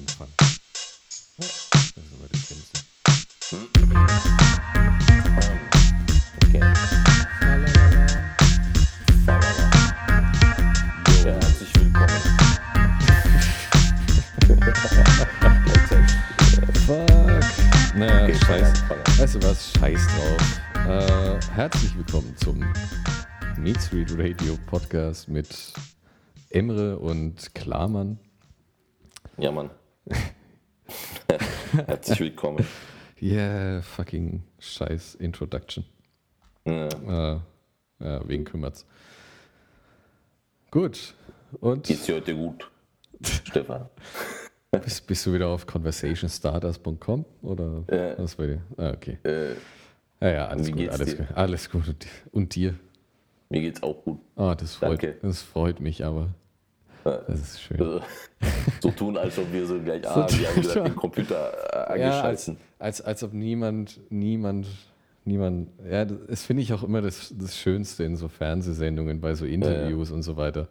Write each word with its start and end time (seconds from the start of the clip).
Anfang. 0.00 0.28
Das 1.36 1.46
ist 1.76 1.96
immer 1.96 2.28
das 2.32 2.40
Schlimmste. 2.46 2.80
Okay. 6.46 6.60
Ja, 11.24 11.32
herzlich 11.34 11.74
willkommen. 11.76 12.20
Fuck. 16.86 17.94
Naja, 17.96 18.24
Okay, 18.24 18.34
scheiß. 18.46 18.68
Weißt 19.18 19.34
du 19.34 19.42
was? 19.42 19.72
Scheiß 19.72 20.06
drauf. 20.06 20.60
Äh, 20.88 21.40
herzlich 21.54 21.96
willkommen 21.96 22.34
zum 22.38 22.60
Meat 23.58 23.80
Street 23.82 24.12
Radio 24.16 24.56
Podcast 24.66 25.28
mit 25.28 25.48
Emre 26.48 26.98
und 26.98 27.54
Klarmann. 27.54 28.18
Ja, 29.36 29.50
Mann. 29.50 29.70
herzlich 31.86 32.20
willkommen. 32.20 32.66
Yeah, 33.20 33.82
fucking 33.82 34.42
scheiß 34.58 35.16
Introduction. 35.16 35.84
Ja. 36.64 36.88
Äh, 36.88 37.40
ja, 38.00 38.28
wen 38.28 38.44
kümmert's? 38.44 38.86
Gut. 40.70 41.14
Und 41.60 41.86
Geht's 41.86 42.06
dir 42.06 42.16
heute 42.16 42.34
gut, 42.34 42.70
Stefan? 43.44 43.88
bist, 44.70 45.06
bist 45.06 45.26
du 45.26 45.32
wieder 45.34 45.48
auf 45.48 45.66
conversationstarters.com 45.66 47.24
oder 47.42 47.84
Ja. 47.90 48.18
was 48.18 48.36
bei 48.36 48.46
dir? 48.46 48.62
Ah, 48.76 48.90
okay. 48.90 49.18
Äh, 49.24 49.54
Ja, 50.20 50.28
ja, 50.30 50.46
alles 50.48 50.70
gut, 50.70 50.88
alles. 50.88 51.16
Alles 51.34 51.70
gut. 51.70 51.88
Und, 51.88 52.06
und 52.32 52.54
dir? 52.54 52.74
mir 53.48 53.60
geht's 53.62 53.82
auch 53.82 54.02
gut. 54.04 54.20
Ah, 54.36 54.54
das 54.54 54.76
freut, 54.76 55.02
Danke. 55.02 55.18
das 55.22 55.42
freut 55.42 55.80
mich 55.80 56.04
aber. 56.04 56.28
Das 57.04 57.40
ist 57.40 57.62
schön. 57.62 57.80
Äh, 57.80 58.00
so 58.80 58.90
tun, 58.90 59.16
als 59.16 59.38
ob 59.38 59.52
wir 59.52 59.66
so 59.66 59.78
gleich, 59.80 60.06
ah, 60.08 60.26
wir 60.30 60.48
haben 60.48 60.62
gerade 60.62 60.82
den 60.84 60.96
Computer 60.96 61.90
äh, 61.90 62.00
Ja, 62.00 62.20
als, 62.20 62.48
angeschalten. 62.48 62.56
als, 62.78 63.00
als 63.00 63.22
ob 63.22 63.32
niemand, 63.32 64.00
niemand, 64.10 64.66
niemand, 65.24 65.70
ja, 65.88 66.04
das, 66.04 66.44
finde 66.44 66.62
ich 66.62 66.72
auch 66.72 66.82
immer 66.82 67.00
das, 67.02 67.34
das 67.36 67.56
Schönste 67.56 68.04
in 68.04 68.16
so 68.16 68.28
Fernsehsendungen, 68.28 69.20
bei 69.20 69.34
so 69.34 69.44
Interviews 69.44 70.10
und 70.10 70.22
so 70.22 70.36
weiter, 70.36 70.68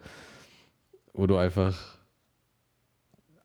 wo 1.13 1.27
du 1.27 1.37
einfach 1.37 1.97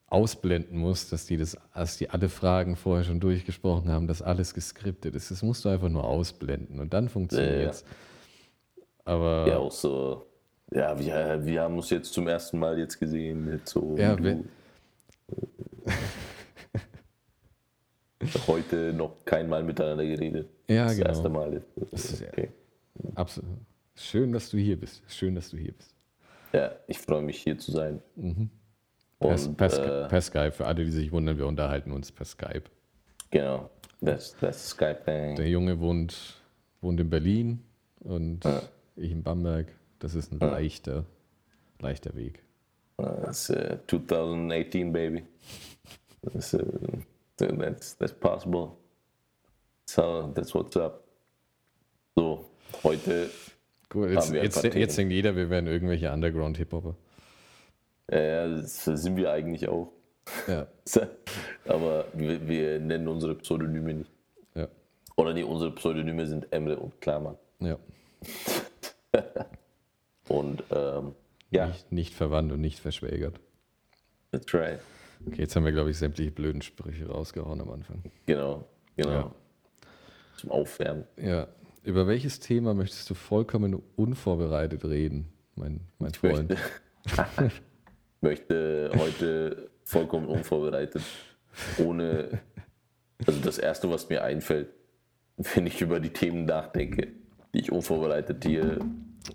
ausblenden 0.07 0.79
musst, 0.79 1.13
dass 1.13 1.27
die 1.27 1.37
das, 1.37 1.57
dass 1.75 1.97
die 1.99 2.09
alle 2.11 2.29
Fragen 2.29 2.77
vorher 2.77 3.05
schon 3.05 3.19
durchgesprochen 3.21 3.91
haben, 3.91 4.07
dass 4.07 4.23
alles 4.23 4.55
geskriptet 4.55 5.15
ist. 5.15 5.31
Das 5.31 5.43
musst 5.43 5.65
du 5.65 5.69
einfach 5.69 5.89
nur 5.89 6.05
ausblenden 6.05 6.79
und 6.79 6.95
dann 6.95 7.09
funktioniert's. 7.09 7.85
Aber 9.05 9.47
Ja, 9.49 9.59
auch 9.59 9.73
so. 9.73 10.25
Ja, 10.75 10.99
wir, 10.99 11.47
wir 11.47 11.63
haben 11.63 11.77
uns 11.77 11.91
jetzt 11.91 12.13
zum 12.13 12.27
ersten 12.27 12.59
Mal 12.59 12.79
jetzt 12.79 12.99
gesehen. 12.99 13.45
Mit 13.45 13.69
so 13.69 13.97
Ja, 13.97 14.17
du. 14.17 14.45
Heute 18.47 18.93
noch 18.93 19.25
kein 19.25 19.49
Mal 19.49 19.63
miteinander 19.63 20.05
geredet. 20.05 20.49
Ja, 20.69 20.85
das 20.87 20.97
genau. 20.97 21.09
erste 21.09 21.29
Mal. 21.29 21.53
jetzt. 21.53 21.93
ist 21.93 22.21
ja- 22.21 22.29
Okay. 22.29 22.49
absolut. 23.15 23.51
Schön, 23.97 24.33
dass 24.33 24.51
du 24.51 24.57
hier 24.59 24.79
bist. 24.81 25.03
Schön, 25.09 25.35
dass 25.35 25.51
du 25.51 25.57
hier 25.59 25.73
bist. 25.73 25.95
Ja, 26.53 26.73
ich 26.89 26.99
freue 26.99 27.23
mich 27.23 27.39
hier 27.43 27.59
zu 27.59 27.71
sein. 27.71 28.01
Per, 29.21 29.31
Und 29.31 29.57
per, 29.57 30.05
äh, 30.07 30.09
per 30.09 30.21
Skype, 30.21 30.53
für 30.53 30.67
alle, 30.67 30.85
die 30.85 30.91
sich 30.91 31.13
wundern, 31.13 31.39
wir 31.39 31.47
unterhalten 31.47 31.93
uns 31.93 32.11
per 32.11 32.25
Skype. 32.25 32.65
genau, 33.31 33.71
das, 34.01 34.37
das 34.41 34.71
Skype. 34.71 35.35
Der 35.37 35.49
Junge 35.49 35.79
wohnt, 35.81 36.41
wohnt 36.81 36.99
in 37.01 37.11
Berlin 37.11 37.63
und 38.01 38.41
ich 38.97 39.11
in 39.13 39.23
Bamberg. 39.23 39.67
Das 39.99 40.15
ist 40.15 40.33
ein 40.33 40.41
leichter, 40.41 41.05
leichter 41.81 42.15
Weg. 42.15 42.43
Das 42.97 43.51
ist 43.51 43.57
äh, 43.57 43.79
2018, 43.89 44.93
baby. 44.93 45.25
Das, 46.23 46.55
äh, 46.55 46.65
that's, 47.37 47.97
that's 47.99 48.13
possible. 48.13 48.71
So, 49.87 50.33
that's 50.35 50.55
what's 50.55 50.77
up. 50.77 51.05
So, 52.17 52.45
heute 52.83 53.31
Gut, 53.89 54.11
jetzt, 54.11 54.33
jetzt, 54.33 54.65
jetzt 54.65 54.99
denkt 54.99 55.13
jeder, 55.13 55.37
wir 55.37 55.51
wären 55.51 55.67
irgendwelche 55.67 56.11
Underground-Hip-Hopper. 56.13 56.97
äh, 58.09 58.49
das 58.49 58.85
sind 58.85 59.17
wir 59.17 59.31
eigentlich 59.31 59.69
auch. 59.69 59.93
Ja, 60.49 60.67
Aber 61.67 62.07
wir, 62.15 62.49
wir 62.49 62.81
nennen 62.81 63.09
unsere 63.09 63.35
Pseudonyme 63.35 63.95
nicht. 63.95 64.11
ja, 64.55 64.69
Oder 65.17 65.35
nee, 65.35 65.43
unsere 65.43 65.73
Pseudonyme 65.73 66.27
sind 66.27 66.51
Emre 66.53 66.77
und 66.77 67.01
Klarmann. 67.01 67.37
ja. 67.61 67.79
Und 70.29 70.63
ähm, 70.71 71.15
ja, 71.51 71.67
Nicht, 71.69 71.93
nicht 71.93 72.15
verwandt 72.15 72.53
und 72.53 72.61
nicht 72.61 72.81
verschwägert. 72.81 73.39
that's 74.33 74.53
right. 74.55 74.81
Okay, 75.27 75.43
jetzt 75.43 75.57
haben 75.57 75.65
wir, 75.65 75.73
glaube 75.73 75.91
ich, 75.91 75.99
sämtliche 75.99 76.31
blöden 76.31 76.61
Sprüche 76.61 77.07
rausgehauen 77.07 77.61
am 77.61 77.71
Anfang. 77.71 78.03
Genau, 78.27 78.67
genau. 78.97 79.11
Ja. 79.11 79.35
Zum 80.37 80.51
Aufwärmen. 80.51 81.05
Ja. 81.17 81.49
Über 81.83 82.07
welches 82.07 82.41
Thema 82.41 82.75
möchtest 82.75 83.09
du 83.11 83.15
vollkommen 83.15 83.81
unvorbereitet 83.97 84.85
reden, 84.85 85.29
mein, 85.55 85.81
mein 85.99 86.13
Freund? 86.15 86.51
Möchte, 88.21 88.91
möchte 88.91 88.91
heute 88.97 89.71
vollkommen 89.85 90.27
unvorbereitet, 90.27 91.03
ohne. 91.79 92.41
Also 93.27 93.41
das 93.41 93.59
Erste, 93.59 93.91
was 93.91 94.09
mir 94.09 94.25
einfällt, 94.25 94.69
wenn 95.37 95.67
ich 95.67 95.83
über 95.83 96.01
die 96.01 96.09
Themen 96.11 96.47
nachdenke, 96.47 97.09
die 97.53 97.61
ich 97.61 97.71
unvorbereitet 97.71 98.43
hier 98.45 98.79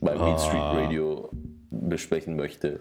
beim 0.02 0.18
Meat 0.20 0.40
Street 0.40 0.56
Ah. 0.62 0.72
Radio 0.74 1.30
besprechen 1.72 2.36
möchte, 2.36 2.80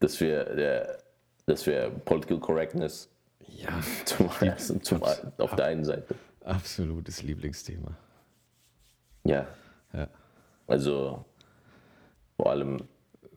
das 0.00 0.20
wäre 0.20 0.54
der, 0.56 0.98
das 1.46 1.66
wäre 1.66 1.90
Political 1.90 2.38
Correctness 2.40 3.10
Ja, 3.46 3.80
zum, 4.04 4.28
ersten, 4.40 4.82
zum, 4.82 5.02
auf 5.02 5.56
der 5.56 5.66
einen 5.66 5.84
Seite. 5.84 6.14
absolutes 6.44 7.22
Lieblingsthema. 7.22 7.96
Ja, 9.24 9.46
Ja. 9.92 10.08
also 10.66 11.24
vor 12.36 12.50
allem, 12.50 12.88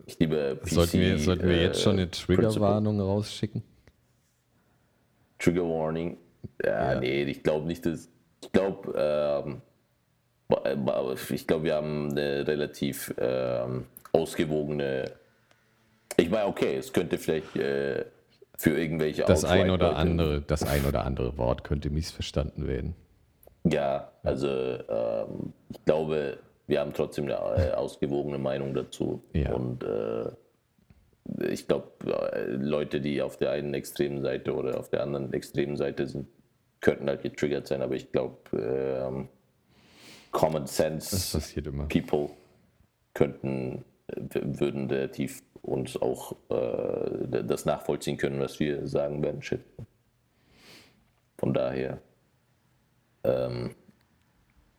ich 0.06 0.18
liebe 0.20 0.58
PC. 0.62 0.70
Sollten 0.70 1.00
wir, 1.00 1.20
sollten 1.20 1.48
wir 1.50 1.62
jetzt 1.62 1.82
schon 1.82 1.98
äh, 1.98 2.02
eine 2.04 2.12
Triggerwarnung 2.12 3.00
rausschicken? 3.00 3.64
Trigger 5.40 5.64
Warning. 5.64 6.18
Ja, 6.64 6.94
Ja. 6.94 7.00
nee, 7.00 7.24
ich 7.24 7.44
glaube 7.44 7.68
nicht, 7.68 7.86
dass. 7.86 8.10
Ich 8.44 8.52
glaube, 8.52 8.94
ähm, 8.96 9.62
ich 11.30 11.48
glaube, 11.48 11.66
wir 11.66 11.76
haben 11.76 12.12
eine 12.12 12.48
relativ 12.48 13.14
ähm, 13.18 13.86
ausgewogene. 14.12 15.12
Ich 16.16 16.30
meine, 16.30 16.48
okay, 16.48 16.76
es 16.78 16.94
könnte 16.94 17.18
vielleicht 17.18 17.56
äh, 17.56 18.06
für 18.58 18.78
irgendwelche 18.78 19.24
Das 19.24 19.46
ein 19.46 19.70
oder 19.70 19.96
andere, 19.96 20.42
das 20.42 20.64
ein 20.64 20.86
oder 20.86 21.06
andere 21.06 21.38
Wort 21.38 21.64
könnte 21.64 21.90
missverstanden 21.90 22.68
werden. 22.68 22.96
Ja, 23.64 24.12
also 24.24 24.48
ähm, 24.48 25.54
ich 25.70 25.84
glaube, 25.86 26.38
wir 26.68 26.80
haben 26.80 26.94
trotzdem 26.94 27.26
eine 27.26 27.36
äh, 27.36 27.72
ausgewogene 27.74 28.38
Meinung 28.38 28.74
dazu. 28.74 29.24
Ja. 29.34 29.54
Und 29.54 29.84
äh, 29.84 30.32
ich 31.50 31.68
glaube, 31.68 31.92
äh, 32.34 32.52
Leute, 32.52 33.02
die 33.02 33.22
auf 33.22 33.38
der 33.38 33.52
einen 33.52 33.74
extremen 33.74 34.22
Seite 34.22 34.54
oder 34.56 34.80
auf 34.80 34.90
der 34.90 35.04
anderen 35.04 35.34
extremen 35.34 35.76
Seite 35.78 36.08
sind, 36.08 36.28
könnten 36.80 37.08
halt 37.08 37.24
getriggert 37.24 37.68
sein. 37.68 37.82
Aber 37.82 37.96
ich 37.96 38.12
glaube, 38.12 38.38
ähm, 38.54 39.30
Common 40.32 40.68
Sense. 40.68 41.40
People 41.90 42.30
könnten, 43.14 43.84
würden 44.08 44.90
relativ 44.90 45.42
uns 45.62 45.98
auch 45.98 46.36
äh, 46.50 47.44
das 47.44 47.66
nachvollziehen 47.66 48.18
können, 48.18 48.40
was 48.40 48.60
wir 48.60 48.88
sagen 48.88 49.22
werden. 49.24 49.42
Shit. 49.42 49.62
Von 51.38 51.54
daher. 51.54 52.00
Ähm, 53.24 53.76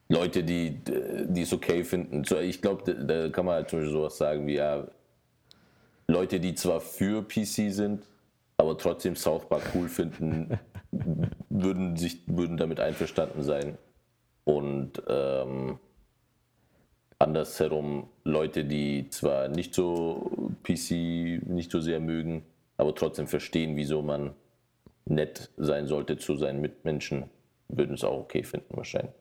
Leute, 0.08 0.43
die 0.43 0.78
die 0.81 1.43
es 1.43 1.52
okay 1.52 1.84
finden. 1.84 2.25
So, 2.25 2.38
Ich 2.38 2.62
glaube, 2.62 2.94
da, 2.94 3.05
da 3.05 3.28
kann 3.28 3.44
man 3.44 3.56
halt 3.56 3.69
zum 3.69 3.81
Beispiel 3.81 3.93
sowas 3.93 4.17
sagen 4.17 4.46
wie 4.46 4.55
ja, 4.55 4.87
Leute, 6.06 6.40
die 6.40 6.55
zwar 6.55 6.81
für 6.81 7.22
PC 7.22 7.70
sind, 7.70 8.08
aber 8.56 8.78
trotzdem 8.78 9.14
South 9.14 9.46
Park 9.49 9.62
cool 9.75 9.88
finden, 9.88 10.58
würden 11.50 11.96
sich 11.96 12.22
würden 12.26 12.56
damit 12.56 12.81
einverstanden 12.81 13.43
sein. 13.43 13.76
Und 14.48 15.02
ähm, 15.08 15.78
andersherum 17.18 18.08
Leute, 18.24 18.64
die 18.64 19.10
zwar 19.10 19.48
nicht 19.48 19.74
so 19.74 20.50
PC 20.62 21.46
nicht 21.46 21.70
so 21.70 21.80
sehr 21.80 22.00
mögen, 22.00 22.44
aber 22.78 22.94
trotzdem 22.94 23.26
verstehen, 23.26 23.76
wieso 23.76 24.00
man 24.00 24.30
nett 25.04 25.50
sein 25.58 25.86
sollte 25.86 26.16
zu 26.16 26.36
seinen 26.36 26.62
Mitmenschen, 26.62 27.24
würden 27.68 27.94
es 27.94 28.04
auch 28.04 28.20
okay 28.20 28.42
finden 28.42 28.74
wahrscheinlich. 28.74 29.12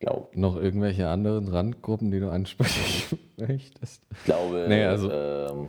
Glaub. 0.00 0.34
Noch 0.36 0.56
irgendwelche 0.56 1.08
anderen 1.08 1.46
Randgruppen, 1.46 2.10
die 2.10 2.18
du 2.18 2.28
ansprechen 2.28 3.18
möchtest? 3.36 4.02
Ich 4.10 4.24
glaube, 4.24 4.66
Nee, 4.68 4.84
also- 4.84 5.12
ähm, 5.12 5.68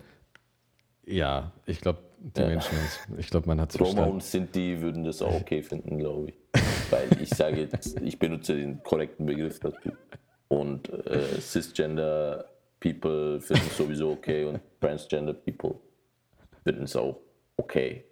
Ja, 1.05 1.51
ich 1.67 1.81
glaube, 1.81 1.99
die 2.19 2.41
Menschen, 2.41 2.75
ich 3.19 3.29
glaube, 3.29 3.47
man 3.47 3.61
hat 3.61 3.69
es 3.69 3.79
Roma 3.79 3.89
verstanden. 3.91 4.13
und 4.15 4.23
Sinti 4.23 4.81
würden 4.81 5.03
das 5.03 5.21
auch 5.21 5.33
okay 5.39 5.61
finden, 5.61 5.99
glaube 5.99 6.29
ich. 6.29 6.35
Weil 6.89 7.09
ich 7.21 7.29
sage 7.29 7.61
jetzt, 7.61 7.99
ich 8.01 8.17
benutze 8.17 8.55
den 8.55 8.81
korrekten 8.83 9.25
Begriff 9.25 9.59
dazu. 9.59 9.91
Und 10.47 10.89
äh, 10.89 11.39
Cisgender 11.39 12.45
People 12.79 13.39
finden 13.39 13.67
es 13.67 13.77
sowieso 13.77 14.11
okay 14.11 14.45
und 14.45 14.59
Transgender 14.79 15.33
People 15.33 15.75
finden 16.63 16.83
es 16.83 16.95
auch 16.95 17.19
okay. 17.57 18.05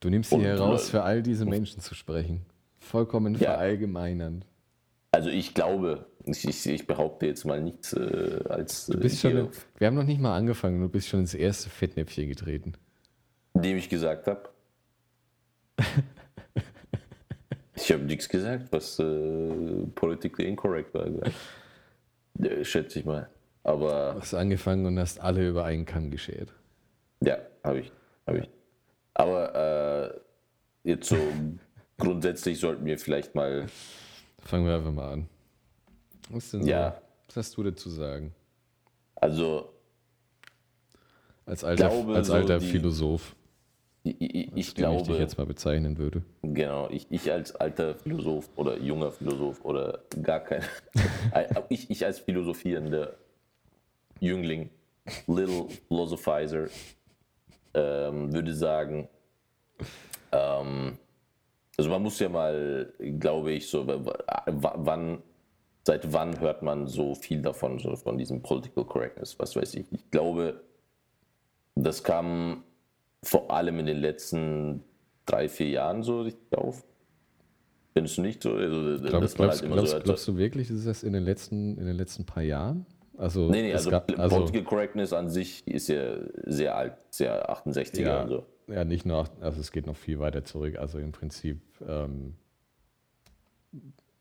Du 0.00 0.10
nimmst 0.10 0.30
sie 0.30 0.40
heraus, 0.40 0.90
für 0.90 1.02
all 1.02 1.22
diese 1.22 1.44
Menschen 1.44 1.80
zu 1.80 1.94
sprechen. 1.94 2.44
Vollkommen 2.80 3.34
ja. 3.34 3.52
verallgemeinernd. 3.52 4.44
Also 5.12 5.28
ich 5.28 5.54
glaube, 5.54 6.06
ich, 6.24 6.46
ich, 6.48 6.66
ich 6.66 6.86
behaupte 6.86 7.26
jetzt 7.26 7.44
mal 7.44 7.62
nichts 7.62 7.92
äh, 7.92 8.40
als. 8.48 8.86
Du 8.86 8.98
bist 8.98 9.20
schon, 9.20 9.50
wir 9.78 9.86
haben 9.86 9.94
noch 9.94 10.04
nicht 10.04 10.20
mal 10.20 10.36
angefangen, 10.36 10.80
du 10.80 10.88
bist 10.88 11.08
schon 11.08 11.20
ins 11.20 11.34
erste 11.34 11.70
Fettnäpfchen 11.70 12.28
getreten. 12.28 12.72
Dem 13.54 13.76
ich 13.76 13.88
gesagt 13.88 14.26
habe. 14.26 14.51
Ich 17.74 17.92
habe 17.92 18.04
nichts 18.04 18.28
gesagt, 18.28 18.68
was 18.70 18.98
äh, 18.98 19.86
politically 19.94 20.48
incorrect 20.48 20.94
war. 20.94 21.06
Äh, 22.40 22.64
schätze 22.64 23.00
ich 23.00 23.04
mal. 23.04 23.28
Aber. 23.64 24.12
Du 24.14 24.20
hast 24.20 24.34
angefangen 24.34 24.86
und 24.86 24.98
hast 24.98 25.20
alle 25.20 25.48
über 25.48 25.64
einen 25.64 25.84
Kamm 25.84 26.10
geschert. 26.10 26.52
Ja, 27.20 27.38
habe 27.64 27.80
ich. 27.80 27.92
Hab 28.26 28.36
ich. 28.36 28.48
Aber 29.14 30.14
äh, 30.84 30.88
jetzt 30.88 31.08
so 31.08 31.16
grundsätzlich 31.98 32.58
sollten 32.58 32.84
wir 32.84 32.98
vielleicht 32.98 33.34
mal. 33.34 33.66
Fangen 34.40 34.66
wir 34.66 34.76
einfach 34.76 34.92
mal 34.92 35.12
an. 35.12 35.28
Was 36.30 36.50
denn 36.50 36.62
so? 36.62 36.68
Ja. 36.68 37.00
Was 37.28 37.36
hast 37.36 37.56
du 37.56 37.62
dazu 37.62 37.90
sagen? 37.90 38.34
Also. 39.16 39.72
Als 41.44 41.64
alter, 41.64 41.88
glaube, 41.88 42.14
als 42.14 42.30
alter 42.30 42.60
so 42.60 42.66
die, 42.66 42.72
Philosoph. 42.72 43.34
Ich, 44.04 44.20
ich, 44.20 44.56
ich 44.56 44.74
glaube. 44.74 45.02
ich 45.02 45.06
dich 45.08 45.18
jetzt 45.18 45.38
mal 45.38 45.46
bezeichnen 45.46 45.96
würde. 45.96 46.22
Genau, 46.42 46.88
ich, 46.90 47.06
ich 47.10 47.30
als 47.30 47.54
alter 47.54 47.94
Philosoph 47.94 48.48
oder 48.56 48.78
junger 48.78 49.12
Philosoph 49.12 49.64
oder 49.64 50.00
gar 50.22 50.40
kein. 50.40 50.62
ich, 51.68 51.88
ich 51.90 52.04
als 52.04 52.18
philosophierender 52.18 53.14
Jüngling, 54.18 54.70
Little 55.26 55.66
Philosophizer, 55.88 56.66
ähm, 57.74 58.32
würde 58.32 58.54
sagen, 58.54 59.08
ähm, 60.32 60.98
also 61.76 61.90
man 61.90 62.02
muss 62.02 62.18
ja 62.18 62.28
mal, 62.28 62.92
glaube 63.18 63.52
ich, 63.52 63.68
so, 63.68 63.86
wann, 63.86 65.22
seit 65.84 66.12
wann 66.12 66.38
hört 66.40 66.62
man 66.62 66.86
so 66.86 67.14
viel 67.14 67.40
davon, 67.40 67.78
so 67.78 67.94
von 67.96 68.18
diesem 68.18 68.42
Political 68.42 68.84
Correctness, 68.84 69.38
was 69.38 69.56
weiß 69.56 69.74
ich. 69.74 69.86
Ich 69.90 70.10
glaube, 70.10 70.60
das 71.74 72.04
kam 72.04 72.64
vor 73.22 73.50
allem 73.50 73.78
in 73.78 73.86
den 73.86 73.98
letzten 73.98 74.82
drei, 75.26 75.48
vier 75.48 75.68
Jahren 75.68 76.02
so 76.02 76.22
richtig 76.22 76.56
auf. 76.56 76.84
Findest 77.92 78.18
du 78.18 78.22
nicht 78.22 78.42
so? 78.42 78.54
Also, 78.54 78.98
Glaub, 78.98 79.10
glaubst, 79.10 79.38
halt 79.38 79.62
glaubst, 79.62 79.92
so 79.92 80.00
glaubst, 80.00 80.28
du 80.28 80.36
wirklich, 80.36 80.70
ist 80.70 80.86
das 80.86 81.02
in 81.02 81.12
den 81.12 81.22
letzten, 81.22 81.76
in 81.76 81.86
den 81.86 81.96
letzten 81.96 82.24
paar 82.24 82.42
Jahren? 82.42 82.86
Also, 83.18 83.50
nee, 83.50 83.62
nee, 83.62 83.74
also, 83.74 83.90
gab, 83.90 84.10
also 84.18 84.36
Political 84.36 84.64
Correctness 84.64 85.12
an 85.12 85.28
sich 85.28 85.66
ist 85.66 85.88
ja 85.88 86.16
sehr 86.44 86.74
alt, 86.74 86.94
sehr 87.10 87.50
68er 87.50 88.00
ja, 88.00 88.22
und 88.22 88.28
so. 88.28 88.46
Ja, 88.68 88.84
nicht 88.84 89.04
nur, 89.04 89.28
also 89.40 89.60
es 89.60 89.70
geht 89.70 89.86
noch 89.86 89.96
viel 89.96 90.18
weiter 90.18 90.44
zurück. 90.44 90.78
Also 90.78 90.98
im 90.98 91.12
Prinzip, 91.12 91.60
ähm, 91.86 92.34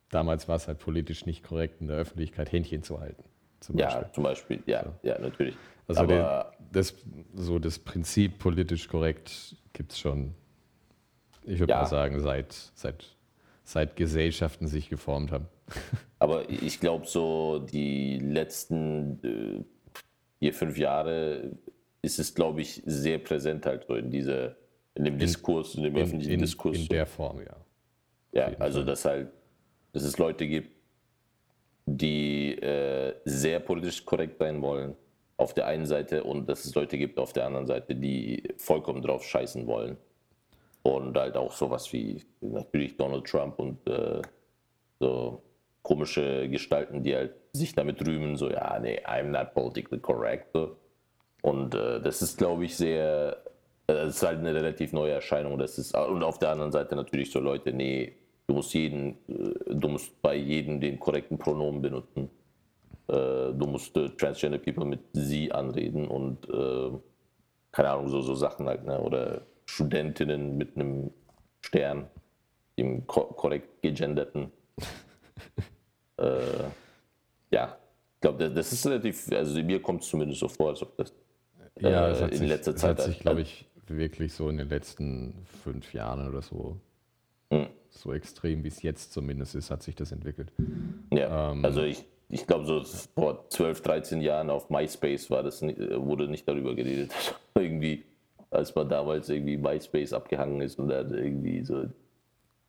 damals 0.10 0.50
war 0.50 0.58
es 0.58 0.68
halt 0.68 0.80
politisch 0.80 1.26
nicht 1.26 1.44
korrekt, 1.44 1.80
in 1.80 1.88
der 1.88 1.98
Öffentlichkeit 1.98 2.52
Händchen 2.52 2.84
zu 2.84 3.00
halten. 3.00 3.24
Zum 3.62 3.78
ja, 3.78 4.12
zum 4.12 4.24
Beispiel, 4.24 4.62
ja, 4.66 4.84
so. 4.84 5.08
ja, 5.08 5.20
natürlich. 5.20 5.56
Also 5.88 6.02
Aber 6.02 6.52
das, 6.72 6.96
so 7.34 7.60
das 7.60 7.80
Prinzip 7.80 8.40
politisch 8.40 8.88
korrekt 8.88 9.56
gibt 9.74 9.92
es 9.92 10.00
schon, 10.00 10.34
ich 11.44 11.60
würde 11.60 11.72
ja. 11.72 11.82
mal 11.82 11.88
sagen, 11.88 12.20
seit, 12.22 12.54
seit, 12.54 13.06
seit 13.64 13.96
Gesellschaften 13.96 14.68
sich 14.68 14.90
geformt 14.90 15.32
haben. 15.32 15.48
Aber 16.20 16.50
ich 16.50 16.80
glaube, 16.80 17.08
so 17.08 17.60
die 17.60 18.20
letzten 18.20 19.20
äh, 19.24 19.64
vier, 20.40 20.54
fünf 20.54 20.78
Jahre 20.78 21.52
ist 22.02 22.20
es, 22.20 22.34
glaube 22.34 22.62
ich, 22.62 22.82
sehr 22.86 23.18
präsent 23.18 23.66
halt 23.66 23.86
so 23.88 23.96
in, 23.96 24.12
diese, 24.12 24.56
in 24.96 25.06
dem 25.06 25.18
Diskurs, 25.18 25.76
in 25.76 25.84
dem 25.84 25.96
in, 25.96 26.04
öffentlichen 26.04 26.34
in, 26.34 26.40
Diskurs. 26.42 26.78
In 26.78 26.88
der 26.88 27.06
Form, 27.06 27.40
ja. 27.40 27.56
Ja, 28.34 28.58
also 28.60 28.80
Fall. 28.80 28.86
dass 28.86 29.06
halt, 29.06 29.28
dass 29.94 30.04
es 30.04 30.18
Leute 30.18 30.48
gibt, 30.48 30.72
die 31.86 32.54
äh, 32.54 33.16
sehr 33.26 33.60
politisch 33.60 34.06
korrekt 34.06 34.38
sein 34.40 34.62
wollen 34.62 34.96
auf 35.38 35.54
der 35.54 35.68
einen 35.68 35.86
Seite 35.86 36.24
und 36.24 36.48
dass 36.48 36.66
es 36.66 36.76
Leute 36.76 36.98
gibt 36.98 37.20
auf 37.20 37.34
der 37.34 37.46
anderen 37.46 37.68
Seite, 37.68 37.96
die 37.96 38.44
vollkommen 38.58 39.02
drauf 39.02 39.24
scheißen 39.24 39.66
wollen. 39.68 39.98
Und 40.84 41.18
halt 41.18 41.38
auch 41.38 41.52
sowas 41.52 41.92
wie 41.94 42.24
natürlich 42.42 42.98
Donald 42.98 43.26
Trump 43.26 43.60
und 43.60 43.88
äh, 43.88 44.22
so 45.00 45.42
komische 45.84 46.48
Gestalten, 46.50 47.04
die 47.04 47.16
halt 47.16 47.34
sich 47.54 47.74
damit 47.74 48.06
rühmen, 48.06 48.36
so, 48.36 48.50
ja, 48.50 48.80
nee, 48.80 49.00
I'm 49.06 49.26
not 49.26 49.54
politically 49.54 50.00
correct. 50.00 50.56
Und 51.42 51.76
äh, 51.76 52.00
das 52.02 52.22
ist, 52.22 52.38
glaube 52.38 52.66
ich, 52.66 52.78
sehr, 52.78 53.38
äh, 53.88 53.94
das 53.94 54.18
ist 54.18 54.24
halt 54.24 54.40
eine 54.40 54.54
relativ 54.54 54.94
neue 54.94 55.12
Erscheinung. 55.12 55.58
Das 55.58 55.78
ist, 55.78 55.96
und 55.96 56.24
auf 56.24 56.40
der 56.40 56.50
anderen 56.50 56.72
Seite 56.72 56.96
natürlich 56.96 57.32
so 57.32 57.40
Leute, 57.40 57.74
nee, 57.74 58.16
du 58.48 58.56
musst 58.56 58.74
jeden, 58.74 59.18
äh, 59.28 59.74
du 59.74 59.88
musst 59.88 60.22
bei 60.22 60.36
jedem 60.36 60.80
den 60.80 61.00
korrekten 61.00 61.38
Pronomen 61.38 61.82
benutzen. 61.82 62.30
Äh, 63.12 63.54
du 63.54 63.68
musst 63.68 63.96
äh, 63.98 64.10
Transgender 64.10 64.58
People 64.58 64.86
mit 64.86 65.02
sie 65.12 65.52
anreden 65.52 66.08
und 66.08 66.50
äh, 66.50 66.92
keine 67.72 67.90
Ahnung, 67.90 68.08
so, 68.08 68.22
so 68.22 68.36
Sachen 68.36 68.68
halt, 68.68 68.86
ne? 68.86 69.00
Oder 69.02 69.42
Studentinnen 69.66 70.58
mit 70.58 70.76
einem 70.76 71.12
Stern, 71.62 72.08
dem 72.78 73.06
korrekt 73.08 73.82
gegenderten. 73.82 74.52
äh, 76.18 76.64
ja, 77.52 77.78
ich 78.16 78.22
glaube, 78.22 78.50
das 78.50 78.72
ist 78.72 78.86
relativ, 78.86 79.30
also 79.32 79.62
mir 79.62 79.82
kommt 79.82 80.04
es 80.04 80.10
zumindest 80.10 80.40
so 80.40 80.48
vor, 80.48 80.70
als 80.70 80.82
ob 80.82 80.96
das 80.96 81.14
äh, 81.82 81.92
ja, 81.92 82.08
äh, 82.08 82.30
in 82.30 82.38
sich, 82.38 82.50
letzter 82.50 82.76
Zeit. 82.76 82.98
Das 82.98 83.08
hat 83.08 83.14
sich, 83.14 83.22
glaube 83.22 83.42
ich, 83.42 83.70
wirklich 83.88 84.34
so 84.34 84.48
in 84.48 84.58
den 84.58 84.70
letzten 84.70 85.46
fünf 85.64 85.94
Jahren 85.94 86.30
oder 86.30 86.42
so, 86.42 86.80
hm. 87.52 87.68
so 87.90 88.14
extrem 88.14 88.64
wie 88.64 88.70
es 88.70 88.82
jetzt 88.82 89.12
zumindest 89.12 89.56
ist, 89.56 89.70
hat 89.70 89.84
sich 89.84 89.96
das 89.96 90.14
entwickelt. 90.14 90.54
Ja, 91.12 91.52
ähm, 91.52 91.66
also 91.66 91.82
ich, 91.82 92.06
ich 92.32 92.48
glaube, 92.48 92.66
so 92.66 92.82
vor 93.16 93.50
12, 93.50 93.82
13 93.82 94.22
Jahren 94.22 94.50
auf 94.50 94.70
MySpace 94.70 95.30
war 95.30 95.44
das, 95.44 95.62
wurde 95.62 96.28
nicht 96.28 96.48
darüber 96.48 96.74
geredet. 96.74 97.12
irgendwie, 97.56 98.04
als 98.50 98.74
man 98.74 98.90
damals 98.90 99.30
irgendwie 99.30 99.58
MySpace 99.58 100.14
abgehangen 100.14 100.62
ist 100.62 100.80
und 100.80 100.90
dann 100.90 101.14
irgendwie 101.14 101.64
so 101.64 101.86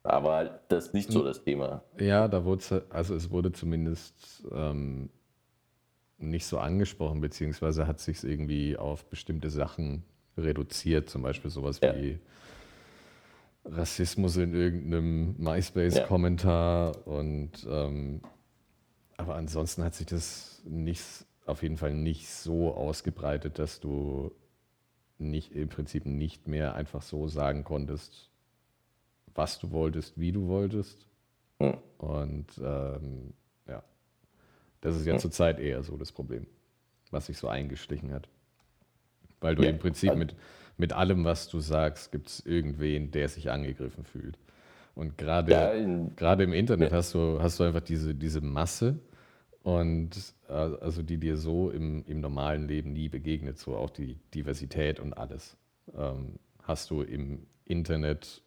aber 0.04 0.60
das 0.68 0.86
ist 0.86 0.94
nicht 0.94 1.12
so 1.12 1.20
hm. 1.20 1.26
das 1.26 1.44
Thema. 1.44 1.82
Ja, 1.98 2.28
da 2.28 2.44
wurde 2.44 2.84
also 2.90 3.14
es 3.14 3.30
wurde 3.30 3.52
zumindest 3.52 4.44
ähm, 4.52 5.10
nicht 6.18 6.46
so 6.46 6.58
angesprochen, 6.58 7.20
beziehungsweise 7.20 7.86
hat 7.86 8.00
sich 8.00 8.22
irgendwie 8.24 8.76
auf 8.76 9.04
bestimmte 9.04 9.50
Sachen 9.50 10.04
reduziert, 10.36 11.08
zum 11.08 11.22
Beispiel 11.22 11.50
sowas 11.50 11.80
ja. 11.82 11.94
wie 11.96 12.18
Rassismus 13.64 14.36
in 14.38 14.54
irgendeinem 14.54 15.36
MySpace-Kommentar 15.38 16.92
ja. 16.94 17.12
und 17.12 17.50
ähm, 17.68 18.22
aber 19.16 19.34
ansonsten 19.34 19.84
hat 19.84 19.94
sich 19.94 20.06
das 20.06 20.62
nicht, 20.64 21.02
auf 21.46 21.62
jeden 21.62 21.76
Fall 21.76 21.94
nicht 21.94 22.28
so 22.28 22.74
ausgebreitet, 22.74 23.58
dass 23.58 23.80
du 23.80 24.32
nicht 25.18 25.52
im 25.52 25.68
Prinzip 25.68 26.06
nicht 26.06 26.48
mehr 26.48 26.74
einfach 26.74 27.02
so 27.02 27.28
sagen 27.28 27.64
konntest, 27.64 28.30
was 29.34 29.58
du 29.58 29.70
wolltest, 29.70 30.18
wie 30.18 30.32
du 30.32 30.48
wolltest. 30.48 31.06
Mhm. 31.58 31.78
Und 31.98 32.46
ähm, 32.62 33.32
ja, 33.68 33.82
das 34.80 34.96
ist 34.96 35.06
ja 35.06 35.14
mhm. 35.14 35.18
zurzeit 35.20 35.60
eher 35.60 35.82
so 35.82 35.96
das 35.96 36.12
Problem, 36.12 36.46
was 37.10 37.26
sich 37.26 37.38
so 37.38 37.48
eingeschlichen 37.48 38.12
hat. 38.12 38.28
Weil 39.40 39.54
du 39.54 39.62
ja, 39.62 39.70
im 39.70 39.78
Prinzip 39.78 40.10
also 40.10 40.18
mit, 40.18 40.34
mit 40.76 40.92
allem, 40.92 41.24
was 41.24 41.48
du 41.48 41.60
sagst, 41.60 42.12
gibt 42.12 42.28
es 42.28 42.46
irgendwen, 42.46 43.10
der 43.10 43.28
sich 43.28 43.50
angegriffen 43.50 44.04
fühlt. 44.04 44.38
Und 44.94 45.16
gerade 45.16 45.52
ja, 45.52 45.72
im 45.72 46.52
Internet 46.52 46.90
ja. 46.90 46.98
hast, 46.98 47.14
du, 47.14 47.40
hast 47.40 47.58
du 47.58 47.64
einfach 47.64 47.80
diese, 47.80 48.14
diese 48.14 48.40
Masse 48.40 48.98
und 49.62 50.10
äh, 50.48 50.52
also 50.52 51.02
die 51.02 51.18
dir 51.18 51.36
so 51.36 51.70
im, 51.70 52.04
im 52.06 52.20
normalen 52.20 52.68
Leben 52.68 52.92
nie 52.92 53.08
begegnet, 53.08 53.58
so 53.58 53.76
auch 53.76 53.90
die 53.90 54.18
Diversität 54.34 55.00
und 55.00 55.14
alles. 55.14 55.56
Ähm, 55.96 56.38
hast 56.62 56.90
du 56.90 57.02
im 57.02 57.46
Internet 57.64 58.42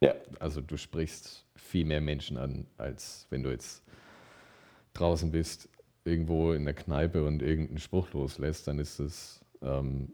ja. 0.00 0.14
Also 0.38 0.60
du 0.60 0.76
sprichst 0.76 1.44
viel 1.56 1.84
mehr 1.84 2.00
Menschen 2.00 2.36
an, 2.36 2.66
als 2.76 3.26
wenn 3.30 3.42
du 3.42 3.50
jetzt 3.50 3.82
draußen 4.94 5.30
bist, 5.30 5.68
irgendwo 6.04 6.52
in 6.52 6.64
der 6.64 6.74
Kneipe 6.74 7.24
und 7.24 7.42
irgendeinen 7.42 7.78
Spruch 7.78 8.12
loslässt, 8.12 8.68
dann 8.68 8.78
ist 8.78 8.98
es 9.00 9.44
ähm, 9.60 10.12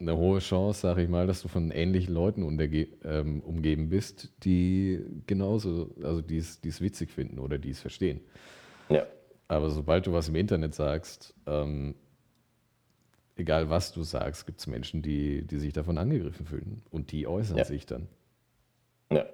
eine 0.00 0.16
hohe 0.16 0.38
Chance, 0.38 0.80
sage 0.80 1.02
ich 1.02 1.08
mal, 1.08 1.26
dass 1.26 1.42
du 1.42 1.48
von 1.48 1.70
ähnlichen 1.70 2.14
Leuten 2.14 2.42
ähm, 3.04 3.40
umgeben 3.40 3.90
bist, 3.90 4.32
die 4.44 5.04
genauso, 5.26 5.94
also 6.02 6.22
die 6.22 6.38
es 6.38 6.80
witzig 6.80 7.10
finden 7.10 7.38
oder 7.38 7.58
die 7.58 7.70
es 7.70 7.80
verstehen. 7.80 8.20
Ja. 8.88 9.06
Aber 9.48 9.70
sobald 9.70 10.06
du 10.06 10.12
was 10.12 10.28
im 10.28 10.36
Internet 10.36 10.74
sagst, 10.74 11.34
ähm, 11.46 11.94
egal 13.36 13.68
was 13.68 13.92
du 13.92 14.02
sagst, 14.02 14.46
gibt 14.46 14.60
es 14.60 14.66
Menschen, 14.66 15.02
die, 15.02 15.46
die 15.46 15.58
sich 15.58 15.72
davon 15.72 15.98
angegriffen 15.98 16.46
fühlen 16.46 16.82
und 16.90 17.12
die 17.12 17.26
äußern 17.26 17.58
ja. 17.58 17.64
sich 17.64 17.86
dann. 17.86 18.08
Ja. 19.12 19.26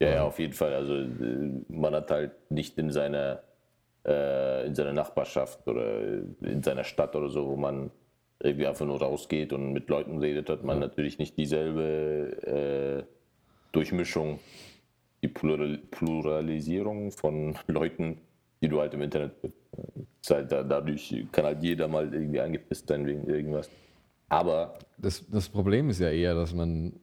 Ja, 0.00 0.14
ja, 0.14 0.24
auf 0.24 0.40
jeden 0.40 0.52
Fall. 0.52 0.74
Also 0.74 0.94
äh, 0.94 1.62
man 1.68 1.94
hat 1.94 2.10
halt 2.10 2.32
nicht 2.50 2.76
in 2.76 2.90
seiner, 2.90 3.40
äh, 4.04 4.66
in 4.66 4.74
seiner 4.74 4.92
Nachbarschaft 4.92 5.66
oder 5.68 6.00
in 6.40 6.60
seiner 6.60 6.82
Stadt 6.82 7.14
oder 7.14 7.28
so, 7.28 7.46
wo 7.46 7.56
man 7.56 7.92
irgendwie 8.42 8.66
einfach 8.66 8.86
nur 8.86 9.00
rausgeht 9.00 9.52
und 9.52 9.72
mit 9.72 9.88
Leuten 9.88 10.18
redet, 10.18 10.48
hat 10.50 10.64
man 10.64 10.80
natürlich 10.80 11.18
nicht 11.18 11.36
dieselbe 11.36 13.04
äh, 13.04 13.04
Durchmischung, 13.72 14.40
die 15.22 15.28
Plural 15.28 15.78
Pluralisierung 15.90 17.12
von 17.12 17.54
Leuten, 17.68 18.18
die 18.60 18.68
du 18.68 18.80
halt 18.80 18.94
im 18.94 19.02
Internet 19.02 19.32
halt 20.28 20.52
dadurch 20.52 21.26
kann 21.32 21.44
halt 21.44 21.62
jeder 21.62 21.88
mal 21.88 22.12
irgendwie 22.12 22.40
angepisst 22.40 22.88
sein 22.88 23.06
wegen 23.06 23.26
irgendwas. 23.26 23.70
Aber 24.28 24.78
das, 24.98 25.28
das 25.28 25.48
Problem 25.48 25.90
ist 25.90 26.00
ja 26.00 26.10
eher, 26.10 26.34
dass 26.34 26.54
man, 26.54 26.94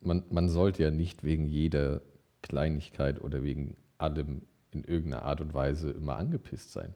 man, 0.00 0.22
man 0.30 0.48
sollte 0.48 0.82
ja 0.82 0.90
nicht 0.90 1.24
wegen 1.24 1.46
jeder 1.46 2.02
Kleinigkeit 2.42 3.20
oder 3.20 3.42
wegen 3.42 3.76
allem 3.98 4.42
in 4.70 4.84
irgendeiner 4.84 5.24
Art 5.24 5.40
und 5.40 5.54
Weise 5.54 5.90
immer 5.90 6.16
angepisst 6.16 6.72
sein. 6.72 6.94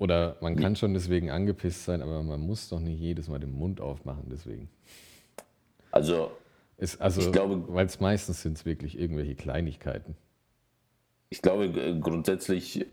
Oder 0.00 0.38
man 0.40 0.56
kann 0.56 0.76
schon 0.76 0.94
deswegen 0.94 1.30
angepisst 1.30 1.84
sein, 1.84 2.00
aber 2.00 2.22
man 2.22 2.40
muss 2.40 2.70
doch 2.70 2.80
nicht 2.80 2.98
jedes 2.98 3.28
Mal 3.28 3.38
den 3.38 3.52
Mund 3.52 3.82
aufmachen 3.82 4.24
deswegen. 4.30 4.70
Also, 5.90 6.30
es, 6.78 6.98
also 6.98 7.20
ich 7.20 7.30
glaube, 7.30 7.62
weil 7.68 7.84
es 7.84 8.00
meistens 8.00 8.40
sind 8.40 8.56
es 8.56 8.64
wirklich 8.64 8.98
irgendwelche 8.98 9.34
Kleinigkeiten. 9.34 10.16
Ich 11.28 11.42
glaube 11.42 11.98
grundsätzlich, 12.00 12.86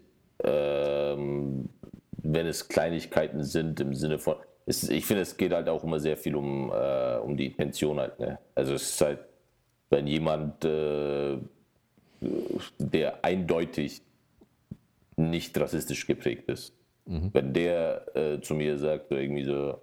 ähm, 0.44 1.70
wenn 2.12 2.46
es 2.46 2.68
Kleinigkeiten 2.68 3.42
sind 3.42 3.80
im 3.80 3.94
Sinne 3.94 4.20
von, 4.20 4.36
es, 4.66 4.84
ich 4.90 5.06
finde, 5.06 5.22
es 5.22 5.38
geht 5.38 5.54
halt 5.54 5.70
auch 5.70 5.86
immer 5.86 6.02
sehr 6.02 6.18
viel 6.18 6.36
um, 6.36 6.74
äh, 6.74 7.16
um 7.20 7.38
die 7.38 7.46
Intention 7.46 8.02
halt. 8.02 8.20
Ne? 8.20 8.38
Also 8.54 8.74
es 8.74 8.84
ist 8.84 9.00
halt, 9.00 9.20
wenn 9.90 10.08
jemand, 10.08 10.66
äh, 10.66 11.38
der 12.80 13.24
eindeutig 13.24 14.02
nicht 15.16 15.58
rassistisch 15.58 16.06
geprägt 16.06 16.50
ist, 16.50 16.74
mhm. 17.08 17.30
wenn 17.34 17.54
der 17.54 18.16
äh, 18.16 18.42
zu 18.42 18.54
mir 18.54 18.78
sagt, 18.78 19.12
irgendwie 19.12 19.44
so, 19.44 19.80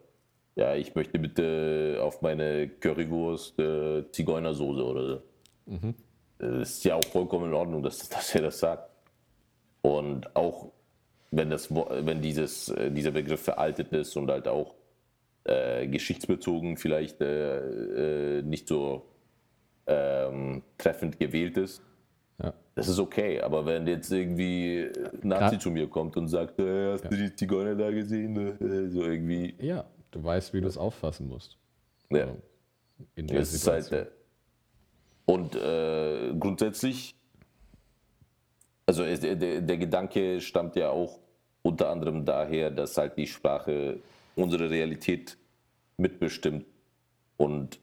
ja, 0.56 0.74
ich 0.74 0.94
möchte 0.94 1.18
bitte 1.18 1.98
auf 2.00 2.22
meine 2.22 2.68
Currywurst 2.68 3.58
äh, 3.58 4.04
Zigeunersoße 4.12 4.84
oder 4.84 5.06
so. 5.06 5.22
Mhm. 5.66 5.94
Das 6.38 6.70
ist 6.70 6.84
ja 6.84 6.96
auch 6.96 7.04
vollkommen 7.04 7.46
in 7.46 7.54
Ordnung, 7.54 7.82
dass, 7.82 7.98
dass 8.08 8.34
er 8.34 8.42
das 8.42 8.58
sagt. 8.58 8.88
Und 9.82 10.34
auch 10.36 10.70
wenn, 11.30 11.50
das, 11.50 11.74
wenn 11.74 12.22
dieses, 12.22 12.68
äh, 12.68 12.90
dieser 12.90 13.10
Begriff 13.10 13.42
veraltet 13.42 13.92
ist 13.92 14.16
und 14.16 14.30
halt 14.30 14.46
auch 14.46 14.74
äh, 15.44 15.86
geschichtsbezogen 15.88 16.76
vielleicht 16.76 17.20
äh, 17.20 18.38
äh, 18.38 18.42
nicht 18.42 18.68
so 18.68 19.06
ähm, 19.86 20.62
treffend 20.78 21.18
gewählt 21.18 21.56
ist, 21.56 21.82
ja. 22.42 22.52
das 22.74 22.88
ist 22.88 22.98
okay. 22.98 23.40
Aber 23.40 23.64
wenn 23.66 23.86
jetzt 23.86 24.10
irgendwie 24.10 24.90
Nazi 25.22 25.54
ja. 25.54 25.60
zu 25.60 25.70
mir 25.70 25.88
kommt 25.88 26.16
und 26.16 26.28
sagt, 26.28 26.58
äh, 26.58 26.92
hast 26.92 27.04
ja. 27.04 27.10
du 27.10 27.16
die 27.16 27.34
Zigeuner 27.34 27.74
da 27.74 27.90
gesehen? 27.90 28.36
Äh, 28.36 28.88
so 28.90 29.02
irgendwie. 29.02 29.54
Ja, 29.60 29.84
du 30.10 30.22
weißt, 30.22 30.52
wie 30.54 30.60
du 30.60 30.68
es 30.68 30.76
auffassen 30.76 31.28
musst. 31.28 31.58
Ja. 32.10 32.22
Also 32.22 32.38
in 33.16 33.26
der 33.26 33.40
das 33.40 33.52
Situation. 33.52 34.00
Ist 34.00 34.06
halt, 34.06 34.12
und 35.26 36.40
grundsätzlich 36.40 37.16
also 38.86 39.04
der, 39.04 39.60
der, 39.60 39.76
Gedanke 39.78 40.40
stammt 40.40 40.76
ja 40.76 40.90
auch 40.90 41.18
unter 41.62 41.90
anderem 41.90 42.24
daher, 42.24 42.70
dass 42.70 42.96
halt 42.96 43.16
die 43.16 43.26
Sprache 43.26 44.00
unsere 44.36 44.68
Realität 44.68 45.38
mitbestimmt. 45.96 46.66
Und 47.36 47.80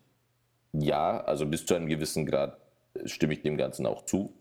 ja, 0.74 1.22
also 1.22 1.46
bis 1.46 1.66
zu 1.66 1.76
einem 1.76 1.88
gewissen 1.88 2.26
Grad 2.26 2.58
stimme 3.06 3.34
ich 3.34 3.42
dem 3.42 3.58
Ganzen 3.58 3.86
auch 3.86 4.06
zu. 4.06 4.34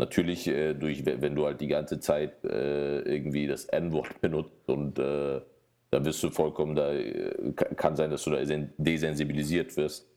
Natürlich, 0.00 0.48
äh, 0.48 0.72
durch, 0.72 1.04
wenn 1.04 1.34
du 1.34 1.44
halt 1.44 1.60
die 1.60 1.66
ganze 1.66 2.00
Zeit 2.00 2.42
äh, 2.42 3.00
irgendwie 3.00 3.46
das 3.46 3.66
N-Wort 3.66 4.18
benutzt 4.22 4.66
und 4.66 4.98
äh, 4.98 5.42
da 5.90 5.98
bist 5.98 6.22
du 6.22 6.30
vollkommen, 6.30 6.74
da 6.74 6.90
äh, 6.94 7.52
kann 7.76 7.96
sein, 7.96 8.10
dass 8.10 8.24
du 8.24 8.30
da 8.30 8.38
desensibilisiert 8.78 9.76
wirst 9.76 10.08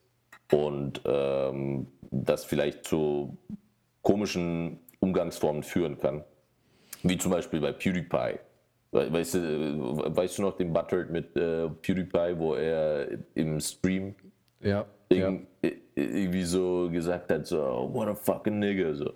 und 0.53 1.01
ähm, 1.03 1.87
das 2.11 2.45
vielleicht 2.45 2.85
zu 2.85 3.37
komischen 4.01 4.79
Umgangsformen 5.01 5.63
führen 5.63 5.99
kann. 5.99 6.23
Wie 7.01 7.17
zum 7.17 7.31
Beispiel 7.33 7.59
bei 7.59 7.73
PewDiePie. 7.73 8.39
Weißt 8.91 9.33
du, 9.33 10.15
weißt 10.15 10.37
du 10.37 10.43
noch 10.43 10.55
den 10.55 10.71
Butthurt 10.71 11.09
mit 11.09 11.35
äh, 11.35 11.67
PewDiePie, 11.67 12.37
wo 12.37 12.55
er 12.55 13.09
im 13.33 13.59
Stream 13.59 14.15
ja, 14.61 14.85
ja. 15.11 15.33
irgendwie 15.93 16.43
so 16.43 16.89
gesagt 16.89 17.29
hat, 17.31 17.45
so, 17.47 17.61
oh, 17.61 17.93
what 17.93 18.07
a 18.07 18.15
fucking 18.15 18.59
nigga. 18.59 18.93
So. 18.93 19.11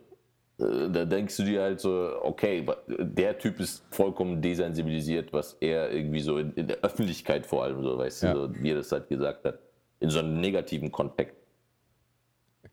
Äh, 0.59 0.89
da 0.91 1.05
denkst 1.05 1.37
du 1.37 1.43
dir 1.43 1.61
halt 1.61 1.79
so, 1.79 2.19
okay, 2.21 2.65
der 2.87 3.37
Typ 3.37 3.59
ist 3.59 3.83
vollkommen 3.91 4.41
desensibilisiert, 4.41 5.33
was 5.33 5.53
er 5.59 5.91
irgendwie 5.91 6.19
so 6.19 6.37
in, 6.37 6.53
in 6.53 6.67
der 6.67 6.77
Öffentlichkeit 6.77 7.45
vor 7.45 7.63
allem 7.63 7.83
so, 7.83 7.97
weißt 7.97 8.23
ja. 8.23 8.33
du, 8.33 8.39
so, 8.41 8.55
wie 8.61 8.71
er 8.71 8.75
das 8.75 8.91
halt 8.91 9.09
gesagt 9.09 9.45
hat, 9.45 9.59
in 9.99 10.09
so 10.09 10.19
einem 10.19 10.39
negativen 10.39 10.91
Kontext. 10.91 11.35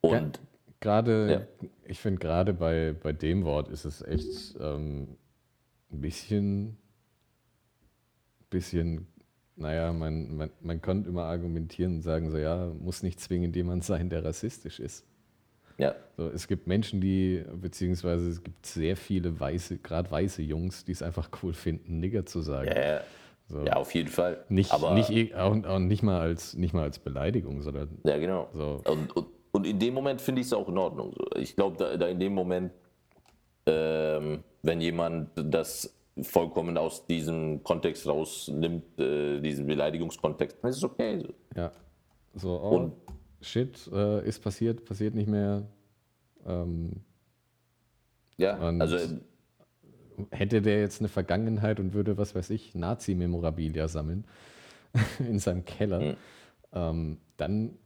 Und 0.00 0.41
Gerade, 0.85 1.49
ja. 1.62 1.69
ich 1.87 1.99
finde 1.99 2.19
gerade 2.19 2.53
bei, 2.53 2.95
bei 3.03 3.14
dem 3.14 3.47
Wort 3.47 3.71
ist 3.71 3.87
es 3.87 4.03
echt 4.03 4.55
ähm, 4.61 5.17
ein 5.91 6.00
bisschen, 6.03 6.76
bisschen, 8.50 9.07
naja, 9.57 9.95
man, 9.95 10.37
man, 10.37 10.50
man 10.61 10.83
könnte 10.83 11.09
immer 11.09 11.23
argumentieren 11.23 11.95
und 11.95 12.03
sagen, 12.03 12.31
so 12.31 12.37
ja, 12.37 12.71
muss 12.79 13.03
nicht 13.03 13.19
zwingend 13.19 13.57
jemand 13.57 13.83
sein, 13.83 14.11
der 14.11 14.26
rassistisch 14.26 14.79
ist. 14.79 15.07
Ja. 15.78 15.95
So, 16.16 16.28
es 16.28 16.47
gibt 16.47 16.66
Menschen, 16.66 17.00
die, 17.00 17.45
beziehungsweise 17.61 18.28
es 18.28 18.43
gibt 18.43 18.64
sehr 18.64 18.97
viele 18.97 19.38
weiße, 19.38 19.78
gerade 19.78 20.11
weiße 20.11 20.43
Jungs, 20.43 20.85
die 20.85 20.93
es 20.93 21.02
einfach 21.02 21.31
cool 21.43 21.52
finden, 21.52 22.00
Nigger 22.00 22.25
zu 22.26 22.40
sagen. 22.40 22.69
Ja, 22.69 22.81
ja. 22.81 23.00
So. 23.49 23.64
ja 23.64 23.75
auf 23.75 23.95
jeden 23.95 24.09
Fall. 24.09 24.45
Nicht, 24.49 24.73
Aber 24.73 24.95
nicht, 24.95 25.35
auch, 25.35 25.64
auch 25.64 25.78
nicht, 25.78 26.02
mal 26.02 26.21
als, 26.21 26.54
nicht 26.54 26.73
mal 26.73 26.85
als 26.85 26.99
Beleidigung, 26.99 27.61
sondern. 27.61 27.88
Ja, 28.04 28.19
genau. 28.19 28.49
So. 28.54 28.81
Und, 28.85 29.14
und 29.16 29.26
und 29.54 29.69
in 29.69 29.78
dem 29.78 29.95
Moment 29.95 30.21
finde 30.21 30.40
ich 30.40 30.49
es 30.49 30.52
auch 30.52 30.69
in 30.69 30.76
Ordnung. 30.76 31.14
Ich 31.37 31.54
glaube, 31.54 31.76
da, 31.76 31.97
da, 31.97 32.09
in 32.09 32.19
dem 32.19 32.35
Moment, 32.35 32.73
ähm, 33.66 34.43
wenn 34.62 34.81
jemand 34.81 35.31
das 35.37 35.95
vollkommen 36.23 36.76
aus 36.76 37.07
diesem 37.07 37.62
Kontext 37.62 38.04
rausnimmt, 38.04 38.99
äh, 38.99 39.40
diesen 39.40 39.64
Beleidigungskontext, 39.64 40.59
dann 40.61 40.71
ist 40.71 40.78
es 40.78 40.85
okay. 40.85 41.23
Ja. 41.54 41.71
So, 42.35 42.61
oh, 42.61 42.76
Und, 42.76 42.93
shit, 43.45 43.89
äh, 43.93 44.27
ist 44.27 44.41
passiert, 44.41 44.85
passiert 44.85 45.15
nicht 45.15 45.29
mehr. 45.29 45.67
Ähm, 46.47 47.03
ja, 48.37 48.59
also. 48.59 48.99
Hätte 50.31 50.63
der 50.63 50.79
jetzt 50.79 51.01
eine 51.01 51.09
Vergangenheit 51.09 51.81
und 51.81 51.93
würde, 51.93 52.17
was 52.17 52.37
weiß 52.37 52.51
ich, 52.51 52.77
Nazi-Memorabilia 52.77 53.89
sammeln 53.89 54.25
in 55.19 55.41
seinem 55.41 55.65
Keller, 55.65 56.01
mhm. 56.01 56.17
ähm, 56.73 57.19
dann 57.37 57.77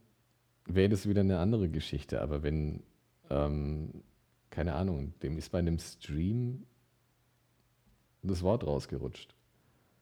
wäre 0.66 0.90
das 0.90 1.08
wieder 1.08 1.22
eine 1.22 1.38
andere 1.38 1.70
Geschichte. 1.70 2.20
Aber 2.20 2.42
wenn, 2.42 2.82
ähm, 3.30 4.02
keine 4.50 4.74
Ahnung, 4.74 5.14
dem 5.22 5.38
ist 5.38 5.50
bei 5.50 5.58
einem 5.58 5.78
Stream 5.78 6.66
das 8.22 8.42
Wort 8.42 8.66
rausgerutscht. 8.66 9.34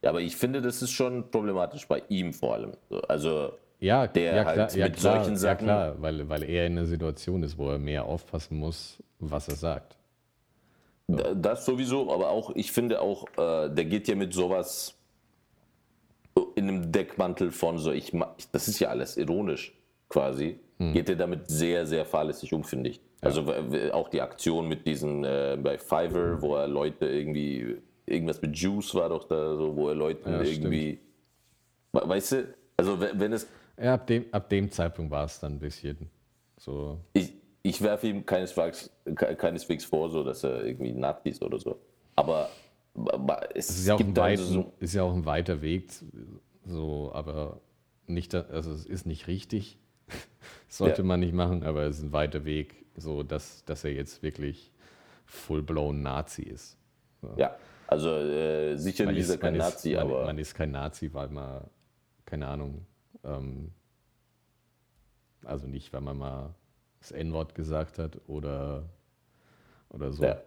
Ja, 0.03 0.11
aber 0.11 0.21
ich 0.21 0.37
finde, 0.37 0.63
das 0.63 0.83
ist 0.83 0.91
schon 0.91 1.31
problematisch 1.31 1.87
bei 1.87 2.03
ihm 2.09 2.33
vor 2.33 2.55
allem. 2.55 2.73
Also 3.09 3.53
ja, 3.81 4.07
der 4.07 4.35
ja, 4.35 4.45
halt 4.45 4.71
klar, 4.71 4.89
mit 4.89 4.97
klar, 4.97 5.17
solchen 5.17 5.37
Sachen. 5.37 5.67
Ja, 5.67 5.75
klar, 5.75 6.03
weil, 6.03 6.29
weil 6.29 6.43
er 6.45 6.67
in 6.67 6.73
einer 6.73 6.87
Situation 6.87 7.43
ist, 7.43 7.59
wo 7.59 7.71
er 7.71 7.79
mehr 7.79 8.05
aufpassen 8.05 8.59
muss, 8.59 9.03
was 9.19 9.49
er 9.49 9.57
sagt. 9.57 9.97
So. 11.09 11.35
Das 11.35 11.65
sowieso, 11.65 12.13
aber 12.13 12.31
auch, 12.31 12.51
ich 12.57 12.73
finde 12.73 13.01
auch, 13.01 13.27
äh, 13.37 13.69
der 13.69 13.85
geht 13.85 14.09
ja 14.09 14.17
mit 14.17 14.35
sowas 14.35 14.95
in 16.55 16.69
einem 16.69 16.93
Deckmantel 16.93 17.51
von 17.51 17.79
so, 17.79 17.93
ich, 17.93 18.13
das 18.53 18.69
ist 18.69 18.81
ja 18.81 18.89
alles 18.89 19.17
ironisch 19.17 19.73
quasi, 20.09 20.59
hm. 20.79 20.93
geht 20.93 21.09
er 21.09 21.17
damit 21.17 21.49
sehr, 21.49 21.87
sehr 21.87 22.05
fahrlässig 22.05 22.53
um, 22.53 22.65
finde 22.65 22.91
ich. 22.91 22.97
Ja. 22.97 23.29
Also 23.29 23.53
auch 23.93 24.09
die 24.09 24.21
Aktion 24.21 24.69
mit 24.69 24.87
diesen 24.87 25.25
äh, 25.25 25.57
bei 25.63 25.79
Fiverr, 25.79 26.43
wo 26.43 26.57
er 26.57 26.67
Leute 26.67 27.07
irgendwie, 27.07 27.77
irgendwas 28.05 28.43
mit 28.43 28.57
Juice 28.57 28.95
war 28.95 29.09
doch 29.09 29.25
da 29.25 29.57
so, 29.57 29.77
wo 29.77 29.89
er 29.89 29.95
Leute 29.95 30.29
ja, 30.29 30.43
irgendwie, 30.43 30.99
stimmt. 31.95 32.09
weißt 32.09 32.33
du, 32.33 32.55
also 32.77 33.01
wenn 33.01 33.33
es... 33.33 33.47
Ja, 33.79 33.95
ab 33.95 34.07
dem, 34.07 34.27
ab 34.33 34.49
dem 34.49 34.71
Zeitpunkt 34.71 35.11
war 35.11 35.25
es 35.25 35.39
dann 35.41 35.55
ein 35.55 35.59
bisschen 35.59 36.11
so... 36.57 36.99
Ich, 37.13 37.35
ich 37.63 37.83
werfe 37.83 38.09
ihm 38.09 38.25
keineswegs, 38.25 38.91
keineswegs 39.15 39.85
vor, 39.85 40.09
so, 40.09 40.25
dass 40.25 40.45
er 40.45 40.65
irgendwie 40.65 40.93
Nazi 40.93 41.31
ist 41.31 41.43
oder 41.43 41.59
so. 41.59 41.79
Aber 42.15 42.49
es 43.55 43.69
ist 43.71 43.87
ja, 43.87 43.95
auch 43.95 44.01
ein 44.01 44.17
weit, 44.17 44.39
so 44.39 44.73
ist 44.79 44.95
ja 44.95 45.03
auch 45.03 45.15
ein 45.15 45.27
weiter 45.27 45.61
Weg, 45.61 45.91
so, 46.65 47.11
aber 47.13 47.61
nicht, 48.07 48.35
also 48.35 48.73
es 48.73 48.87
ist 48.87 49.07
nicht 49.07 49.27
richtig. 49.27 49.79
Sollte 50.69 51.03
ja. 51.03 51.07
man 51.07 51.21
nicht 51.21 51.35
machen, 51.35 51.63
aber 51.63 51.83
es 51.83 51.99
ist 51.99 52.05
ein 52.05 52.13
weiter 52.13 52.45
Weg, 52.45 52.87
so 52.97 53.23
dass, 53.23 53.65
dass 53.65 53.85
er 53.85 53.93
jetzt 53.93 54.23
wirklich 54.23 54.73
full-blown 55.27 56.03
Nazi 56.03 56.43
ist. 56.43 56.79
So. 57.21 57.35
Ja, 57.37 57.57
also 57.87 58.11
äh, 58.11 58.77
sicherlich 58.77 59.19
ist 59.19 59.31
er 59.31 59.39
kein 59.39 59.57
Nazi, 59.57 59.93
ist, 59.93 59.99
aber. 59.99 60.25
Man 60.25 60.39
ist 60.39 60.55
kein 60.55 60.71
Nazi, 60.71 61.13
weil 61.13 61.29
man, 61.29 61.65
keine 62.25 62.47
Ahnung, 62.47 62.87
ähm, 63.27 63.73
also 65.45 65.67
nicht, 65.67 65.93
weil 65.93 66.01
man 66.01 66.17
mal 66.19 66.55
das 67.01 67.13
N-Wort 67.13 67.55
gesagt 67.55 67.99
hat 67.99 68.19
oder, 68.27 68.89
oder 69.91 70.13
so. 70.13 70.25
Ja. 70.25 70.41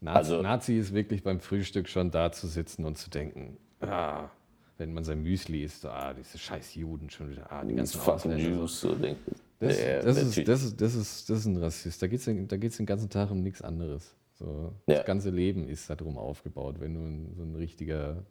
Nazi, 0.00 0.16
also, 0.18 0.42
Nazi 0.42 0.78
ist 0.78 0.94
wirklich 0.94 1.22
beim 1.22 1.40
Frühstück 1.40 1.88
schon 1.88 2.10
da 2.10 2.30
zu 2.32 2.46
sitzen 2.46 2.84
und 2.84 2.96
zu 2.98 3.10
denken, 3.10 3.58
ah, 3.80 4.28
wenn 4.76 4.94
man 4.94 5.02
sein 5.04 5.22
Müsli 5.22 5.64
isst, 5.64 5.84
ah, 5.86 6.14
diese 6.14 6.38
scheiß 6.38 6.76
Juden 6.76 7.10
schon 7.10 7.30
wieder, 7.30 7.50
ah, 7.50 7.64
die 7.64 7.74
ganzen 7.74 8.00
Ausländer, 8.00 8.44
so. 8.44 8.50
Jews, 8.50 8.80
so 8.80 8.94
denke 8.94 9.20
ich. 9.30 9.36
Das, 9.58 9.80
Ja, 9.80 10.02
das, 10.02 10.16
ist, 10.22 10.48
das, 10.48 10.62
ist, 10.62 10.80
das, 10.80 10.94
ist, 10.94 11.30
das 11.30 11.38
ist 11.40 11.46
ein 11.46 11.56
Rassist. 11.56 12.00
Da 12.00 12.06
geht 12.06 12.20
es 12.20 12.26
den, 12.26 12.46
da 12.46 12.56
geht's 12.56 12.76
den 12.76 12.86
ganzen 12.86 13.10
Tag 13.10 13.28
um 13.32 13.42
nichts 13.42 13.60
anderes. 13.60 14.14
So, 14.34 14.72
Ja. 14.86 14.96
Das 14.98 15.04
ganze 15.04 15.30
Leben 15.30 15.66
ist 15.68 15.90
darum 15.90 16.16
aufgebaut, 16.16 16.76
wenn 16.78 16.94
du 16.94 17.00
ein, 17.00 17.34
so 17.34 17.42
ein 17.42 17.56
richtiger, 17.56 18.24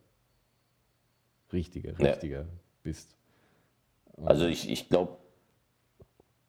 richtiger, 1.52 1.92
Ja. 2.00 2.12
richtiger 2.12 2.46
bist. 2.82 3.17
Also 4.26 4.46
ich, 4.48 4.70
ich 4.70 4.90
glaube, 4.90 5.18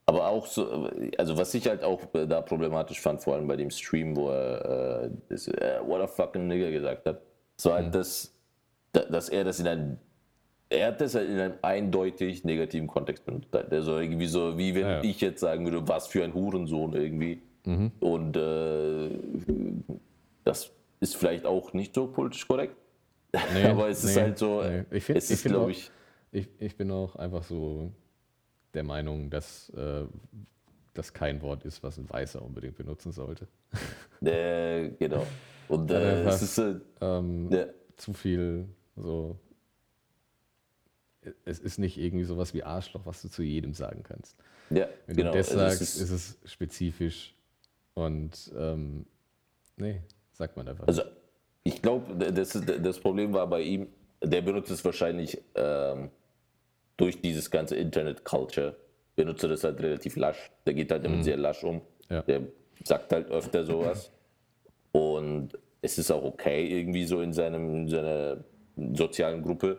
aber 0.07 0.29
auch 0.29 0.47
so, 0.47 0.89
also 1.19 1.37
was 1.37 1.53
ich 1.55 1.69
halt 1.69 1.85
auch 1.85 2.01
da 2.13 2.41
problematisch 2.41 3.01
fand, 3.01 3.23
vor 3.23 3.35
allem 3.35 3.47
bei 3.47 3.57
dem 3.57 3.71
Stream, 3.71 4.17
wo 4.17 4.31
er 4.31 5.05
äh, 5.05 5.11
das, 5.29 5.49
äh, 5.49 5.81
what 5.85 6.01
a 6.01 6.07
fucking 6.07 6.47
nigger 6.47 6.71
gesagt 6.71 7.05
hat, 7.07 7.21
das 7.57 7.67
war 7.67 7.75
halt 7.75 7.95
das, 7.95 8.33
da- 8.93 9.05
dass 9.05 9.29
er 9.29 9.45
das 9.45 9.61
in 9.61 9.67
einem, 9.69 9.99
er 10.71 10.89
hat 10.89 11.01
das 11.03 11.15
halt 11.15 11.29
in 11.29 11.39
einem 11.39 11.55
eindeutig 11.61 12.43
negativen 12.45 12.87
Kontext 12.87 13.25
benutzt. 13.27 13.49
Der 13.53 13.83
so 13.83 13.99
irgendwie 13.99 14.27
so, 14.27 14.57
wie 14.57 14.75
wenn 14.75 14.83
Ja, 14.87 15.03
ich 15.03 15.21
jetzt 15.21 15.41
sagen 15.41 15.65
würde, 15.67 15.87
was 15.87 16.07
für 16.07 16.25
ein 16.25 16.33
Hurensohn 16.33 16.95
irgendwie. 16.95 17.43
Und 18.01 18.35
äh, 18.35 19.11
das 20.45 20.71
ist 21.01 21.17
vielleicht 21.17 21.45
auch 21.45 21.75
nicht 21.75 21.95
so 21.95 22.07
politisch 22.07 22.49
korrekt. 22.49 22.75
Nee, 23.53 23.65
aber 23.69 23.89
es 23.91 24.03
ist 24.05 24.15
nee, 24.17 24.23
halt 24.23 24.39
so, 24.39 24.63
nee. 24.63 24.85
Ich 24.91 25.05
find- 25.05 25.19
es 25.19 25.31
ich 25.31 25.37
ist, 25.37 25.45
glaube 25.45 25.71
ich, 25.73 25.91
Ich, 26.31 26.49
ich 26.59 26.77
bin 26.77 26.91
auch 26.91 27.17
einfach 27.17 27.43
so 27.43 27.93
der 28.75 28.83
Meinung, 28.83 29.31
dass 29.31 29.71
äh, 29.71 30.05
das 30.95 31.13
kein 31.13 31.41
Wort 31.43 31.65
ist, 31.65 31.83
was 31.83 31.99
ein 31.99 32.09
Weißer 32.09 32.43
unbedingt 32.43 32.77
benutzen 32.77 33.13
sollte. 33.13 33.49
äh, 34.21 34.91
genau. 34.91 35.27
Und 35.69 35.91
äh, 35.91 35.95
einfach- 35.97 36.33
es 36.35 36.43
ist, 36.43 36.59
äh, 36.59 36.75
Ähm, 37.01 37.51
ja, 37.53 37.67
zu 37.97 38.13
viel 38.13 38.69
so. 38.97 39.39
Es 41.45 41.59
ist 41.59 41.79
nicht 41.79 41.99
irgendwie 41.99 42.25
sowas 42.25 42.55
wie 42.55 42.63
Arschloch, 42.63 43.05
was 43.05 43.21
du 43.23 43.29
zu 43.29 43.43
jedem 43.43 43.75
sagen 43.75 44.03
kannst. 44.03 44.37
ja, 44.71 44.87
Wenn 45.07 45.17
genau. 45.17 45.33
du 45.33 45.39
das 45.39 45.51
also 45.51 45.61
es 45.65 45.79
sagst, 45.79 45.83
ist, 45.97 46.01
ist 46.01 46.11
es 46.45 46.51
spezifisch 46.53 47.35
und 47.95 48.53
ähm, 48.57 49.05
nee, 49.77 50.01
sagt 50.33 50.57
man 50.57 50.69
einfach. 50.69 50.87
also 50.87 51.03
ich 51.65 51.83
glaube, 51.83 52.33
das, 52.33 52.59
das 52.83 53.01
Problem 53.01 53.33
war 53.35 53.47
bei 53.47 53.61
ihm, 53.61 53.89
der 54.23 54.41
benutzt 54.41 54.71
es 54.71 54.83
wahrscheinlich 54.85 55.43
ähm, 55.55 56.11
durch 56.99 57.21
dieses 57.23 57.51
ganze 57.51 57.77
Internet-Culture, 57.77 58.77
benutzt 59.17 59.43
er 59.43 59.49
das 59.49 59.65
halt 59.65 59.81
relativ 59.81 60.17
lasch. 60.17 60.51
Der 60.67 60.75
geht 60.75 60.91
halt 60.93 61.05
damit 61.05 61.25
sehr 61.25 61.37
lasch 61.39 61.65
um. 61.65 61.77
Mhm. 61.77 61.81
Ja. 62.11 62.23
Der 62.23 62.41
sagt 62.85 63.13
halt 63.13 63.31
öfter 63.31 63.65
sowas. 63.65 64.13
Und 64.93 65.51
es 65.81 65.97
ist 65.99 66.11
auch 66.11 66.23
okay, 66.25 66.67
irgendwie 66.67 67.05
so 67.05 67.21
in, 67.23 67.33
seinem, 67.33 67.75
in 67.75 67.89
seiner 67.89 68.45
sozialen 68.95 69.43
Gruppe, 69.43 69.79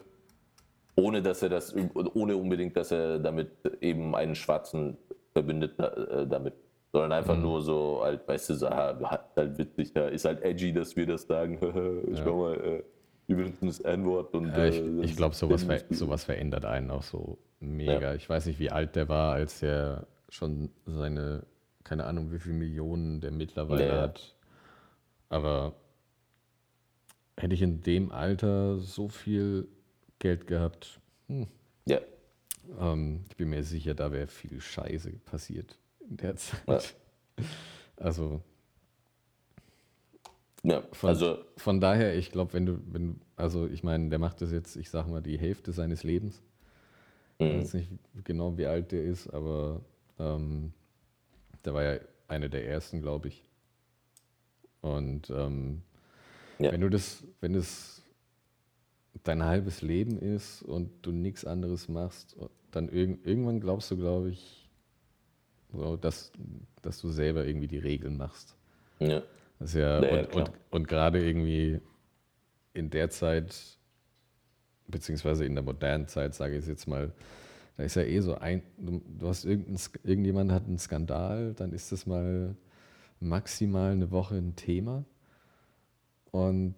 ohne 0.96 1.22
dass 1.22 1.42
er 1.44 1.50
das, 1.50 1.74
ohne 2.14 2.36
unbedingt, 2.36 2.76
dass 2.76 2.92
er 2.92 3.20
damit 3.20 3.52
eben 3.82 4.16
einen 4.16 4.36
Schwarzen 4.36 4.98
verbindet 5.34 5.80
äh, 5.80 6.26
damit. 6.28 6.54
Sondern 6.92 7.12
einfach 7.12 7.36
Mhm. 7.36 7.44
nur 7.44 7.62
so, 7.62 8.00
halt, 8.02 8.28
weißt 8.28 8.50
du, 8.50 8.54
so, 8.56 8.70
halt 8.70 9.58
witzig, 9.58 9.92
ja, 9.96 10.08
ist 10.08 10.26
halt 10.26 10.42
edgy, 10.42 10.74
dass 10.74 10.96
wir 10.96 11.06
das 11.06 11.24
sagen. 11.24 11.58
Schau 12.24 12.38
mal, 12.38 12.84
äh, 13.30 13.38
wir 13.38 13.44
benutzen 13.44 13.68
das 13.68 13.80
N-Wort 13.80 14.34
und 14.34 14.48
Ja, 14.48 14.66
ich 14.66 14.78
äh, 14.78 15.02
ich 15.04 15.16
glaube, 15.16 15.36
sowas, 15.36 15.64
ver 15.64 15.82
sowas 15.90 16.24
verändert 16.24 16.66
einen 16.66 16.92
auch 16.92 17.04
so 17.04 17.38
mega. 17.60 18.16
Ich 18.16 18.30
weiß 18.30 18.46
nicht, 18.46 18.60
wie 18.60 18.72
alt 18.72 18.96
der 18.96 19.10
war, 19.10 19.34
als 19.34 19.62
er 19.62 20.08
schon 20.30 20.70
seine, 20.86 21.44
keine 21.84 22.06
Ahnung, 22.06 22.32
wie 22.32 22.40
viele 22.40 22.56
Millionen 22.56 23.22
der 23.22 23.32
mittlerweile 23.32 23.88
Ja. 23.88 24.02
hat. 24.02 24.36
Aber 25.30 25.76
hätte 27.38 27.54
ich 27.54 27.62
in 27.62 27.82
dem 27.82 28.12
Alter 28.12 28.80
so 28.80 29.08
viel 29.10 29.68
Geld 30.20 30.48
gehabt, 30.48 31.00
Ja, 31.86 32.00
ähm, 32.80 33.24
ich 33.30 33.38
bin 33.38 33.50
mir 33.50 33.64
sicher, 33.64 33.94
da 33.94 34.12
wäre 34.12 34.28
viel 34.28 34.60
Scheiße 34.60 35.12
passiert 35.26 35.78
in 36.10 36.18
der 36.18 36.36
Zeit. 36.36 36.96
Ja. 37.38 37.44
Also 38.02 38.42
ja, 40.64 40.84
Von, 40.92 41.10
also 41.10 41.38
von 41.58 41.80
daher, 41.82 42.16
ich 42.18 42.32
glaube, 42.32 42.54
wenn 42.54 42.66
du, 42.66 42.80
wenn 42.92 43.14
du, 43.16 43.20
also 43.36 43.68
ich 43.68 43.84
meine, 43.84 44.10
der 44.10 44.20
macht 44.20 44.42
das 44.42 44.52
jetzt, 44.52 44.76
ich 44.76 44.90
sag 44.90 45.08
mal, 45.08 45.22
die 45.22 45.38
Hälfte 45.38 45.72
seines 45.72 46.04
Lebens. 46.04 46.42
Ich 47.40 47.46
Mhm. 47.46 47.58
weiß 47.58 47.74
nicht 47.76 47.92
genau, 48.26 48.58
wie 48.58 48.66
alt 48.66 48.92
der 48.92 49.04
ist, 49.04 49.28
aber 49.30 49.82
ähm, 50.20 50.74
der 51.66 51.74
war 51.74 51.84
ja 51.84 52.00
einer 52.28 52.50
der 52.50 52.68
ersten, 52.68 53.02
glaube 53.02 53.30
ich. 53.30 53.44
Und 54.82 55.30
ähm, 55.30 55.82
Ja. 56.60 56.72
wenn 56.72 56.82
du 56.82 56.90
das, 56.90 57.24
wenn 57.42 57.56
es 57.56 58.02
dein 59.24 59.44
halbes 59.44 59.82
Leben 59.82 60.18
ist 60.18 60.62
und 60.64 60.90
du 61.06 61.12
nichts 61.12 61.46
anderes 61.46 61.88
machst, 61.90 62.36
dann 62.72 62.90
irg 62.90 63.20
irgendwann 63.26 63.60
glaubst 63.60 63.92
du, 63.92 63.98
glaube 63.98 64.30
ich, 64.32 64.70
so, 65.74 65.98
dass, 65.98 66.32
dass 66.82 67.00
du 67.02 67.10
selber 67.10 67.46
irgendwie 67.46 67.68
die 67.68 67.78
Regeln 67.80 68.18
machst. 68.18 68.56
ja, 69.00 69.22
Das 69.60 69.70
ist 69.70 69.76
ja, 69.76 70.02
Ja, 70.02 70.16
ja, 70.16 70.22
und, 70.22 70.36
und, 70.36 70.52
und 70.72 70.88
gerade 70.88 71.24
irgendwie 71.24 71.82
in 72.74 72.90
der 72.90 73.10
Zeit, 73.10 73.56
beziehungsweise 74.88 75.46
in 75.46 75.56
der 75.56 75.64
modernen 75.64 76.08
Zeit, 76.08 76.34
sage 76.34 76.56
ich 76.56 76.64
es 76.64 76.68
jetzt 76.68 76.88
mal, 76.88 77.12
da 77.78 77.84
ist 77.84 77.96
ja 77.96 78.04
eh 78.04 78.20
so 78.20 78.36
ein, 78.36 78.62
du, 78.78 79.28
hast 79.28 79.46
irgendein, 79.46 79.78
irgendjemand 80.04 80.52
hat 80.52 80.66
einen 80.66 80.80
Skandal, 80.80 81.54
dann 81.54 81.72
ist 81.72 81.92
das 81.92 82.06
mal 82.06 82.56
maximal 83.20 83.92
eine 83.92 84.12
Woche 84.12 84.36
ein 84.36 84.56
Thema 84.56 85.06
und 86.32 86.76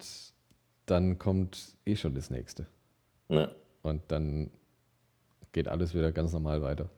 dann 0.86 1.18
kommt 1.18 1.76
eh 1.86 1.96
schon 1.96 2.14
das 2.14 2.30
nächste. 2.30 2.66
ja, 3.28 3.50
Und 3.82 4.02
dann 4.08 4.50
geht 5.52 5.68
alles 5.68 5.94
wieder 5.94 6.12
ganz 6.12 6.32
normal 6.32 6.62
weiter. 6.62 6.88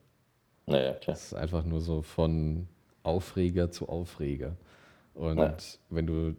ja, 0.66 0.76
ja, 0.80 0.92
klar. 0.94 1.14
Das 1.14 1.26
ist 1.26 1.34
einfach 1.34 1.64
nur 1.64 1.80
so 1.80 2.02
von 2.02 2.68
Aufreger 3.02 3.70
zu 3.70 3.88
Aufreger. 3.88 4.56
Und 5.14 5.38
Ja. 5.38 5.57
wenn 5.90 6.07
du 6.07 6.37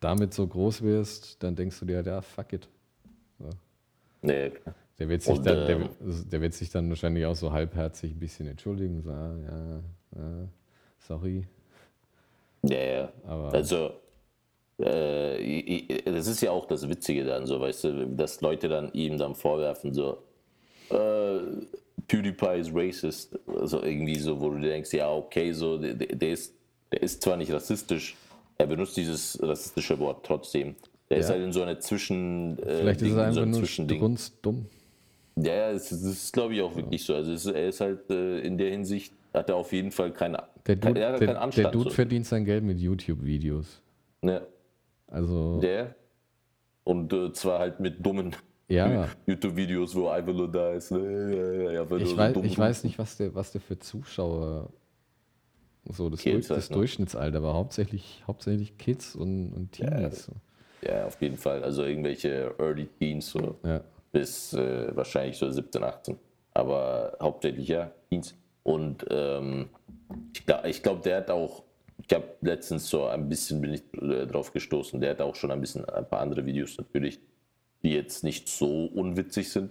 damit 0.00 0.34
so 0.34 0.46
groß 0.46 0.82
wirst, 0.82 1.42
dann 1.42 1.54
denkst 1.56 1.78
du 1.80 1.86
dir, 1.86 2.02
ja, 2.02 2.20
fuck 2.20 2.52
it. 2.52 2.68
Ja, 4.22 4.32
ja, 4.32 4.50
klar. 4.50 4.74
Der 4.98 5.08
wird 5.08 5.22
sich, 5.22 5.36
Und, 5.36 5.46
dann, 5.46 5.66
der, 5.66 5.76
ähm, 5.80 5.88
der 6.00 6.40
wird 6.40 6.54
sich 6.54 6.70
dann 6.70 6.88
wahrscheinlich 6.88 7.24
auch 7.26 7.34
so 7.34 7.50
halbherzig 7.52 8.12
ein 8.12 8.18
bisschen 8.20 8.46
entschuldigen, 8.46 9.02
so, 9.02 9.10
ah, 9.10 9.36
ja, 9.44 9.80
ja, 10.16 10.48
sorry. 10.98 11.46
Ja, 12.64 12.78
ja. 12.78 13.12
Aber 13.24 13.52
Also, 13.52 13.92
äh, 14.78 16.02
das 16.04 16.26
ist 16.26 16.40
ja 16.42 16.50
auch 16.50 16.66
das 16.66 16.88
Witzige 16.88 17.24
dann, 17.24 17.46
so, 17.46 17.60
weißt 17.60 17.84
du, 17.84 18.06
dass 18.08 18.40
Leute 18.40 18.68
dann 18.68 18.92
ihm 18.92 19.18
dann 19.18 19.34
vorwerfen, 19.34 19.92
so, 19.92 20.22
äh, 20.90 21.38
PewDiePie 22.06 22.58
ist 22.60 22.70
racist. 22.74 23.38
Also 23.48 23.82
irgendwie 23.82 24.18
so, 24.18 24.40
wo 24.40 24.50
du 24.50 24.60
denkst, 24.60 24.92
ja, 24.92 25.10
okay, 25.10 25.52
so, 25.52 25.78
der, 25.78 25.94
der, 25.94 26.32
ist, 26.32 26.54
der 26.92 27.02
ist 27.02 27.22
zwar 27.22 27.36
nicht 27.36 27.52
rassistisch, 27.52 28.16
er 28.58 28.66
benutzt 28.66 28.96
dieses 28.96 29.38
rassistische 29.42 29.98
Wort 29.98 30.24
trotzdem. 30.24 30.76
Der 31.10 31.18
ist 31.18 31.28
Ja. 31.28 31.34
halt 31.34 31.44
in 31.44 31.52
so 31.52 31.62
einer 31.62 31.78
Zwischen. 31.80 32.58
Äh, 32.58 32.78
vielleicht 32.78 33.02
ist 33.02 33.08
Ding, 33.08 33.18
er 33.18 33.28
in 33.28 33.34
so 33.34 33.40
einfach 33.40 33.42
einem 33.42 33.50
nur 33.50 33.66
strunzdumm. 33.66 34.66
Ja, 35.36 35.54
ja, 35.54 35.70
es 35.70 35.90
ist, 35.90 36.04
das 36.04 36.12
ist 36.12 36.32
glaube 36.32 36.54
ich 36.54 36.60
auch 36.62 36.74
wirklich 36.76 37.04
so. 37.04 37.14
Also 37.14 37.32
ist, 37.32 37.46
er 37.46 37.68
ist 37.68 37.80
halt 37.80 38.10
äh, 38.10 38.40
in 38.40 38.58
der 38.58 38.70
Hinsicht, 38.70 39.12
hat 39.32 39.48
er 39.48 39.56
auf 39.56 39.72
jeden 39.72 39.90
Fall 39.90 40.12
keine, 40.12 40.42
Der 40.66 40.76
kein, 40.76 40.94
Dude, 40.94 41.06
hat 41.12 41.20
der, 41.20 41.34
keinen 41.34 41.50
der. 41.50 41.70
Dude 41.70 41.84
so. 41.90 41.94
verdient 41.94 42.26
sein 42.26 42.44
Geld 42.44 42.62
mit 42.64 42.78
YouTube-Videos. 42.78 43.80
Ja, 44.22 44.42
Also, 45.08 45.58
der. 45.60 45.94
Und 46.84 47.12
äh, 47.12 47.32
zwar 47.32 47.58
halt 47.60 47.80
mit 47.80 48.04
dummen 48.04 48.34
ja. 48.68 49.08
YouTube-Videos, 49.26 49.94
wo 49.94 50.08
einfach 50.08 50.32
nur 50.34 50.50
da 50.50 50.72
ist. 50.72 50.90
ne? 50.90 51.72
Ja, 51.74 51.82
einfach 51.82 51.98
Ich 51.98 52.16
weiß, 52.16 52.32
dumm 52.34 52.44
ich 52.44 52.58
weiß 52.58 52.84
nicht, 52.84 52.98
was 52.98 53.16
der, 53.16 53.34
was 53.34 53.52
der 53.52 53.60
für 53.60 53.78
Zuschauer, 53.78 54.68
so 55.88 56.08
das, 56.08 56.20
Kids 56.20 56.48
Durch, 56.48 56.50
halt, 56.50 56.58
das 56.58 56.70
ne? 56.70 56.76
Durchschnittsalter 56.76 57.42
war, 57.42 57.54
hauptsächlich, 57.54 58.22
hauptsächlich 58.26 58.78
Kids 58.78 59.14
und, 59.16 59.52
und 59.52 59.72
Teenies. 59.72 60.26
so. 60.26 60.32
Ja, 60.86 61.06
auf 61.06 61.20
jeden 61.20 61.36
Fall. 61.36 61.62
Also 61.62 61.84
irgendwelche 61.84 62.54
Early 62.58 62.86
Teens 62.98 63.30
so 63.30 63.56
Ja. 63.64 63.82
bis 64.12 64.52
äh, 64.52 64.94
wahrscheinlich 64.96 65.36
so 65.38 65.50
17, 65.50 65.82
18. 65.82 66.18
Aber 66.54 67.16
hauptsächlich 67.20 67.68
ja, 67.68 67.90
Teens. 68.10 68.34
Und 68.64 69.04
ähm, 69.10 69.68
ich 70.34 70.44
glaube, 70.46 70.68
ich 70.68 70.82
glaub, 70.82 71.02
der 71.02 71.16
hat 71.18 71.30
auch, 71.30 71.62
ich 72.06 72.14
habe 72.14 72.24
letztens 72.40 72.88
so 72.88 73.06
ein 73.06 73.28
bisschen 73.28 73.60
bin 73.60 73.74
ich 73.74 73.82
äh, 74.00 74.26
drauf 74.26 74.52
gestoßen, 74.52 75.00
der 75.00 75.10
hat 75.10 75.20
auch 75.20 75.34
schon 75.34 75.50
ein 75.50 75.60
bisschen 75.60 75.84
ein 75.84 76.08
paar 76.08 76.20
andere 76.20 76.44
Videos 76.44 76.76
natürlich, 76.78 77.20
die 77.82 77.94
jetzt 77.94 78.22
nicht 78.22 78.48
so 78.48 78.86
unwitzig 78.86 79.50
sind, 79.50 79.70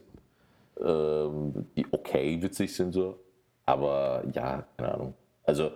ähm, 0.84 1.68
die 1.78 1.86
okay 1.92 2.42
witzig 2.42 2.74
sind 2.76 2.94
so. 2.94 3.20
Aber 3.66 4.24
ja, 4.34 4.66
keine 4.78 4.94
Ahnung. 4.94 5.14
Also 5.44 5.72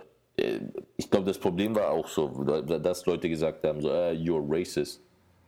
ich 0.98 1.10
glaube, 1.10 1.28
das 1.28 1.38
Problem 1.38 1.76
war 1.76 1.90
auch 1.90 2.08
so, 2.08 2.28
dass 2.44 3.06
Leute 3.06 3.30
gesagt 3.30 3.64
haben, 3.66 3.82
so, 3.82 3.90
äh, 3.90 4.12
you're 4.12 4.44
racist, 4.48 5.02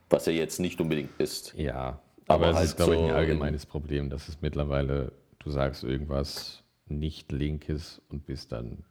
was 0.09 0.27
er 0.27 0.33
jetzt 0.33 0.59
nicht 0.59 0.79
unbedingt 0.79 1.11
ist. 1.19 1.53
Ja, 1.55 1.99
Aber 2.27 2.45
aber, 2.45 2.49
es 2.49 2.55
halt 2.55 2.65
ist, 2.65 2.77
glaube 2.77 2.95
ich, 2.95 3.01
ein 3.01 3.09
so 3.09 3.15
allgemeines 3.15 3.65
Problem, 3.65 4.09
dass 4.09 4.27
es 4.29 4.41
mittlerweile, 4.41 5.11
du 5.39 5.49
sagst 5.49 5.83
irgendwas 5.83 6.63
nicht 6.87 7.31
Linkes 7.31 8.01
und 8.09 8.25
bist 8.25 8.51
dann 8.51 8.83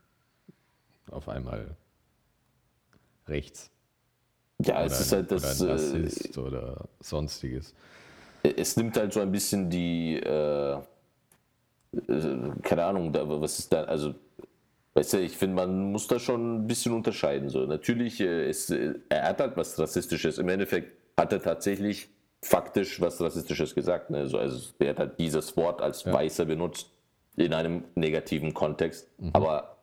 auf 1.11 1.29
einmal 1.29 1.77
rechts. 3.27 3.71
Ja, 4.63 4.77
Oder, 4.77 4.87
es 4.87 5.01
ist 5.01 5.13
halt 5.13 5.31
das. 5.31 5.61
oder 5.61 5.71
Äh, 5.71 5.73
Rassist 5.73 6.39
oder 6.39 6.89
sonstiges. 7.01 7.75
es 8.43 8.77
nimmt 8.77 8.97
halt 8.97 9.13
so 9.13 9.21
ein 9.21 9.31
bisschen 9.31 9.69
die, 9.69 10.17
äh, 10.17 10.73
äh 10.73 10.81
keine 12.63 12.85
Ahnung, 12.85 13.13
was 13.13 13.59
ist 13.59 13.73
da, 13.73 13.85
also, 13.85 14.15
weißt 14.97 15.13
du, 15.13 15.19
ich 15.19 15.37
finde, 15.37 15.57
man 15.57 15.93
muss 15.93 16.09
da 16.09 16.19
schon 16.19 16.57
ein 16.57 16.67
bisschen 16.67 16.93
unterscheiden. 16.95 17.51
So. 17.51 17.67
Natürlich, 17.67 18.21
äh, 18.21 18.49
ist, 18.49 18.71
er 18.71 19.23
hat 19.23 19.41
halt 19.41 19.57
was 19.57 19.79
Rassistisches. 19.79 20.39
Im 20.39 20.49
Endeffekt 20.49 20.97
hat 21.19 21.33
er 21.33 21.43
tatsächlich 21.43 22.09
faktisch 22.43 23.01
was 23.01 23.21
Rassistisches 23.21 23.75
gesagt. 23.75 24.11
Ne? 24.11 24.27
So, 24.27 24.39
also, 24.39 24.73
er 24.79 24.91
hat 24.91 24.99
halt 24.99 25.19
dieses 25.19 25.57
Wort 25.57 25.83
als 25.83 26.05
ja. 26.05 26.15
Weißer 26.15 26.47
benutzt 26.47 26.91
in 27.37 27.53
einem 27.53 27.85
negativen 27.95 28.55
Kontext. 28.55 29.09
Mhm. 29.19 29.31
Aber 29.35 29.77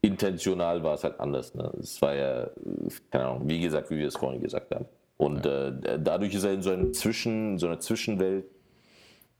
intentional 0.00 0.82
war 0.82 0.94
es 0.94 1.04
halt 1.04 1.20
anders. 1.20 1.54
Ne? 1.54 1.72
Es 1.80 2.02
war 2.02 2.14
ja, 2.14 2.50
keine 3.12 3.26
Ahnung, 3.26 3.48
wie 3.48 3.60
gesagt, 3.60 3.90
wie 3.90 3.98
wir 3.98 4.08
es 4.08 4.16
vorhin 4.16 4.42
gesagt 4.42 4.74
haben. 4.74 4.86
Und 5.16 5.46
ja. 5.46 5.68
äh, 5.68 6.00
dadurch 6.02 6.34
ist 6.34 6.42
er 6.42 6.52
in 6.52 6.62
so, 6.62 6.70
einem 6.70 6.92
Zwischen, 6.92 7.58
so 7.58 7.68
einer 7.68 7.78
Zwischenwelt, 7.78 8.46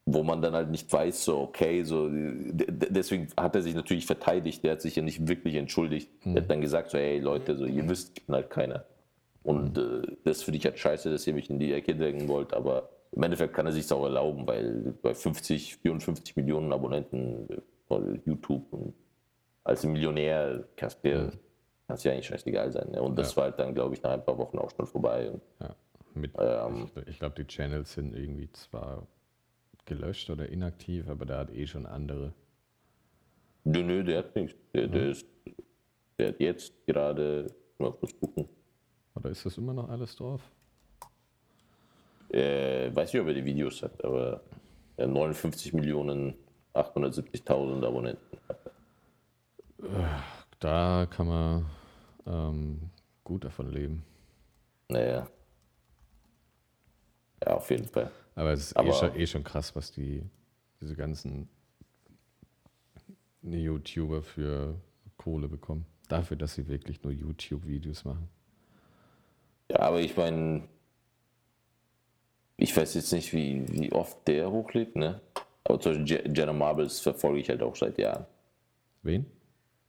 wo 0.07 0.23
man 0.23 0.43
dann 0.43 0.55
halt 0.55 0.71
nicht 0.71 0.93
weiß, 0.93 1.25
so 1.25 1.41
okay, 1.41 1.83
so 1.83 2.09
deswegen 2.11 3.29
hat 3.37 3.57
er 3.57 3.63
sich 3.63 3.75
natürlich 3.75 4.07
verteidigt, 4.07 4.63
der 4.63 4.73
hat 4.73 4.83
sich 4.83 4.97
ja 4.97 5.03
nicht 5.03 5.27
wirklich 5.29 5.55
entschuldigt. 5.55 6.11
Mhm. 6.27 6.37
Er 6.37 6.43
hat 6.43 6.51
dann 6.51 6.61
gesagt, 6.61 6.91
so 6.91 6.99
hey 6.99 7.19
Leute, 7.19 7.57
so 7.57 7.65
ihr 7.65 7.89
wisst, 7.89 8.19
ich 8.19 8.27
bin 8.27 8.35
halt 8.35 8.51
keiner. 8.51 8.85
Und 9.43 9.77
mhm. 9.77 10.03
äh, 10.05 10.17
das 10.25 10.43
finde 10.43 10.59
ich 10.59 10.65
halt 10.65 10.79
scheiße, 10.79 11.11
dass 11.11 11.27
ihr 11.27 11.35
mich 11.35 11.49
in 11.51 11.59
die 11.59 11.73
Ecke 11.73 11.95
drängen 11.95 12.29
wollt, 12.29 12.53
aber 12.53 12.91
im 13.13 13.23
Endeffekt 13.23 13.55
kann 13.55 13.67
er 13.67 13.73
sich 13.73 13.91
auch 13.93 14.05
erlauben, 14.05 14.47
weil 14.47 14.95
bei 15.03 15.15
50, 15.15 15.77
54 15.77 16.37
Millionen 16.37 16.73
Abonnenten 16.73 17.49
von 17.87 18.21
YouTube 18.27 18.73
und 18.73 18.93
als 19.63 19.85
Millionär 19.85 20.65
kannst 20.77 21.05
du 21.05 21.09
mhm 21.09 21.33
kann 21.87 21.97
es 21.97 22.05
ja 22.05 22.13
eigentlich 22.13 22.27
scheißegal 22.27 22.73
sein. 22.73 22.91
Ne? 22.91 23.03
Und 23.03 23.19
das 23.19 23.33
ja. 23.33 23.37
war 23.37 23.45
halt 23.45 23.59
dann, 23.59 23.75
glaube 23.75 23.95
ich, 23.95 24.03
nach 24.03 24.13
ein 24.13 24.25
paar 24.25 24.39
Wochen 24.39 24.59
auch 24.59 24.71
schon 24.71 24.87
vorbei. 24.87 25.31
Und, 25.31 25.43
ja. 25.61 25.75
Mit, 26.15 26.33
ähm, 26.39 26.91
ich, 26.97 27.09
ich 27.09 27.19
glaube, 27.19 27.35
die 27.37 27.47
Channels 27.47 27.93
sind 27.93 28.15
irgendwie 28.17 28.51
zwar 28.53 29.07
gelöscht 29.87 30.31
oder 30.31 30.49
inaktiv, 30.49 31.09
aber 31.09 31.27
der 31.27 31.39
hat 31.39 31.51
eh 31.51 31.67
schon 31.67 31.87
andere. 31.87 32.33
Nö, 33.65 33.83
nö, 33.83 34.05
der 34.05 34.19
hat 34.19 34.37
nichts. 34.37 34.57
Der, 34.75 34.89
der, 34.89 35.11
ist, 35.11 35.27
der 36.19 36.29
hat 36.29 36.41
jetzt 36.41 36.87
gerade, 36.87 37.47
mal 37.79 37.93
kurz 37.93 38.19
gucken. 38.19 38.49
Oder 39.15 39.31
ist 39.31 39.47
das 39.47 39.57
immer 39.59 39.73
noch 39.73 39.89
alles 39.89 40.17
drauf? 40.17 40.43
Äh, 42.31 42.95
weiß 42.95 43.13
nicht, 43.13 43.23
ob 43.23 43.29
er 43.29 43.35
die 43.35 43.45
Videos 43.45 43.83
hat, 43.83 44.05
aber 44.05 44.43
59 44.97 45.73
Millionen 45.73 46.35
870.000 46.75 47.87
Abonnenten 47.87 48.39
hat. 48.49 48.59
Da 50.59 51.07
kann 51.11 51.29
man 51.29 51.67
ähm, 52.27 52.91
gut 53.23 53.45
davon 53.45 53.71
leben. 53.71 54.05
Naja. 54.89 55.29
Ja, 57.45 57.55
auf 57.55 57.71
jeden 57.71 57.87
Fall. 57.87 58.11
Aber 58.35 58.53
es 58.53 58.61
ist 58.61 58.73
eh 58.73 58.79
Aber 58.79 58.89
eh, 58.89 58.93
schon, 58.93 59.17
eh 59.17 59.27
schon 59.27 59.45
krass, 59.45 59.75
was 59.77 59.93
die, 59.93 60.23
diese 60.81 60.97
ganzen 60.97 61.49
YouTuber 63.43 64.23
für 64.23 64.75
Kohle 65.17 65.49
bekommen. 65.49 65.87
Dafür, 66.09 66.37
dass 66.37 66.55
sie 66.55 66.69
wirklich 66.69 67.03
nur 67.03 67.13
YouTube-Videos 67.13 68.05
machen. 68.05 68.29
Ja, 69.71 69.81
aber 69.81 70.01
ich 70.01 70.17
meine, 70.17 70.69
ich 72.57 72.77
weiß 72.77 72.95
jetzt 72.95 73.13
nicht, 73.13 73.33
wie, 73.33 73.65
wie 73.69 73.93
oft 73.93 74.27
der 74.29 74.51
hochlädt, 74.51 74.97
ne? 74.97 75.21
Aber 75.65 75.81
zum 75.81 76.05
Beispiel 76.05 76.33
Jenna 76.37 76.53
Marbles 76.53 77.01
verfolge 77.01 77.41
ich 77.41 77.49
halt 77.49 77.63
auch 77.63 77.75
seit 77.75 77.99
Jahren. 77.99 78.27
Wen? 79.03 79.27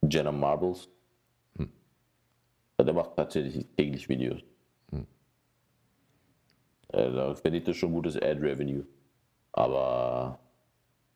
Jenna 0.10 0.32
Marbles. 0.32 0.88
Hm. 1.58 1.70
Der 2.80 2.94
macht 2.94 3.16
tatsächlich 3.16 3.66
täglich 3.76 4.08
Videos. 4.08 4.42
Äh, 6.96 7.12
da 7.12 7.36
verdient 7.36 7.68
er 7.68 7.74
schon 7.74 7.92
gutes 7.92 8.16
Ad-Revenue. 8.16 8.84
Aber 9.52 10.40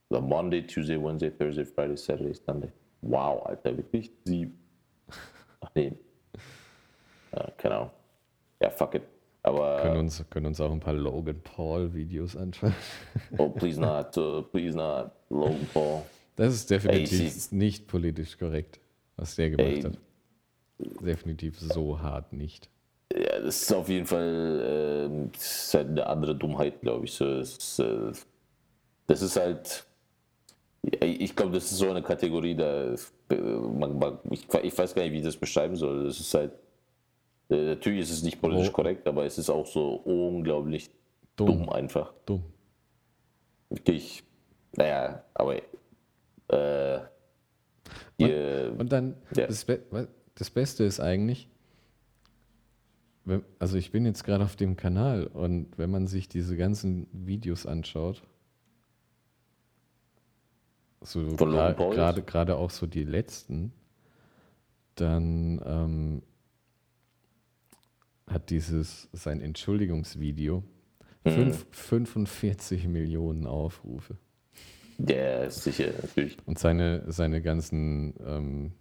the 0.10 0.20
Monday, 0.20 0.62
Tuesday, 0.62 1.02
Wednesday, 1.02 1.32
Thursday, 1.32 1.64
Friday, 1.64 1.96
Saturday, 1.96 2.34
Sunday. 2.34 2.70
Wow, 3.02 3.46
Alter, 3.46 3.78
wirklich 3.78 4.12
sieben. 4.26 4.60
Ach 5.62 5.72
nee. 5.76 5.94
Ja, 7.32 7.52
keine 7.58 7.76
Ahnung. 7.76 7.92
Ja, 8.62 8.70
fuck 8.70 8.96
it. 8.96 9.04
Aber. 9.44 9.82
Können 9.82 9.98
uns, 9.98 10.26
können 10.30 10.48
uns 10.48 10.60
auch 10.60 10.72
ein 10.72 10.82
paar 10.82 10.94
Logan 10.94 11.40
Paul 11.42 11.94
Videos 11.94 12.36
anschauen. 12.36 12.74
oh, 13.38 13.50
please 13.50 13.80
not, 13.80 14.18
uh, 14.18 14.42
please 14.42 14.76
not. 14.76 15.12
Logan 15.30 15.68
Paul. 15.74 16.02
Das 16.36 16.54
ist 16.54 16.70
definitiv 16.70 17.52
Ey, 17.52 17.56
nicht 17.56 17.88
politisch 17.88 18.38
korrekt, 18.38 18.80
was 19.16 19.36
der 19.36 19.52
gemacht 19.52 19.68
Ey, 19.70 19.82
hat. 19.84 19.98
Definitiv 21.02 21.60
so 21.60 22.02
hart 22.02 22.34
nicht. 22.34 22.70
Das 23.46 23.62
ist 23.62 23.74
auf 23.74 23.90
jeden 23.90 24.06
Fall 24.06 25.30
äh, 25.32 25.38
ist 25.38 25.74
halt 25.74 25.90
eine 25.90 26.08
andere 26.08 26.36
Dummheit, 26.36 26.82
glaube 26.82 27.06
ich. 27.06 27.14
So, 27.14 27.26
das, 27.38 27.58
ist, 27.58 27.80
äh, 27.80 28.12
das 29.08 29.22
ist 29.22 29.36
halt. 29.36 29.86
Ich 31.02 31.36
glaube, 31.36 31.52
das 31.52 31.66
ist 31.66 31.78
so 31.78 31.90
eine 31.90 32.02
Kategorie, 32.02 32.56
da 32.56 32.96
man, 33.30 34.00
man, 34.00 34.20
ich, 34.32 34.48
ich, 34.64 34.78
weiß 34.78 34.96
gar 34.96 35.04
nicht, 35.04 35.12
wie 35.12 35.18
ich 35.18 35.26
das 35.26 35.36
beschreiben 35.36 35.76
soll. 35.76 36.06
Das 36.06 36.20
ist 36.20 36.34
halt. 36.34 36.54
Äh, 37.50 37.66
natürlich 37.66 38.02
ist 38.02 38.12
es 38.12 38.24
nicht 38.24 38.42
politisch 38.42 38.70
oh. 38.70 38.74
korrekt, 38.74 39.08
aber 39.08 39.26
es 39.26 39.38
ist 39.38 39.50
auch 39.50 39.66
so 39.66 39.96
unglaublich 39.96 40.90
dumm, 41.36 41.48
dumm 41.48 41.70
einfach. 41.70 42.14
Dumm. 42.26 42.44
Wirklich. 43.70 44.24
Naja, 44.76 45.24
aber 45.34 45.56
äh, 46.48 47.00
und, 48.20 48.80
und, 48.80 48.92
dann, 48.92 49.16
ja. 49.36 49.48
das, 49.48 49.66
Be 49.66 49.80
das 50.36 50.50
Beste 50.50 50.84
ist 50.84 51.00
eigentlich, 51.00 51.50
also 53.60 53.78
ich 53.78 53.92
bin 53.92 54.06
jetzt 54.06 54.24
gerade 54.24 54.44
auf 54.44 54.56
dem 54.56 54.76
Kanal 54.76 55.28
und 55.28 55.78
wenn 55.78 55.92
man 55.92 56.08
sich 56.08 56.28
diese 56.28 56.58
ganzen 56.58 57.08
Videos 57.12 57.66
anschaut, 57.66 58.24
so 61.02 61.26
gerade 61.36 62.22
gerade 62.24 62.58
auch 62.58 62.70
so 62.70 62.86
die 62.86 63.04
letzten, 63.04 63.72
dann 64.96 65.62
ähm, 65.66 66.22
hat 68.28 68.50
dieses 68.50 69.10
sein 69.14 69.42
Entschuldigungsvideo 69.42 70.64
mhm. 71.24 71.54
45 71.72 72.88
Millionen 72.88 73.48
Aufrufe. 73.48 74.18
Der 74.98 75.46
ist 75.46 75.64
sicher, 75.64 75.92
natürlich. 76.02 76.38
Und 76.46 76.60
seine, 76.60 77.10
seine 77.10 77.42
ganzen 77.42 78.14
ähm, 78.26 78.74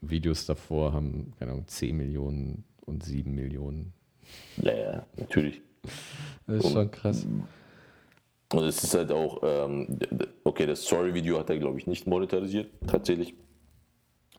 Videos 0.00 0.46
davor 0.46 0.94
haben, 0.94 1.34
keine 1.38 1.52
Ahnung, 1.52 1.66
10 1.66 1.94
Millionen 1.94 2.64
und 2.86 3.04
7 3.04 3.34
Millionen. 3.34 3.92
Ja, 4.62 4.74
ja, 4.74 5.06
natürlich. 5.16 5.60
Das 6.46 6.64
ist 6.64 6.72
schon 6.72 6.90
krass. 6.90 7.26
Und 8.52 8.64
es 8.64 8.82
ist 8.82 8.94
halt 8.94 9.10
auch, 9.12 9.40
ähm, 9.42 9.98
okay, 10.44 10.66
das 10.66 10.84
Story-Video 10.84 11.38
hat 11.38 11.50
er, 11.50 11.58
glaube 11.58 11.78
ich, 11.78 11.86
nicht 11.86 12.06
monetarisiert, 12.06 12.70
tatsächlich. 12.86 13.34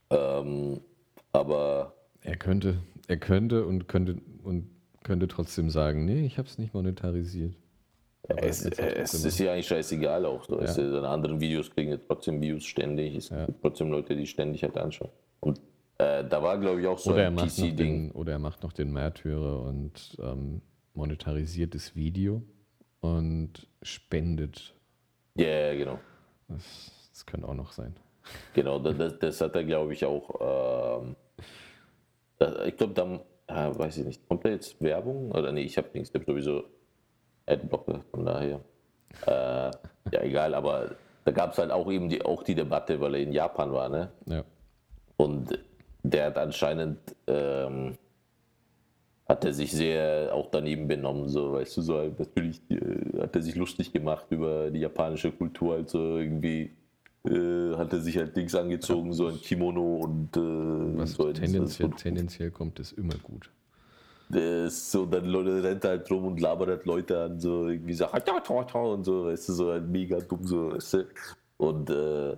Ähm, 0.09 0.79
aber. 1.33 1.93
Er 2.21 2.37
könnte, 2.37 2.79
er 3.07 3.17
könnte 3.17 3.65
und 3.65 3.87
könnte 3.87 4.17
und 4.43 4.69
könnte 5.03 5.27
trotzdem 5.27 5.69
sagen, 5.69 6.05
nee, 6.05 6.25
ich 6.25 6.37
habe 6.37 6.47
es 6.47 6.57
nicht 6.57 6.73
monetarisiert. 6.73 7.53
Es, 8.29 8.65
es 8.65 9.13
ist 9.25 9.39
ja 9.39 9.53
eigentlich 9.53 9.67
scheißegal 9.67 10.25
auch. 10.25 10.43
So. 10.43 10.59
Ja. 10.59 10.67
seine 10.67 11.07
anderen 11.07 11.39
Videos 11.39 11.71
kriegen 11.71 11.91
ja 11.91 11.97
trotzdem 11.97 12.41
Views 12.41 12.65
ständig. 12.65 13.15
Es 13.15 13.29
ja. 13.29 13.45
gibt 13.45 13.61
trotzdem 13.61 13.89
Leute, 13.89 14.15
die 14.15 14.25
ständig 14.25 14.63
halt 14.63 14.77
anschauen. 14.77 15.11
Äh, 15.99 16.25
da 16.25 16.43
war, 16.43 16.57
glaube 16.59 16.81
ich, 16.81 16.87
auch 16.87 16.99
so 16.99 17.11
oder 17.11 17.27
ein 17.27 17.35
PC-Ding. 17.35 18.11
Oder 18.11 18.33
er 18.33 18.39
macht 18.39 18.63
noch 18.63 18.73
den 18.73 18.91
Märtyrer 18.91 19.61
und 19.63 20.15
ähm, 20.19 20.61
monetarisiert 20.93 21.73
das 21.73 21.95
Video 21.95 22.43
und 22.99 23.67
spendet. 23.81 24.75
Ja, 25.35 25.45
yeah, 25.45 25.75
genau. 25.75 25.99
Das, 26.47 27.09
das 27.11 27.25
könnte 27.25 27.47
auch 27.47 27.55
noch 27.55 27.71
sein. 27.71 27.95
Genau, 28.53 28.79
das, 28.79 29.17
das 29.19 29.41
hat 29.41 29.55
er, 29.55 29.63
glaube 29.63 29.93
ich, 29.93 30.05
auch. 30.05 31.01
Ähm, 31.01 31.15
das, 32.37 32.67
ich 32.67 32.77
glaube, 32.77 32.93
da, 32.93 33.69
äh, 33.69 33.77
weiß 33.77 33.97
ich 33.97 34.05
nicht, 34.05 34.27
kommt 34.27 34.45
da 34.45 34.49
jetzt 34.49 34.79
Werbung? 34.81 35.31
Oder 35.31 35.51
nee, 35.51 35.63
ich 35.63 35.77
habe 35.77 35.89
nichts. 35.93 36.09
Ich 36.09 36.15
habe 36.15 36.25
sowieso 36.25 36.63
Adblocker, 37.45 38.03
von 38.11 38.25
daher. 38.25 38.59
Äh, 39.25 39.71
ja, 40.11 40.21
egal, 40.21 40.53
aber 40.53 40.95
da 41.25 41.31
gab 41.31 41.53
es 41.53 41.57
halt 41.57 41.71
auch 41.71 41.89
eben 41.91 42.09
die, 42.09 42.23
auch 42.23 42.43
die 42.43 42.55
Debatte, 42.55 42.99
weil 42.99 43.15
er 43.15 43.21
in 43.21 43.31
Japan 43.31 43.71
war, 43.73 43.89
ne? 43.89 44.11
Ja. 44.25 44.43
Und 45.15 45.57
der 46.09 46.27
hat 46.27 46.37
anscheinend, 46.37 46.97
ähm, 47.27 47.97
hat 49.27 49.43
er 49.43 49.53
sich 49.53 49.71
sehr 49.71 50.33
auch 50.33 50.49
daneben 50.49 50.87
benommen, 50.87 51.27
so, 51.27 51.53
weißt 51.53 51.77
du, 51.77 51.81
so 51.81 52.13
natürlich 52.17 52.61
äh, 52.69 53.21
hat 53.21 53.35
er 53.35 53.41
sich 53.41 53.55
lustig 53.55 53.91
gemacht 53.91 54.27
über 54.29 54.71
die 54.71 54.79
japanische 54.79 55.31
Kultur, 55.31 55.75
also 55.75 56.17
irgendwie 56.17 56.71
äh, 57.25 57.75
hat 57.75 57.91
er 57.91 57.99
sich 57.99 58.17
halt 58.17 58.35
Dings 58.35 58.55
angezogen, 58.55 59.11
so 59.11 59.27
ein 59.27 59.41
Kimono 59.41 59.97
und 59.97 60.37
äh, 60.37 60.99
Was 60.99 61.13
so 61.13 61.31
tendenziell, 61.33 61.89
tendenziell 61.91 62.51
kommt 62.51 62.79
es 62.79 62.93
immer 62.93 63.15
gut. 63.21 63.49
Das 64.29 64.91
so, 64.91 65.05
dann 65.05 65.33
rennt 65.33 65.85
er 65.85 65.91
halt 65.91 66.11
rum 66.11 66.25
und 66.25 66.41
labert 66.41 66.69
halt 66.69 66.85
Leute 66.85 67.21
an, 67.21 67.39
so 67.39 67.67
irgendwie 67.67 67.93
so, 67.93 68.05
und 68.05 69.03
so, 69.05 69.25
weißt 69.25 69.49
du, 69.49 69.53
so 69.53 69.69
ein 69.71 69.89
mega 69.89 70.19
dumm, 70.19 70.45
so, 70.45 70.73
weißt 70.73 70.93
du. 70.93 71.05
Und 71.57 71.89
äh, 71.89 72.35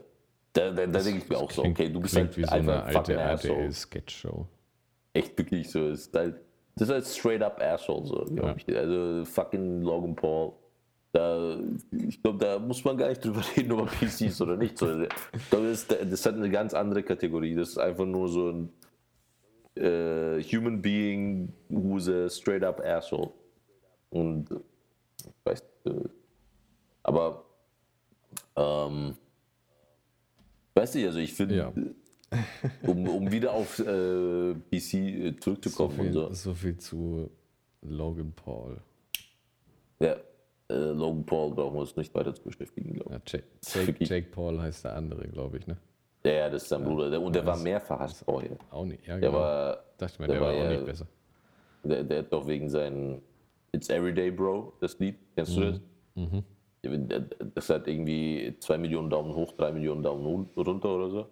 da, 0.60 0.72
da, 0.72 0.88
da 0.88 1.00
denke 1.00 1.20
ich 1.20 1.30
mir 1.30 1.38
auch 1.38 1.52
so, 1.52 1.64
okay, 1.64 1.90
du 1.90 2.00
bist 2.00 2.16
halt 2.16 2.36
wie 2.38 2.44
so 2.44 2.52
eine 2.52 2.84
alte 2.84 3.14
RTL-Sketch-Show. 3.14 4.48
Echt 5.14 5.38
wirklich 5.38 5.70
so, 5.70 5.88
ist 5.88 6.14
halt 6.16 6.36
das 6.80 6.88
ist 6.88 6.94
halt 6.94 7.08
straight 7.08 7.42
up 7.42 7.62
Asshole, 7.62 8.06
so, 8.06 8.26
ja. 8.36 8.56
ich. 8.56 8.76
Also 8.76 9.26
fucking 9.26 9.82
Logan 9.82 10.16
Paul. 10.16 10.54
Da, 11.12 11.58
ich 11.92 12.24
glaube, 12.24 12.38
da 12.38 12.58
muss 12.58 12.86
man 12.86 12.96
gar 12.96 13.10
nicht 13.10 13.24
drüber 13.24 13.42
reden, 13.58 13.74
ob 13.74 13.80
er 13.80 14.08
PC 14.08 14.22
ist 14.22 14.40
oder 14.40 14.56
nicht. 14.56 14.78
So, 14.78 15.02
ich 15.02 15.50
glaube, 15.50 15.68
das, 15.68 15.88
das 15.88 16.26
hat 16.26 16.36
eine 16.36 16.50
ganz 16.50 16.74
andere 16.74 17.04
Kategorie. 17.04 17.54
Das 17.54 17.70
ist 17.70 17.80
einfach 17.80 18.06
nur 18.06 18.30
so 18.30 18.52
ein 18.52 18.70
äh, 19.76 20.42
Human 20.42 20.82
Being 20.82 21.52
who's 21.68 22.08
a 22.08 22.30
straight 22.30 22.64
up 22.64 22.80
Asshole. 22.80 23.32
Und 24.12 24.50
weiß, 25.44 25.62
äh, 25.86 25.92
aber 27.04 27.44
ähm, 28.56 29.18
weißt 30.80 30.96
du, 30.96 31.06
also 31.06 31.20
ich 31.20 31.34
finde, 31.34 31.56
ja. 31.56 31.74
um, 32.84 33.08
um 33.08 33.32
wieder 33.32 33.54
auf 33.54 33.80
äh, 33.80 34.54
PC 34.54 34.94
äh, 34.94 35.36
zurückzukommen. 35.40 35.98
So 35.98 36.04
viel, 36.04 36.14
so. 36.14 36.34
so 36.34 36.54
viel 36.54 36.78
zu 36.78 37.30
Logan 37.82 38.32
Paul. 38.34 38.78
Ja, 40.00 40.16
äh, 40.70 40.74
Logan 40.74 41.26
Paul 41.26 41.54
brauchen 41.54 41.76
wir 41.76 41.82
uns 41.82 41.96
nicht 41.96 42.14
weiter 42.16 42.34
zu 42.34 42.44
beschäftigen, 42.44 42.94
glaube 42.94 43.22
ich. 43.24 43.34
Ja, 43.34 43.40
Jake, 43.40 43.92
Jake, 43.92 44.06
Jake, 44.06 44.28
Paul 44.32 44.60
heißt 44.60 44.86
der 44.86 44.96
andere, 44.96 45.28
glaube 45.28 45.58
ich, 45.58 45.68
ne? 45.68 45.78
Ja, 46.24 46.32
ja, 46.32 46.50
das 46.50 46.64
ist 46.64 46.70
sein 46.70 46.84
Bruder. 46.84 47.20
Und 47.22 47.34
der 47.34 47.46
war 47.46 47.58
mehr 47.58 47.80
verhasst 47.80 48.24
vorher. 48.26 48.58
Auch 48.72 48.86
nicht, 48.86 49.06
ja, 49.08 49.16
genau. 49.16 49.32
Der 49.32 49.40
war, 49.40 49.84
Dachte 49.98 50.22
mir, 50.22 50.28
der, 50.28 50.36
der 50.36 50.46
war, 50.46 50.56
war, 50.56 50.66
auch 50.66 50.70
nicht 50.70 50.86
besser. 50.86 51.08
Der, 51.84 52.04
der 52.04 52.20
hat 52.20 52.34
doch 52.34 52.46
wegen 52.46 52.70
seinen 52.70 53.22
It's 53.72 53.90
Everyday 53.90 54.32
Bro, 54.32 54.74
das 54.82 55.00
Lied, 55.00 55.16
kennst 55.36 55.56
du 55.56 55.62
das? 55.62 55.82
Mhm. 56.16 56.44
Das 56.82 57.70
hat 57.70 57.88
irgendwie 57.88 58.56
2 58.60 58.78
Millionen 58.78 59.10
Daumen 59.10 59.34
hoch, 59.36 59.54
3 59.54 59.74
Millionen 59.74 60.04
Daumen 60.04 60.50
runter 60.56 60.96
oder 60.96 61.10
so. 61.10 61.30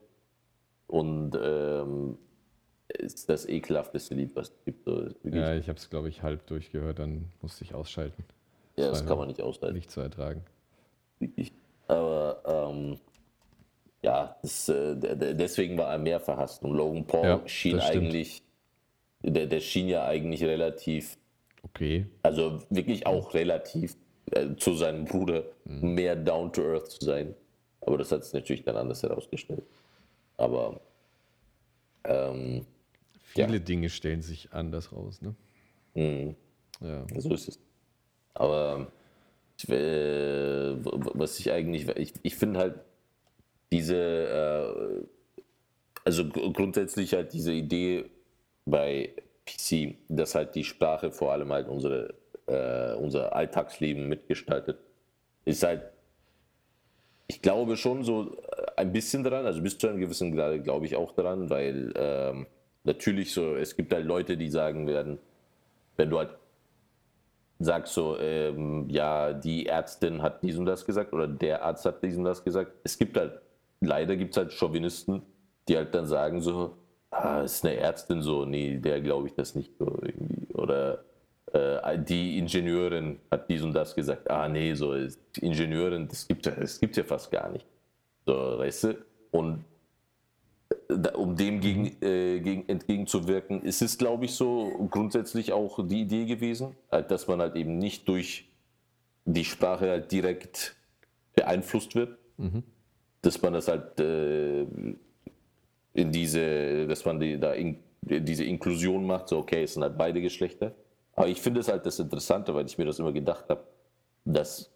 Und 0.87 1.37
ähm, 1.41 2.17
ist 2.89 3.29
das 3.29 3.47
ekelhafteste 3.47 4.15
Lied, 4.15 4.35
was 4.35 4.49
es 4.49 4.63
gibt. 4.65 4.87
ja, 5.23 5.55
ich 5.55 5.67
habe 5.67 5.77
es, 5.77 5.89
glaube 5.89 6.09
ich, 6.09 6.23
halb 6.23 6.47
durchgehört, 6.47 6.99
dann 6.99 7.31
musste 7.41 7.63
ich 7.63 7.73
ausschalten. 7.73 8.23
Das 8.75 8.85
ja, 8.85 8.91
das 8.91 9.05
kann 9.05 9.17
man 9.17 9.27
nicht 9.27 9.41
aushalten. 9.41 9.75
Nicht 9.75 9.91
zu 9.91 10.01
ertragen. 10.01 10.43
Wirklich. 11.19 11.51
Aber 11.87 12.41
ähm, 12.45 12.97
ja, 14.01 14.37
das, 14.41 14.69
äh, 14.69 14.95
deswegen 15.35 15.77
war 15.77 15.91
er 15.91 15.97
mehr 15.97 16.19
verhasst. 16.19 16.63
Und 16.63 16.75
Logan 16.75 17.05
Paul 17.05 17.25
ja, 17.25 17.47
schien 17.47 17.79
eigentlich, 17.79 18.43
der, 19.21 19.47
der 19.47 19.59
schien 19.59 19.87
ja 19.87 20.05
eigentlich 20.05 20.43
relativ, 20.43 21.17
okay. 21.63 22.05
also 22.21 22.61
wirklich 22.69 23.07
auch 23.07 23.33
relativ 23.33 23.95
äh, 24.31 24.55
zu 24.55 24.73
seinem 24.73 25.05
Bruder 25.05 25.43
mhm. 25.65 25.93
mehr 25.93 26.15
down 26.15 26.51
to 26.51 26.61
earth 26.63 26.91
zu 26.91 27.05
sein. 27.05 27.35
Aber 27.81 27.97
das 27.97 28.11
hat 28.11 28.21
es 28.21 28.33
natürlich 28.33 28.63
dann 28.63 28.75
anders 28.75 29.03
herausgestellt. 29.03 29.63
Aber 30.37 30.81
ähm, 32.03 32.65
viele 33.21 33.53
ja. 33.53 33.59
Dinge 33.59 33.89
stellen 33.89 34.21
sich 34.21 34.51
anders 34.51 34.91
raus, 34.91 35.21
ne? 35.21 35.35
Mhm. 35.93 36.35
Ja. 36.81 37.05
So 37.17 37.33
ist 37.33 37.47
es. 37.47 37.59
Aber 38.33 38.87
äh, 39.67 40.75
was 40.83 41.39
ich 41.39 41.51
eigentlich, 41.51 41.87
ich, 41.97 42.13
ich 42.21 42.35
finde 42.35 42.59
halt 42.59 42.75
diese, 43.71 43.95
äh, 43.95 45.05
also 46.05 46.27
grundsätzlich 46.29 47.13
halt 47.13 47.33
diese 47.33 47.53
Idee 47.53 48.05
bei 48.65 49.13
PC, 49.45 49.95
dass 50.09 50.35
halt 50.35 50.55
die 50.55 50.63
Sprache 50.63 51.11
vor 51.11 51.31
allem 51.31 51.51
halt 51.51 51.67
unsere, 51.67 52.13
äh, 52.47 52.93
unser 52.95 53.35
Alltagsleben 53.35 54.07
mitgestaltet, 54.07 54.79
ist 55.45 55.63
halt, 55.63 55.83
ich 57.27 57.41
glaube 57.41 57.77
schon 57.77 58.03
so 58.03 58.37
ein 58.75 58.91
bisschen 58.91 59.23
daran, 59.23 59.45
also 59.45 59.61
bis 59.61 59.77
zu 59.77 59.87
einem 59.87 59.99
gewissen 59.99 60.35
Grad 60.35 60.63
glaube 60.63 60.85
ich 60.85 60.95
auch 60.95 61.13
daran, 61.13 61.49
weil 61.49 61.93
ähm, 61.95 62.47
natürlich 62.83 63.33
so, 63.33 63.55
es 63.55 63.75
gibt 63.75 63.93
halt 63.93 64.05
Leute, 64.05 64.37
die 64.37 64.49
sagen 64.49 64.87
werden, 64.87 65.19
wenn 65.97 66.09
du 66.09 66.17
halt 66.19 66.29
sagst 67.59 67.93
so, 67.93 68.17
ähm, 68.19 68.87
ja, 68.89 69.33
die 69.33 69.65
Ärztin 69.65 70.21
hat 70.21 70.43
dies 70.43 70.57
und 70.57 70.65
das 70.65 70.85
gesagt 70.85 71.13
oder 71.13 71.27
der 71.27 71.63
Arzt 71.63 71.85
hat 71.85 72.03
dies 72.03 72.15
und 72.15 72.23
das 72.23 72.43
gesagt. 72.43 72.71
Es 72.83 72.97
gibt 72.97 73.17
halt, 73.17 73.41
leider 73.81 74.15
gibt 74.15 74.31
es 74.31 74.37
halt 74.37 74.53
Chauvinisten, 74.53 75.23
die 75.67 75.75
halt 75.75 75.93
dann 75.95 76.05
sagen 76.05 76.41
so, 76.41 76.77
ah, 77.11 77.41
ist 77.41 77.65
eine 77.65 77.75
Ärztin 77.77 78.21
so, 78.21 78.45
nee, 78.45 78.77
der 78.77 79.01
glaube 79.01 79.27
ich 79.27 79.33
das 79.33 79.55
nicht 79.55 79.75
so 79.77 79.85
irgendwie. 80.01 80.53
Oder 80.53 80.93
äh, 80.93 80.97
die 81.97 82.37
Ingenieurin 82.37 83.19
hat 83.31 83.49
dies 83.49 83.63
und 83.63 83.73
das 83.73 83.95
gesagt, 83.95 84.29
ah 84.29 84.47
nee, 84.47 84.73
so 84.73 84.93
Ingenieurin, 85.39 86.07
das 86.07 86.27
gibt 86.27 86.45
das 86.45 86.79
gibt 86.79 86.97
ja 86.97 87.03
fast 87.03 87.31
gar 87.31 87.49
nicht. 87.49 87.65
So, 88.25 88.33
weißt 88.33 88.83
du? 88.83 89.05
Und 89.31 89.63
um 91.15 91.35
dem 91.35 91.59
gegen, 91.59 91.85
äh, 92.01 92.39
gegen, 92.39 92.67
entgegenzuwirken, 92.67 93.61
ist 93.61 93.81
es, 93.81 93.97
glaube 93.97 94.25
ich, 94.25 94.33
so 94.33 94.87
grundsätzlich 94.89 95.51
auch 95.51 95.85
die 95.85 96.01
Idee 96.01 96.25
gewesen, 96.25 96.75
halt, 96.91 97.11
dass 97.11 97.27
man 97.27 97.41
halt 97.41 97.55
eben 97.55 97.77
nicht 97.77 98.07
durch 98.07 98.49
die 99.25 99.45
Sprache 99.45 99.89
halt 99.89 100.11
direkt 100.11 100.75
beeinflusst 101.35 101.95
wird, 101.95 102.17
mhm. 102.37 102.63
dass 103.21 103.41
man 103.41 103.53
das 103.53 103.67
halt 103.67 103.99
äh, 103.99 104.61
in 105.93 106.11
diese, 106.11 106.87
dass 106.87 107.05
man 107.05 107.19
die, 107.19 107.39
da 107.39 107.53
in, 107.53 107.77
diese 108.01 108.45
Inklusion 108.45 109.05
macht, 109.05 109.27
so 109.29 109.39
okay, 109.39 109.63
es 109.63 109.73
sind 109.73 109.83
halt 109.83 109.97
beide 109.97 110.21
Geschlechter. 110.21 110.73
Aber 111.17 111.27
ich 111.27 111.41
finde 111.41 111.59
es 111.59 111.67
halt 111.67 111.85
das 111.85 111.99
Interessante, 111.99 112.55
weil 112.55 112.65
ich 112.65 112.77
mir 112.77 112.85
das 112.85 112.99
immer 112.99 113.11
gedacht 113.11 113.49
habe, 113.49 113.65
dass 114.23 114.71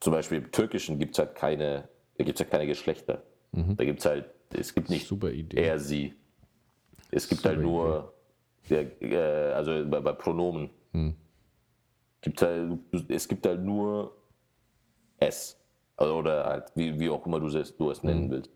zum 0.00 0.12
Beispiel 0.12 0.38
im 0.38 0.50
Türkischen 0.50 0.98
gibt 0.98 1.12
es 1.12 1.18
halt 1.20 1.36
keine, 1.36 1.88
da 2.16 2.24
gibt 2.24 2.40
es 2.40 2.44
halt 2.44 2.50
keine 2.50 2.66
Geschlechter. 2.66 3.22
Mhm. 3.52 3.76
Da 3.76 3.84
gibt 3.84 4.00
es 4.00 4.06
halt 4.06 4.24
es 4.50 4.74
gibt 4.74 4.88
nicht 4.88 5.06
Super 5.06 5.30
Idee. 5.30 5.62
er, 5.62 5.78
sie. 5.78 6.14
Es 7.10 7.28
gibt 7.28 7.42
Super 7.42 7.54
halt 7.54 7.62
nur, 7.62 8.14
der, 8.70 9.02
äh, 9.02 9.52
also 9.52 9.84
bei, 9.88 10.00
bei 10.00 10.12
Pronomen, 10.12 10.70
hm. 10.92 11.14
gibt 12.20 12.42
halt, 12.42 12.78
es 13.08 13.28
gibt 13.28 13.46
halt 13.46 13.62
nur 13.62 14.16
es. 15.18 15.58
Also, 15.96 16.14
oder 16.14 16.44
halt, 16.44 16.72
wie, 16.74 16.98
wie 16.98 17.10
auch 17.10 17.26
immer 17.26 17.40
du 17.40 17.46
es, 17.46 17.76
du 17.76 17.90
es 17.90 18.02
nennen 18.02 18.24
hm. 18.24 18.30
willst. 18.30 18.50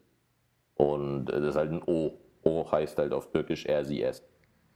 Und 0.77 1.27
das 1.27 1.43
ist 1.43 1.57
halt 1.57 1.73
ein 1.73 1.83
O. 1.87 2.19
O 2.45 2.71
heißt 2.71 2.99
halt 2.99 3.13
auf 3.13 3.31
Türkisch 3.31 3.67
er, 3.67 3.85
sie, 3.85 4.03
es. 4.03 4.23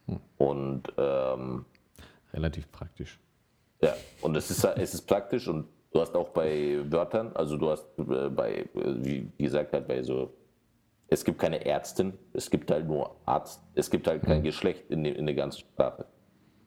Hm. 0.06 0.20
Und 0.38 0.82
ähm, 0.98 1.64
relativ 2.36 2.70
praktisch. 2.70 3.18
Ja, 3.80 3.94
und 4.22 4.36
es 4.36 4.50
ist, 4.50 4.64
es 4.64 4.94
ist 4.94 5.02
praktisch 5.02 5.48
und 5.48 5.66
du 5.92 6.00
hast 6.00 6.14
auch 6.14 6.28
bei 6.28 6.78
Wörtern, 6.90 7.32
also 7.34 7.56
du 7.56 7.70
hast 7.70 7.86
äh, 7.98 8.28
bei, 8.28 8.68
wie 8.74 9.30
gesagt, 9.38 9.72
halt 9.72 9.88
bei 9.88 10.02
so 10.02 10.32
es 11.08 11.24
gibt 11.24 11.38
keine 11.38 11.64
Ärztin, 11.64 12.14
es 12.32 12.50
gibt 12.50 12.70
halt 12.70 12.86
nur 12.86 13.16
Arzt, 13.24 13.62
es 13.74 13.90
gibt 13.90 14.06
halt 14.06 14.22
kein 14.22 14.40
mhm. 14.40 14.44
Geschlecht 14.44 14.90
in, 14.90 15.04
in 15.04 15.26
der 15.26 15.34
ganzen 15.34 15.60
Sprache. 15.60 16.06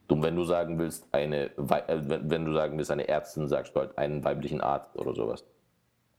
Und 0.08 0.24
wenn 0.24 0.36
du 0.36 0.44
sagen 0.44 0.80
willst, 0.80 1.08
eine, 1.12 1.56
äh, 1.58 2.02
wenn 2.08 2.46
du 2.46 2.54
sagen 2.54 2.78
willst, 2.78 2.90
eine 2.90 3.08
Ärztin, 3.08 3.48
sagst 3.48 3.76
du 3.76 3.82
halt 3.82 3.98
einen 3.98 4.24
weiblichen 4.24 4.62
Arzt 4.62 4.98
oder 4.98 5.14
sowas. 5.14 5.44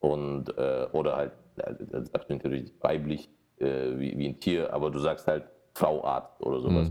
Und, 0.00 0.56
äh, 0.56 0.86
oder 0.92 1.16
halt, 1.16 1.32
äh, 1.56 1.74
sagst 2.12 2.30
du 2.30 2.34
natürlich 2.34 2.72
weiblich 2.80 3.30
äh, 3.58 3.98
wie, 3.98 4.16
wie 4.16 4.28
ein 4.28 4.38
Tier, 4.38 4.72
aber 4.72 4.90
du 4.90 4.98
sagst 4.98 5.26
halt 5.26 5.44
Frau 5.74 6.04
Arzt 6.04 6.40
oder 6.40 6.60
sowas. 6.60 6.90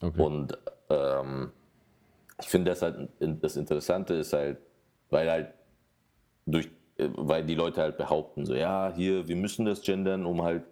Mhm. 0.00 0.08
Okay. 0.08 0.22
Und 0.22 0.58
ähm, 0.88 1.52
ich 2.40 2.48
finde 2.48 2.70
das 2.70 2.82
halt, 2.82 3.08
das 3.20 3.56
Interessante 3.56 4.14
ist 4.14 4.32
halt, 4.32 4.58
weil 5.10 5.30
halt 5.30 5.54
durch 6.46 6.68
äh, 7.00 7.08
weil 7.16 7.44
die 7.44 7.54
Leute 7.54 7.80
halt 7.80 7.96
behaupten, 7.96 8.44
so 8.44 8.54
ja, 8.54 8.92
hier, 8.94 9.26
wir 9.26 9.36
müssen 9.36 9.64
das 9.64 9.82
gendern, 9.82 10.26
um 10.26 10.42
halt 10.42 10.64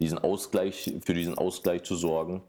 diesen 0.00 0.18
Ausgleich, 0.18 0.94
für 1.04 1.14
diesen 1.14 1.38
Ausgleich 1.38 1.84
zu 1.84 1.96
sorgen, 1.96 2.42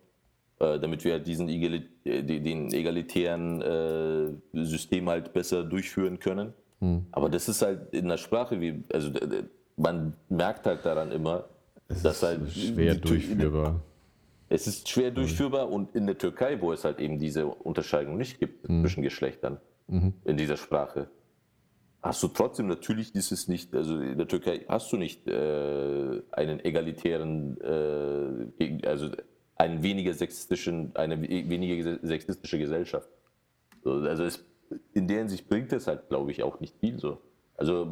äh, 0.59 0.79
damit 0.79 1.03
wir 1.03 1.13
halt 1.13 1.27
diesen 1.27 1.47
äh, 1.47 2.23
den 2.23 2.73
egalitären 2.73 3.61
äh, 3.61 4.63
System 4.63 5.09
halt 5.09 5.33
besser 5.33 5.63
durchführen 5.63 6.19
können. 6.19 6.53
Hm. 6.79 7.05
Aber 7.11 7.29
das 7.29 7.47
ist 7.47 7.61
halt 7.61 7.93
in 7.93 8.07
der 8.07 8.17
Sprache, 8.17 8.59
wie, 8.59 8.83
also 8.91 9.11
man 9.77 10.13
merkt 10.29 10.65
halt 10.65 10.85
daran 10.85 11.11
immer, 11.11 11.45
es 11.87 12.03
dass 12.03 12.21
halt 12.23 12.51
schwer 12.51 12.95
durchführbar. 12.95 13.81
Es 14.49 14.67
ist 14.67 14.87
schwer 14.87 15.11
durchführbar 15.11 15.69
und 15.69 15.93
in 15.95 16.05
der 16.05 16.17
Türkei, 16.17 16.61
wo 16.61 16.71
es 16.71 16.85
halt 16.85 16.99
eben 16.99 17.19
diese 17.19 17.47
Unterscheidung 17.47 18.17
nicht 18.17 18.39
gibt 18.39 18.67
hm. 18.67 18.81
zwischen 18.81 19.03
Geschlechtern 19.03 19.59
mhm. 19.87 20.13
in 20.23 20.37
dieser 20.37 20.57
Sprache, 20.57 21.09
hast 22.01 22.23
du 22.23 22.27
trotzdem, 22.29 22.67
natürlich 22.67 23.13
ist 23.15 23.31
es 23.31 23.47
nicht, 23.47 23.75
also 23.75 23.99
in 23.99 24.17
der 24.17 24.27
Türkei 24.27 24.65
hast 24.67 24.91
du 24.91 24.97
nicht 24.97 25.27
äh, 25.27 26.21
einen 26.31 26.63
egalitären, 26.63 27.59
äh, 27.61 28.87
also 28.87 29.09
einen 29.55 29.83
weniger 29.83 30.13
sexistischen, 30.13 30.95
eine 30.95 31.21
weniger 31.21 31.99
sexistische 32.01 32.59
Gesellschaft. 32.59 33.09
Also 33.83 34.23
es, 34.23 34.45
in 34.93 35.07
der 35.07 35.19
Hinsicht 35.19 35.49
bringt 35.49 35.73
es 35.73 35.87
halt, 35.87 36.09
glaube 36.09 36.31
ich, 36.31 36.43
auch 36.43 36.59
nicht 36.59 36.75
viel 36.79 36.99
so. 36.99 37.21
Also 37.55 37.87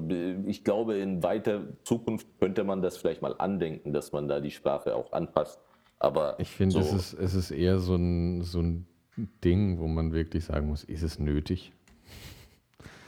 ich 0.46 0.64
glaube, 0.64 0.98
in 0.98 1.24
weiter 1.24 1.64
Zukunft 1.84 2.28
könnte 2.40 2.64
man 2.64 2.84
das 2.84 2.98
vielleicht 2.98 3.24
mal 3.24 3.34
andenken, 3.40 3.94
dass 3.94 4.12
man 4.12 4.28
da 4.28 4.40
die 4.40 4.52
Sprache 4.52 4.96
auch 4.96 5.12
anpasst. 5.12 5.60
Aber 6.00 6.40
ich 6.40 6.50
finde, 6.50 6.74
so 6.74 6.80
es, 6.80 6.94
ist, 6.94 7.14
es 7.14 7.34
ist 7.36 7.52
eher 7.52 7.80
so 7.80 7.96
ein, 7.96 8.44
so 8.44 8.60
ein 8.60 8.88
Ding, 9.44 9.80
wo 9.80 9.88
man 9.88 10.12
wirklich 10.12 10.46
sagen 10.46 10.68
muss, 10.68 10.84
ist 10.84 11.04
es 11.04 11.20
nötig? 11.20 11.72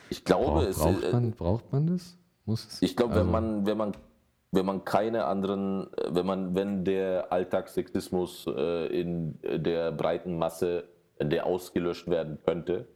Ich 0.10 0.23
glaube, 0.23 0.45
Brauch, 0.45 0.63
es, 0.63 0.78
braucht, 0.78 1.04
äh, 1.04 1.12
man, 1.12 1.32
braucht 1.32 1.71
man 1.71 1.88
das? 1.88 2.17
Muss 2.45 2.65
es? 2.65 2.82
Ich 2.82 2.95
glaube, 2.95 3.13
also, 3.13 3.26
wenn 3.26 3.32
man, 3.32 3.65
wenn 3.65 3.78
man, 3.78 3.91
wenn 4.52 4.65
man 4.65 4.86
keine 4.86 5.26
anderen, 5.26 5.88
wenn 6.10 6.26
man, 6.26 6.56
wenn 6.56 6.86
der 6.86 7.32
Alltagssexismus 7.32 8.45
äh, 8.47 8.88
in 9.00 9.38
der 9.43 9.91
breiten 9.91 10.38
Masse 10.38 10.86
der 11.19 11.45
ausgelöscht 11.45 12.08
werden 12.08 12.38
könnte, 12.45 12.88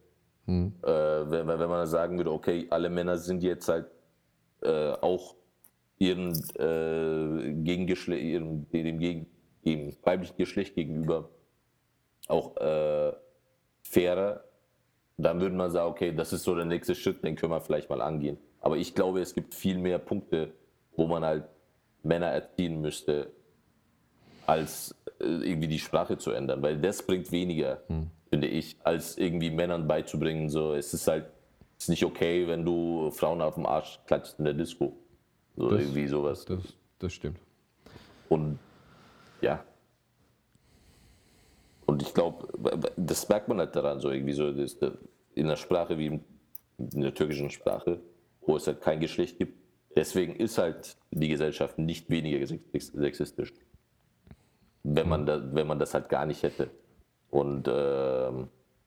hm. 0.46 0.72
äh, 0.82 0.88
wenn, 0.88 1.46
wenn 1.46 1.68
man 1.68 1.86
sagen 1.86 2.16
würde, 2.16 2.32
okay, 2.32 2.66
alle 2.70 2.88
Männer 2.88 3.18
sind 3.18 3.42
jetzt 3.42 3.68
halt 3.68 3.86
äh, 4.62 4.92
auch 4.92 5.36
ihren, 5.98 6.32
äh, 6.58 7.52
Gegengeschle 7.62 8.16
ihrem, 8.16 8.68
dem, 8.70 9.26
dem 9.64 9.94
weiblichen 10.02 10.36
Geschlecht 10.36 10.74
gegenüber 10.74 11.28
auch 12.28 12.56
äh, 12.56 13.12
fairer, 13.82 14.44
dann 15.16 15.40
würde 15.40 15.54
man 15.54 15.70
sagen, 15.70 15.90
okay, 15.90 16.12
das 16.12 16.32
ist 16.32 16.44
so 16.44 16.54
der 16.54 16.64
nächste 16.64 16.94
Schritt, 16.94 17.22
den 17.22 17.36
können 17.36 17.52
wir 17.52 17.60
vielleicht 17.60 17.90
mal 17.90 18.00
angehen. 18.00 18.38
Aber 18.60 18.76
ich 18.76 18.94
glaube, 18.94 19.20
es 19.20 19.34
gibt 19.34 19.54
viel 19.54 19.78
mehr 19.78 19.98
Punkte, 19.98 20.52
wo 20.96 21.06
man 21.06 21.24
halt 21.24 21.44
Männer 22.02 22.28
erziehen 22.28 22.80
müsste, 22.80 23.30
als 24.46 24.94
äh, 25.20 25.24
irgendwie 25.24 25.68
die 25.68 25.78
Sprache 25.78 26.18
zu 26.18 26.32
ändern, 26.32 26.62
weil 26.62 26.78
das 26.78 27.02
bringt 27.02 27.30
weniger, 27.30 27.82
hm. 27.88 28.10
finde 28.30 28.48
ich, 28.48 28.76
als 28.82 29.18
irgendwie 29.18 29.50
Männern 29.50 29.86
beizubringen, 29.86 30.48
so 30.48 30.74
es 30.74 30.94
ist 30.94 31.06
halt 31.06 31.26
es 31.82 31.86
ist 31.86 31.90
nicht 31.90 32.04
okay, 32.04 32.46
wenn 32.46 32.64
du 32.64 33.10
Frauen 33.10 33.42
auf 33.42 33.54
dem 33.54 33.66
Arsch 33.66 33.98
klatschst 34.06 34.38
in 34.38 34.44
der 34.44 34.54
Disco. 34.54 34.96
So 35.56 35.68
das, 35.68 35.80
irgendwie 35.80 36.06
sowas. 36.06 36.44
Das, 36.44 36.60
das 37.00 37.12
stimmt. 37.12 37.40
Und 38.28 38.60
ja. 39.42 39.64
Und 41.86 42.00
ich 42.02 42.14
glaube, 42.14 42.48
das 42.96 43.28
merkt 43.28 43.48
man 43.48 43.58
halt 43.58 43.76
daran, 43.76 44.00
so 44.00 44.10
irgendwie 44.10 44.32
so 44.32 44.48
in 45.34 45.46
der 45.46 45.56
Sprache 45.56 45.98
wie 45.98 46.06
in 46.06 47.00
der 47.00 47.12
türkischen 47.12 47.50
Sprache, 47.50 48.00
wo 48.40 48.56
es 48.56 48.66
halt 48.66 48.80
kein 48.80 49.00
Geschlecht 49.00 49.38
gibt. 49.38 49.58
Deswegen 49.94 50.36
ist 50.36 50.56
halt 50.56 50.96
die 51.10 51.28
Gesellschaft 51.28 51.78
nicht 51.78 52.08
weniger 52.08 52.46
sexistisch 52.72 53.52
wenn 54.82 55.08
man, 55.08 55.26
da, 55.26 55.40
wenn 55.54 55.66
man 55.66 55.78
das 55.78 55.94
halt 55.94 56.08
gar 56.08 56.26
nicht 56.26 56.42
hätte. 56.42 56.70
Und 57.30 57.68
äh, 57.68 58.30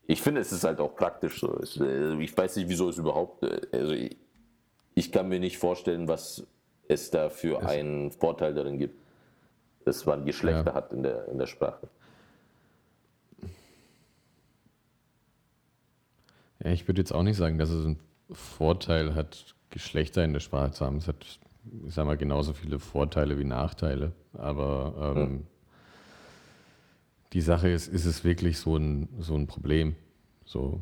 ich 0.07 0.21
finde, 0.21 0.41
es 0.41 0.51
ist 0.51 0.63
halt 0.63 0.79
auch 0.79 0.95
praktisch 0.95 1.39
so. 1.39 1.59
Äh, 1.83 2.21
ich 2.21 2.35
weiß 2.37 2.57
nicht, 2.57 2.69
wieso 2.69 2.89
es 2.89 2.97
überhaupt. 2.97 3.43
Äh, 3.43 3.61
also 3.71 3.93
ich, 3.93 4.17
ich, 4.93 5.11
kann 5.11 5.29
mir 5.29 5.39
nicht 5.39 5.57
vorstellen, 5.57 6.07
was 6.07 6.45
es 6.87 7.09
da 7.09 7.29
für 7.29 7.65
einen 7.65 8.11
Vorteil 8.11 8.53
darin 8.53 8.77
gibt, 8.77 8.99
dass 9.85 10.05
man 10.05 10.25
Geschlechter 10.25 10.71
ja. 10.71 10.73
hat 10.73 10.91
in 10.91 11.03
der, 11.03 11.27
in 11.29 11.37
der 11.37 11.47
Sprache. 11.47 11.87
Ja, 16.63 16.71
ich 16.71 16.87
würde 16.87 17.01
jetzt 17.01 17.13
auch 17.13 17.23
nicht 17.23 17.37
sagen, 17.37 17.57
dass 17.57 17.69
es 17.69 17.85
einen 17.85 17.99
Vorteil 18.31 19.15
hat, 19.15 19.55
Geschlechter 19.69 20.23
in 20.23 20.33
der 20.33 20.39
Sprache 20.39 20.71
zu 20.71 20.85
haben. 20.85 20.97
Es 20.97 21.07
hat, 21.07 21.25
ich 21.85 21.93
sag 21.93 22.05
mal, 22.05 22.17
genauso 22.17 22.53
viele 22.53 22.79
Vorteile 22.79 23.37
wie 23.37 23.43
Nachteile. 23.43 24.13
Aber 24.33 25.13
ähm, 25.15 25.15
hm 25.15 25.47
die 27.35 27.41
Sache 27.41 27.67
ist, 27.69 27.89
ist 27.89 28.05
es 28.05 28.23
wirklich 28.23 28.57
so 28.57 28.77
ein, 28.77 29.09
so 29.19 29.35
ein 29.35 29.45
Problem? 29.45 29.95
So, 30.45 30.81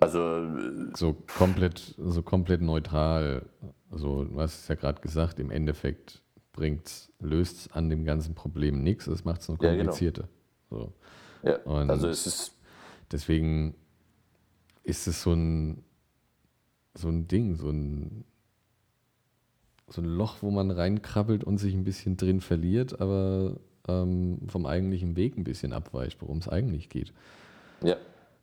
also 0.00 0.46
so 0.94 1.12
komplett, 1.36 1.94
so 1.98 2.22
komplett 2.22 2.62
neutral. 2.62 3.44
Also, 3.90 4.24
du 4.24 4.40
hast 4.40 4.62
es 4.62 4.68
ja 4.68 4.76
gerade 4.76 5.02
gesagt, 5.02 5.38
im 5.38 5.50
Endeffekt 5.50 6.22
bringt 6.58 7.12
löst 7.20 7.72
an 7.76 7.88
dem 7.88 8.04
ganzen 8.04 8.34
Problem 8.34 8.82
nichts, 8.82 9.06
es 9.06 9.24
macht 9.24 9.42
es 9.42 9.48
nur 9.48 9.58
komplizierter. 9.58 10.28
Ja, 10.70 10.76
genau. 10.76 10.92
so. 11.44 11.48
ja, 11.48 11.88
also 11.88 12.08
es 12.08 12.26
ist. 12.26 12.54
Deswegen 13.12 13.76
ist 14.82 15.06
es 15.06 15.22
so 15.22 15.32
ein, 15.32 15.84
so 16.94 17.08
ein 17.08 17.28
Ding, 17.28 17.54
so 17.54 17.70
ein, 17.70 18.24
so 19.86 20.02
ein 20.02 20.04
Loch, 20.04 20.38
wo 20.40 20.50
man 20.50 20.72
reinkrabbelt 20.72 21.44
und 21.44 21.58
sich 21.58 21.74
ein 21.74 21.84
bisschen 21.84 22.16
drin 22.16 22.40
verliert, 22.40 23.00
aber 23.00 23.60
ähm, 23.86 24.40
vom 24.48 24.66
eigentlichen 24.66 25.14
Weg 25.14 25.38
ein 25.38 25.44
bisschen 25.44 25.72
abweicht, 25.72 26.20
worum 26.20 26.38
es 26.38 26.48
eigentlich 26.48 26.88
geht. 26.88 27.14
Ja, 27.84 27.96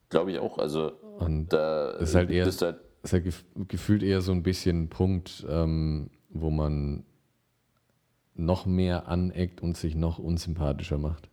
glaube 0.07 0.31
ich 0.31 0.39
auch. 0.39 0.57
Also 0.57 0.93
und 1.19 1.49
da 1.49 1.91
ist 1.91 2.15
halt 2.15 2.31
eher, 2.31 2.47
ist 2.47 2.61
halt 2.61 2.79
ist 3.03 3.11
halt 3.11 3.25
gefühlt 3.67 4.03
eher 4.03 4.21
so 4.21 4.31
ein 4.31 4.41
bisschen 4.41 4.83
ein 4.83 4.89
Punkt, 4.89 5.45
ähm, 5.49 6.09
wo 6.29 6.49
man 6.49 7.03
noch 8.35 8.65
mehr 8.65 9.07
aneckt 9.07 9.61
und 9.61 9.77
sich 9.77 9.95
noch 9.95 10.19
unsympathischer 10.19 10.97
macht 10.97 11.29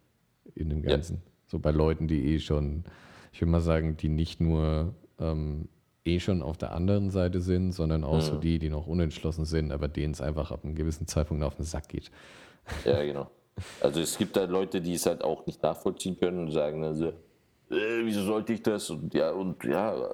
in 0.54 0.70
dem 0.70 0.82
Ganzen. 0.82 1.16
Ja. 1.16 1.30
So 1.46 1.58
bei 1.58 1.70
Leuten, 1.70 2.08
die 2.08 2.34
eh 2.34 2.38
schon, 2.38 2.84
ich 3.32 3.40
würde 3.40 3.50
mal 3.50 3.60
sagen, 3.60 3.96
die 3.96 4.08
nicht 4.08 4.40
nur 4.40 4.94
ähm, 5.18 5.68
eh 6.04 6.20
schon 6.20 6.42
auf 6.42 6.56
der 6.56 6.72
anderen 6.72 7.10
Seite 7.10 7.40
sind, 7.40 7.72
sondern 7.72 8.04
auch 8.04 8.16
mhm. 8.16 8.20
so 8.20 8.38
die, 8.38 8.58
die 8.58 8.70
noch 8.70 8.86
unentschlossen 8.86 9.44
sind, 9.44 9.72
aber 9.72 9.88
denen 9.88 10.14
es 10.14 10.20
einfach 10.20 10.50
ab 10.50 10.64
einem 10.64 10.74
gewissen 10.74 11.06
Zeitpunkt 11.06 11.44
auf 11.44 11.56
den 11.56 11.64
Sack 11.64 11.88
geht. 11.88 12.10
Ja, 12.84 13.02
genau. 13.02 13.28
Also 13.80 14.00
es 14.00 14.16
gibt 14.16 14.36
da 14.36 14.44
Leute, 14.44 14.80
die 14.80 14.94
es 14.94 15.04
halt 15.04 15.22
auch 15.22 15.44
nicht 15.46 15.62
nachvollziehen 15.62 16.16
können 16.16 16.38
und 16.38 16.52
sagen 16.52 16.84
also, 16.84 17.08
äh, 17.72 18.04
wieso 18.04 18.22
sollte 18.22 18.52
ich 18.52 18.62
das? 18.62 18.88
Und 18.88 19.12
ja, 19.14 19.32
und 19.32 19.64
ja, 19.64 20.10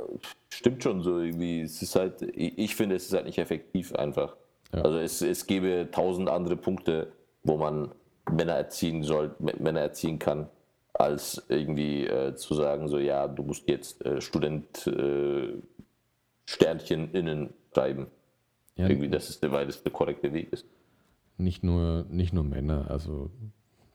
stimmt 0.48 0.82
schon 0.82 1.02
so 1.02 1.20
irgendwie. 1.20 1.60
Es 1.60 1.82
ist 1.82 1.94
halt, 1.94 2.22
ich 2.22 2.74
finde, 2.74 2.96
es 2.96 3.06
ist 3.06 3.12
halt 3.12 3.26
nicht 3.26 3.38
effektiv 3.38 3.94
einfach. 3.94 4.34
Ja. 4.72 4.82
Also 4.82 4.98
es, 4.98 5.22
es 5.22 5.46
gäbe 5.46 5.88
tausend 5.90 6.28
andere 6.28 6.56
Punkte, 6.56 7.12
wo 7.42 7.56
man 7.56 7.92
Männer 8.30 8.54
erziehen 8.54 9.02
soll, 9.02 9.34
Männer 9.38 9.80
erziehen 9.80 10.18
kann, 10.18 10.48
als 10.92 11.44
irgendwie 11.48 12.06
äh, 12.06 12.34
zu 12.34 12.54
sagen, 12.54 12.88
so 12.88 12.98
ja, 12.98 13.28
du 13.28 13.42
musst 13.42 13.68
jetzt 13.68 14.04
äh, 14.04 14.20
Student 14.20 14.86
äh, 14.86 15.54
Sternchen 16.44 17.12
innen 17.12 17.54
schreiben. 17.72 18.08
Ja. 18.76 18.88
Irgendwie, 18.88 19.08
das 19.08 19.28
ist 19.28 19.42
der, 19.42 19.50
der 19.50 19.92
korrekte 19.92 20.32
Weg 20.32 20.52
ist. 20.52 20.66
Nicht 21.36 21.62
nur, 21.62 22.04
nicht 22.08 22.32
nur 22.32 22.44
Männer, 22.44 22.90
also 22.90 23.30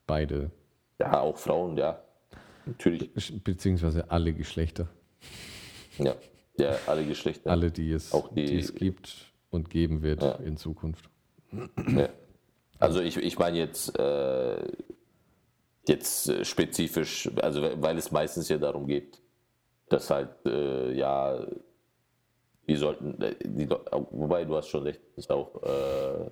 beide. 0.07 0.51
Ja, 0.99 1.19
auch 1.19 1.37
Frauen, 1.37 1.77
ja. 1.77 2.01
Natürlich. 2.65 3.11
Beziehungsweise 3.43 4.09
alle 4.09 4.33
Geschlechter. 4.33 4.87
Ja, 5.97 6.15
ja 6.57 6.77
alle 6.87 7.05
Geschlechter. 7.05 7.49
Alle, 7.49 7.71
die 7.71 7.91
es, 7.91 8.13
auch 8.13 8.33
die, 8.33 8.45
die 8.45 8.59
es 8.59 8.73
gibt 8.73 9.32
und 9.53 9.69
geben 9.69 10.01
wird 10.01 10.21
ja. 10.21 10.33
in 10.35 10.57
Zukunft. 10.57 11.09
Ja. 11.51 12.09
Also 12.79 12.99
ich, 12.99 13.15
ich 13.17 13.39
meine 13.39 13.57
jetzt, 13.57 13.97
äh, 13.97 14.57
jetzt 15.87 16.45
spezifisch, 16.45 17.29
also 17.41 17.61
weil 17.81 17.97
es 17.97 18.11
meistens 18.11 18.49
ja 18.49 18.57
darum 18.57 18.87
geht, 18.87 19.21
dass 19.87 20.09
halt, 20.09 20.45
äh, 20.45 20.91
ja, 20.93 21.45
die 22.67 22.75
sollten, 22.75 23.21
äh, 23.21 23.35
die, 23.43 23.69
wobei 23.69 24.43
du 24.43 24.55
hast 24.55 24.67
schon 24.67 24.83
recht, 24.83 25.01
ist 25.15 25.31
auch 25.31 25.61
äh, 25.63 26.29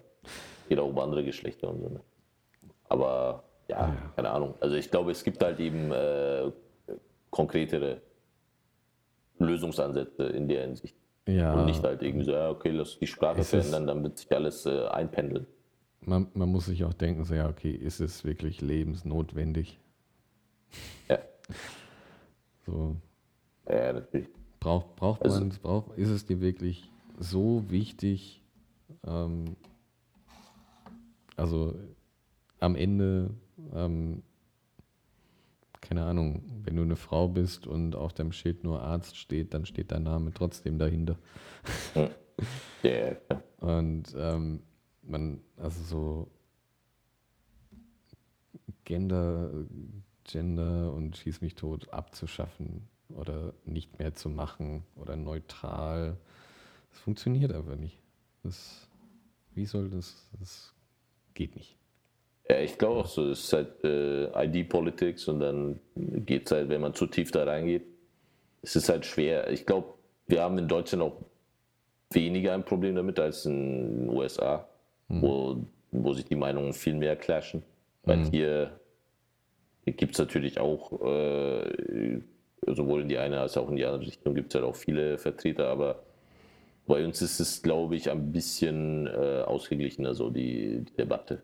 geht 0.71 0.79
auch 0.79 0.88
um 0.88 0.99
andere 0.99 1.23
Geschlechter 1.25 1.69
und 1.69 1.81
so. 1.81 1.89
Ne? 1.89 1.99
Aber 2.88 3.43
ja, 3.67 3.88
ja, 3.88 3.95
keine 4.15 4.29
Ahnung. 4.29 4.55
Also 4.62 4.77
ich 4.77 4.89
glaube, 4.89 5.12
es 5.12 5.21
gibt 5.23 5.43
halt 5.43 5.60
eben 5.60 5.91
äh, 5.91 6.49
konkretere 7.29 8.01
Lösungsansätze 9.38 10.23
in 10.23 10.47
der 10.47 10.62
Hinsicht. 10.62 10.95
Ja. 11.27 11.53
Und 11.53 11.65
nicht 11.65 11.84
halt 11.84 12.01
irgendwie 12.01 12.25
so, 12.25 12.31
ja, 12.31 12.49
okay, 12.49 12.71
lass 12.71 12.97
die 12.97 13.07
Sprache 13.07 13.43
verändern, 13.43 13.88
dann 13.88 14.03
wird 14.03 14.17
sich 14.17 14.31
alles 14.31 14.65
äh, 14.65 14.88
einpendeln. 14.88 15.47
Man, 16.03 16.27
man 16.34 16.49
muss 16.49 16.65
sich 16.65 16.84
auch 16.84 16.93
denken, 16.93 17.23
so, 17.25 17.36
ja, 17.36 17.47
okay, 17.47 17.71
ist 17.71 17.99
es 17.99 18.23
wirklich 18.23 18.62
lebensnotwendig? 18.62 19.79
Ja. 21.10 21.19
So. 22.67 22.95
Ja, 23.67 23.93
natürlich. 23.93 24.27
Braucht, 24.60 24.95
braucht 24.95 25.23
also, 25.23 25.39
man 25.39 25.49
es, 25.49 25.57
braucht, 25.57 25.97
ist 25.97 26.10
es 26.10 26.25
dir 26.25 26.39
wirklich 26.41 26.88
so 27.17 27.63
wichtig, 27.69 28.39
ähm, 29.03 29.55
also 31.36 31.73
am 32.60 32.75
Ende, 32.75 33.31
ähm, 33.73 34.21
keine 35.82 36.06
Ahnung, 36.06 36.44
wenn 36.63 36.75
du 36.75 36.84
eine 36.84 36.96
Frau 36.96 37.27
bist 37.27 37.67
und 37.67 37.96
auf 37.96 38.13
deinem 38.13 38.32
Schild 38.32 38.63
nur 38.63 38.82
Arzt 38.82 39.17
steht, 39.17 39.54
dann 39.54 39.65
steht 39.65 39.92
dein 39.92 40.04
Name 40.04 40.32
trotzdem 40.34 40.77
dahinter. 40.77 41.17
Yeah. 42.84 43.17
und 43.60 44.15
ähm, 44.17 44.63
man, 45.04 45.42
also 45.58 45.84
so 45.84 46.32
Gender, 48.84 49.52
Gender 50.23 50.92
und 50.92 51.17
Schieß 51.17 51.42
mich 51.42 51.54
tot 51.54 51.90
abzuschaffen 51.94 52.88
oder 53.10 53.54
nicht 53.65 54.00
mehr 54.00 54.15
zu 54.15 54.29
machen 54.29 54.84
oder 54.96 55.15
neutral, 55.15 56.17
das 56.90 57.00
funktioniert 57.00 57.54
einfach 57.54 57.75
nicht. 57.75 58.00
Das, 58.44 58.88
wie 59.54 59.65
soll 59.65 59.90
das, 59.90 60.27
das 60.40 60.73
geht 61.34 61.56
nicht. 61.56 61.77
Ja, 62.52 62.60
ich 62.60 62.77
glaube 62.77 62.99
auch 62.99 63.06
so. 63.06 63.29
Es 63.29 63.45
ist 63.45 63.54
halt 63.54 63.81
äh, 63.85 64.25
ID-Politics 64.45 65.25
und 65.29 65.39
dann 65.39 65.79
geht 65.95 66.47
es 66.47 66.52
halt, 66.52 66.67
wenn 66.67 66.81
man 66.81 66.93
zu 66.93 67.08
tief 67.08 67.31
da 67.31 67.45
reingeht, 67.45 67.83
es 68.62 68.75
ist 68.75 68.89
halt 68.89 69.06
schwer. 69.06 69.49
Ich 69.49 69.65
glaube, 69.65 69.93
wir 70.27 70.41
haben 70.41 70.58
in 70.58 70.67
Deutschland 70.67 71.02
auch 71.02 71.15
weniger 72.10 72.54
ein 72.54 72.65
Problem 72.65 72.95
damit 72.95 73.17
als 73.21 73.45
in 73.45 74.08
den 74.08 74.10
USA, 74.10 74.67
mhm. 75.08 75.21
wo, 75.21 75.65
wo 75.93 76.12
sich 76.12 76.25
die 76.25 76.35
Meinungen 76.35 76.73
viel 76.73 76.93
mehr 76.93 77.15
clashen. 77.15 77.63
Weil 78.04 78.17
mhm. 78.17 78.31
hier, 78.31 78.79
gibt 79.85 80.12
es 80.15 80.19
natürlich 80.19 80.60
auch, 80.60 80.91
äh, 81.06 82.19
sowohl 82.67 83.04
in 83.04 83.08
die 83.08 83.17
eine 83.17 83.39
als 83.39 83.56
auch 83.56 83.69
in 83.69 83.77
die 83.77 83.85
andere 83.85 84.06
Richtung, 84.06 84.35
gibt 84.35 84.54
es 84.54 84.60
halt 84.60 84.69
auch 84.69 84.75
viele 84.75 85.17
Vertreter, 85.17 85.69
aber 85.69 86.04
bei 86.85 87.06
uns 87.06 87.21
ist 87.21 87.39
es, 87.39 87.62
glaube 87.62 87.95
ich, 87.95 88.12
ein 88.12 88.33
bisschen 88.33 89.08
äh, 89.08 89.43
ausgeglichener, 89.45 90.13
so 90.13 90.29
die, 90.29 90.83
die 90.83 90.93
Debatte. 90.97 91.43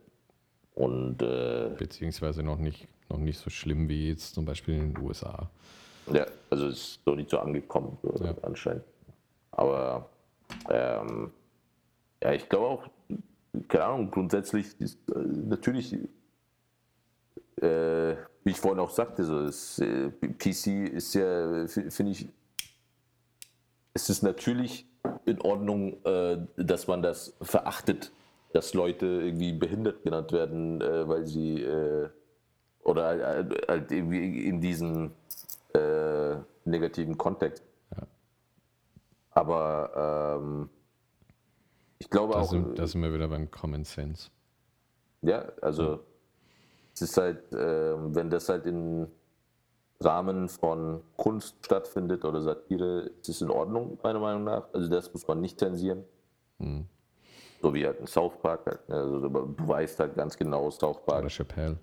Und, 0.78 1.24
äh, 1.24 1.72
Beziehungsweise 1.76 2.44
noch 2.44 2.60
nicht, 2.60 2.88
noch 3.10 3.18
nicht 3.18 3.40
so 3.40 3.50
schlimm 3.50 3.90
wie 3.90 4.10
jetzt 4.10 4.36
zum 4.36 4.46
Beispiel 4.46 4.76
in 4.76 4.94
den 4.94 5.04
USA. 5.04 5.50
Ja, 6.14 6.28
also 6.52 6.68
es 6.68 6.78
ist 6.78 7.00
so 7.04 7.16
nicht 7.16 7.32
so 7.32 7.40
angekommen, 7.40 7.98
so 8.04 8.24
ja. 8.24 8.36
anscheinend. 8.44 8.84
Aber 9.50 10.08
ähm, 10.70 11.32
ja, 12.22 12.32
ich 12.34 12.48
glaube 12.48 12.68
auch, 12.68 12.88
keine 13.68 13.86
Ahnung, 13.86 14.12
grundsätzlich 14.12 14.68
ist 14.80 15.00
äh, 15.10 15.18
natürlich, 15.18 15.94
äh, 17.60 18.16
wie 18.44 18.52
ich 18.52 18.60
vorhin 18.60 18.80
auch 18.80 18.92
sagte, 18.92 19.26
so 19.26 19.40
ist, 19.46 19.80
äh, 19.80 20.12
PC 20.12 20.94
ist 20.94 21.16
ja, 21.16 21.66
finde 21.68 22.12
ich, 22.12 22.28
es 23.96 24.12
ist 24.12 24.22
natürlich 24.22 24.86
in 25.26 25.42
Ordnung, 25.42 25.98
äh, 26.06 26.38
dass 26.56 26.86
man 26.86 27.02
das 27.02 27.34
verachtet, 27.42 28.12
dass 28.54 28.74
Leute 28.74 29.06
irgendwie 29.06 29.54
behindert 29.54 30.04
genannt 30.04 30.32
werden, 30.32 30.82
äh, 30.82 31.08
weil 31.08 31.26
sie 31.26 31.62
äh, 31.62 32.10
oder 32.84 33.04
halt, 33.06 33.68
halt 33.68 33.92
irgendwie 33.92 34.48
in 34.48 34.62
diesem 34.62 35.12
negativen 36.66 37.18
Kontext. 37.18 37.64
Ja. 37.96 38.08
Aber 39.32 40.40
ähm, 40.42 40.70
ich 42.00 42.10
glaube 42.10 42.34
das 42.34 42.48
auch. 42.48 42.52
Sind, 42.52 42.80
da 42.80 42.88
sind 42.88 43.02
wir 43.02 43.14
wieder 43.14 43.28
beim 43.28 43.50
Common 43.52 43.84
Sense. 43.84 44.30
Ja, 45.22 45.46
also 45.62 45.84
ja. 45.84 46.00
es 46.94 47.02
ist 47.02 47.18
halt, 47.18 47.52
äh, 47.54 48.16
wenn 48.16 48.30
das 48.30 48.50
halt 48.50 48.66
im 48.66 49.08
Rahmen 50.00 50.48
von 50.48 51.02
Kunst 51.16 51.56
stattfindet 51.66 52.24
oder 52.24 52.42
Satire, 52.42 53.12
ist 53.22 53.30
es 53.30 53.42
in 53.42 53.50
Ordnung, 53.50 53.98
meiner 54.04 54.20
Meinung 54.20 54.44
nach. 54.44 54.68
Also 54.74 54.88
das 54.90 55.12
muss 55.12 55.28
man 55.28 55.42
nicht 55.42 55.60
zensieren. 55.60 56.04
Hm. 56.60 56.88
So 57.62 57.74
wie 57.74 57.86
halt 57.86 58.00
ein 58.00 58.08
South 58.08 58.34
Park. 58.42 58.66
Halt, 58.66 58.90
ne? 58.90 58.96
Also 58.96 59.20
du 59.30 59.68
weißt 59.68 60.00
halt 60.00 60.16
ganz 60.16 60.38
genau 60.38 60.70
South 60.70 61.04
Park. 61.06 61.22
Oder 61.22 61.30
Chappelle. 61.30 61.78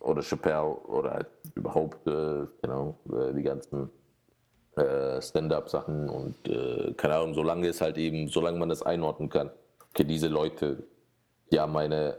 Oder 0.00 0.22
Chappelle 0.22 0.76
oder 0.86 1.10
halt 1.12 1.26
überhaupt, 1.54 2.06
äh, 2.06 2.46
genau, 2.62 2.98
äh, 3.10 3.32
die 3.32 3.42
ganzen 3.42 3.90
äh, 4.76 5.22
Stand-up-Sachen 5.22 6.08
und 6.08 6.48
äh, 6.48 6.92
keine 6.94 7.16
Ahnung, 7.16 7.34
solange 7.34 7.68
es 7.68 7.80
halt 7.80 7.96
eben, 7.96 8.28
solange 8.28 8.58
man 8.58 8.68
das 8.68 8.82
einordnen 8.82 9.28
kann, 9.28 9.50
okay, 9.90 10.04
diese 10.04 10.28
Leute, 10.28 10.82
die 11.50 11.60
haben 11.60 11.76
eine, 11.76 12.16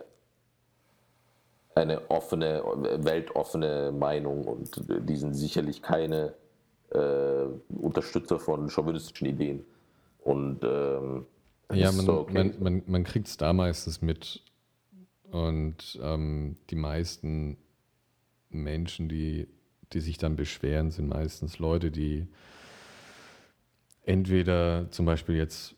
eine 1.76 2.10
offene, 2.10 2.64
weltoffene 3.04 3.92
Meinung 3.92 4.46
und 4.46 4.70
die 4.88 5.16
sind 5.18 5.34
sicherlich 5.34 5.82
keine 5.82 6.34
äh, 6.92 7.46
Unterstützer 7.82 8.40
von 8.40 8.70
chauvinistischen 8.70 9.28
Ideen. 9.28 9.66
Und 10.24 10.64
ähm, 10.64 11.26
ja, 11.74 11.92
man, 11.92 12.06
so 12.06 12.20
okay. 12.20 12.34
man, 12.34 12.56
man, 12.60 12.84
man 12.86 13.04
kriegt 13.04 13.28
es 13.28 13.38
da 13.38 13.54
meistens 13.54 14.02
mit. 14.02 14.44
Und 15.24 16.00
ähm, 16.02 16.58
die 16.70 16.76
meisten 16.76 17.58
Menschen, 18.50 19.10
die 19.10 19.48
die 19.94 20.02
sich 20.02 20.18
dann 20.18 20.36
beschweren, 20.36 20.92
sind 20.92 21.08
meistens 21.08 21.60
Leute, 21.60 21.92
die 21.92 22.28
entweder 24.04 24.92
zum 24.92 25.06
Beispiel 25.06 25.36
jetzt 25.36 25.76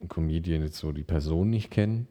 ein 0.00 0.08
Comedian 0.08 0.62
jetzt 0.62 0.78
so 0.78 0.92
die 0.92 1.02
Person 1.02 1.50
nicht 1.50 1.70
kennen 1.70 2.08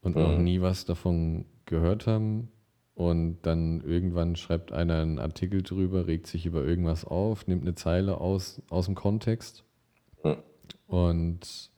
und 0.00 0.16
mhm. 0.16 0.22
noch 0.22 0.38
nie 0.38 0.60
was 0.60 0.84
davon 0.84 1.46
gehört 1.66 2.06
haben 2.06 2.48
und 2.94 3.38
dann 3.42 3.80
irgendwann 3.82 4.36
schreibt 4.36 4.72
einer 4.72 5.00
einen 5.00 5.18
Artikel 5.18 5.62
drüber, 5.62 6.06
regt 6.06 6.26
sich 6.26 6.46
über 6.46 6.64
irgendwas 6.64 7.04
auf, 7.04 7.46
nimmt 7.46 7.62
eine 7.62 7.74
Zeile 7.74 8.20
aus, 8.20 8.60
aus 8.68 8.86
dem 8.86 8.94
Kontext 8.94 9.64
mhm. 10.24 10.36
und 10.86 11.70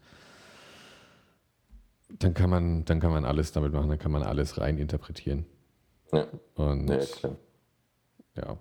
dann 2.19 2.35
kann 2.35 2.51
man, 2.51 2.85
dann 2.85 3.01
kann 3.01 3.13
man 3.13 3.25
alles 3.25 3.53
damit 3.53 3.73
machen, 3.73 3.89
dann 3.89 3.99
kann 3.99 4.13
man 4.13 4.23
alles 4.23 4.59
rein 4.59 4.79
interpretieren. 4.79 5.47
Ja. 6.13 6.27
Und 6.55 6.89
ja, 6.89 7.01
ja, 8.37 8.59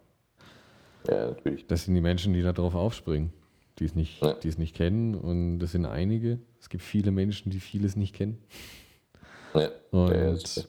ja, 1.07 1.27
natürlich. 1.31 1.67
Das 1.67 1.85
sind 1.85 1.95
die 1.95 2.01
Menschen, 2.01 2.33
die 2.33 2.41
da 2.41 2.53
drauf 2.53 2.75
aufspringen, 2.75 3.33
die 3.79 3.85
es 3.85 3.95
nicht, 3.95 4.21
ja. 4.21 4.33
die 4.33 4.47
es 4.47 4.57
nicht 4.57 4.75
kennen. 4.75 5.15
Und 5.15 5.59
das 5.59 5.71
sind 5.71 5.85
einige. 5.85 6.39
Es 6.59 6.69
gibt 6.69 6.83
viele 6.83 7.11
Menschen, 7.11 7.49
die 7.49 7.59
vieles 7.59 7.95
nicht 7.95 8.13
kennen. 8.13 8.37
Ja. 9.53 9.69
Und 9.91 10.55
ja, 10.55 10.63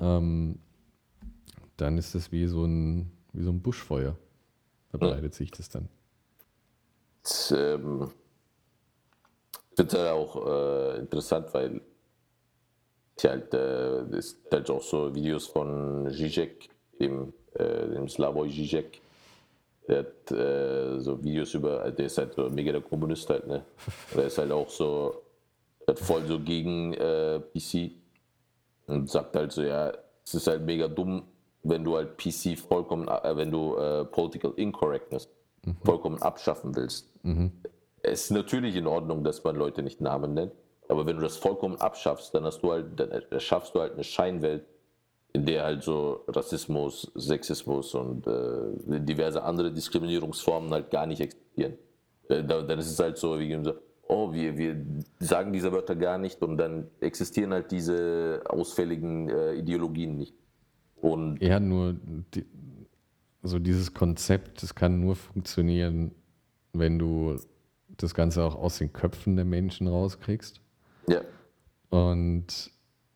ähm, 0.00 0.58
dann 1.76 1.98
ist 1.98 2.14
das 2.14 2.32
wie 2.32 2.46
so 2.46 2.64
ein, 2.64 3.12
wie 3.32 3.42
so 3.42 3.50
ein 3.50 3.62
Buschfeuer. 3.62 4.16
Verbreitet 4.90 5.34
sich 5.34 5.50
das 5.50 5.68
dann. 5.68 5.88
Das, 7.22 7.54
ähm, 7.56 8.10
halt 9.78 9.96
auch 9.96 10.46
äh, 10.46 10.98
interessant, 10.98 11.52
weil 11.52 11.80
ich 13.18 13.30
halt, 13.30 13.54
äh, 13.54 14.16
es 14.16 14.34
gibt 14.34 14.52
halt 14.52 14.70
auch 14.70 14.82
so 14.82 15.14
Videos 15.14 15.46
von 15.46 16.08
Zizek, 16.10 16.68
dem, 17.00 17.32
äh, 17.54 17.88
dem 17.88 18.08
Slavoj 18.08 18.48
Zizek, 18.48 19.00
der 19.88 19.98
hat 20.00 20.30
äh, 20.30 21.00
so 21.00 21.22
Videos 21.22 21.54
über, 21.54 21.90
der 21.90 22.06
ist 22.06 22.18
halt 22.18 22.34
so 22.34 22.48
mega 22.50 22.72
der 22.72 22.82
Kommunist 22.82 23.28
halt, 23.30 23.46
ne? 23.46 23.64
Der 24.14 24.26
ist 24.26 24.38
halt 24.38 24.52
auch 24.52 24.68
so, 24.68 25.22
hat 25.86 25.98
voll 25.98 26.26
so 26.26 26.38
gegen 26.38 26.92
äh, 26.94 27.40
PC 27.40 27.92
und 28.86 29.08
sagt 29.08 29.34
halt 29.34 29.52
so, 29.52 29.62
ja, 29.62 29.92
es 30.24 30.34
ist 30.34 30.46
halt 30.46 30.62
mega 30.62 30.88
dumm, 30.88 31.22
wenn 31.62 31.84
du 31.84 31.96
halt 31.96 32.18
PC 32.18 32.58
vollkommen, 32.58 33.08
äh, 33.08 33.36
wenn 33.36 33.50
du 33.50 33.76
äh, 33.76 34.04
Political 34.04 34.52
Incorrectness 34.56 35.28
mhm. 35.64 35.76
vollkommen 35.84 36.20
abschaffen 36.20 36.76
willst. 36.76 37.08
Mhm. 37.24 37.52
Es 38.02 38.24
ist 38.24 38.30
natürlich 38.30 38.76
in 38.76 38.86
Ordnung, 38.86 39.24
dass 39.24 39.42
man 39.42 39.56
Leute 39.56 39.82
nicht 39.82 40.00
Namen 40.00 40.34
nennt, 40.34 40.52
aber 40.88 41.06
wenn 41.06 41.16
du 41.16 41.22
das 41.22 41.36
vollkommen 41.36 41.76
abschaffst, 41.76 42.34
dann 42.34 42.44
hast 42.44 42.60
du 42.60 42.72
halt, 42.72 42.98
dann 42.98 43.10
erschaffst 43.10 43.74
du 43.74 43.80
halt 43.80 43.92
eine 43.92 44.04
Scheinwelt, 44.04 44.64
in 45.32 45.44
der 45.44 45.64
halt 45.64 45.82
so 45.82 46.24
Rassismus, 46.28 47.12
Sexismus 47.14 47.94
und 47.94 48.26
äh, 48.26 49.00
diverse 49.00 49.42
andere 49.42 49.70
Diskriminierungsformen 49.70 50.70
halt 50.70 50.90
gar 50.90 51.06
nicht 51.06 51.20
existieren. 51.20 51.74
Äh, 52.28 52.42
dann 52.44 52.78
ist 52.78 52.90
es 52.90 52.98
halt 52.98 53.18
so, 53.18 53.38
wie 53.38 53.62
so, 53.62 53.74
oh, 54.08 54.32
wir, 54.32 54.56
wir 54.56 54.84
sagen 55.20 55.52
diese 55.52 55.70
Wörter 55.72 55.94
gar 55.94 56.16
nicht 56.16 56.42
und 56.42 56.56
dann 56.56 56.88
existieren 57.00 57.52
halt 57.52 57.70
diese 57.70 58.42
ausfälligen 58.48 59.28
äh, 59.28 59.54
Ideologien 59.54 60.16
nicht. 60.16 60.34
Und 60.96 61.40
ja, 61.42 61.60
nur 61.60 61.94
die, 62.34 62.46
so 63.42 63.58
dieses 63.58 63.92
Konzept, 63.92 64.62
das 64.62 64.74
kann 64.74 65.00
nur 65.00 65.14
funktionieren, 65.16 66.12
wenn 66.72 66.98
du 66.98 67.36
das 67.96 68.14
Ganze 68.14 68.42
auch 68.42 68.56
aus 68.56 68.78
den 68.78 68.92
Köpfen 68.92 69.36
der 69.36 69.44
Menschen 69.44 69.86
rauskriegst. 69.86 70.60
Ja. 71.08 71.20
Und 71.90 72.70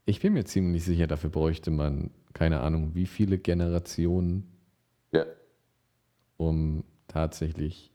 ich 0.05 0.21
bin 0.21 0.33
mir 0.33 0.45
ziemlich 0.45 0.85
sicher, 0.85 1.07
dafür 1.07 1.31
bräuchte 1.31 1.71
man, 1.71 2.11
keine 2.33 2.61
Ahnung, 2.61 2.95
wie 2.95 3.07
viele 3.07 3.39
Generationen, 3.39 4.51
ja. 5.13 5.25
um 6.37 6.85
tatsächlich 7.09 7.93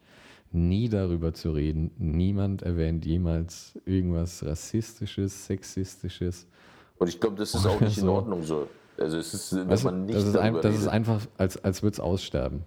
nie 0.52 0.90
darüber 0.90 1.34
zu 1.34 1.52
reden. 1.52 1.92
Niemand 1.98 2.62
erwähnt 2.62 3.06
jemals 3.06 3.80
irgendwas 3.86 4.46
Rassistisches, 4.46 5.46
Sexistisches. 5.46 6.48
Und 6.98 7.08
ich 7.08 7.20
glaube, 7.20 7.36
das 7.36 7.54
ist 7.54 7.66
auch 7.66 7.80
nicht 7.82 7.98
in 7.98 8.08
Ordnung 8.08 8.44
so. 8.44 8.68
Also 8.98 9.18
es 9.18 9.34
ist, 9.34 9.56
wenn 9.56 9.70
also, 9.70 9.92
man 9.92 10.06
nicht 10.06 10.18
das 10.18 10.26
ist, 10.26 10.38
ein, 10.38 10.54
das 10.56 10.76
ist 10.76 10.88
einfach, 10.88 11.22
als, 11.38 11.64
als 11.64 11.84
würde 11.84 11.94
es 11.94 12.00
aussterben. 12.00 12.64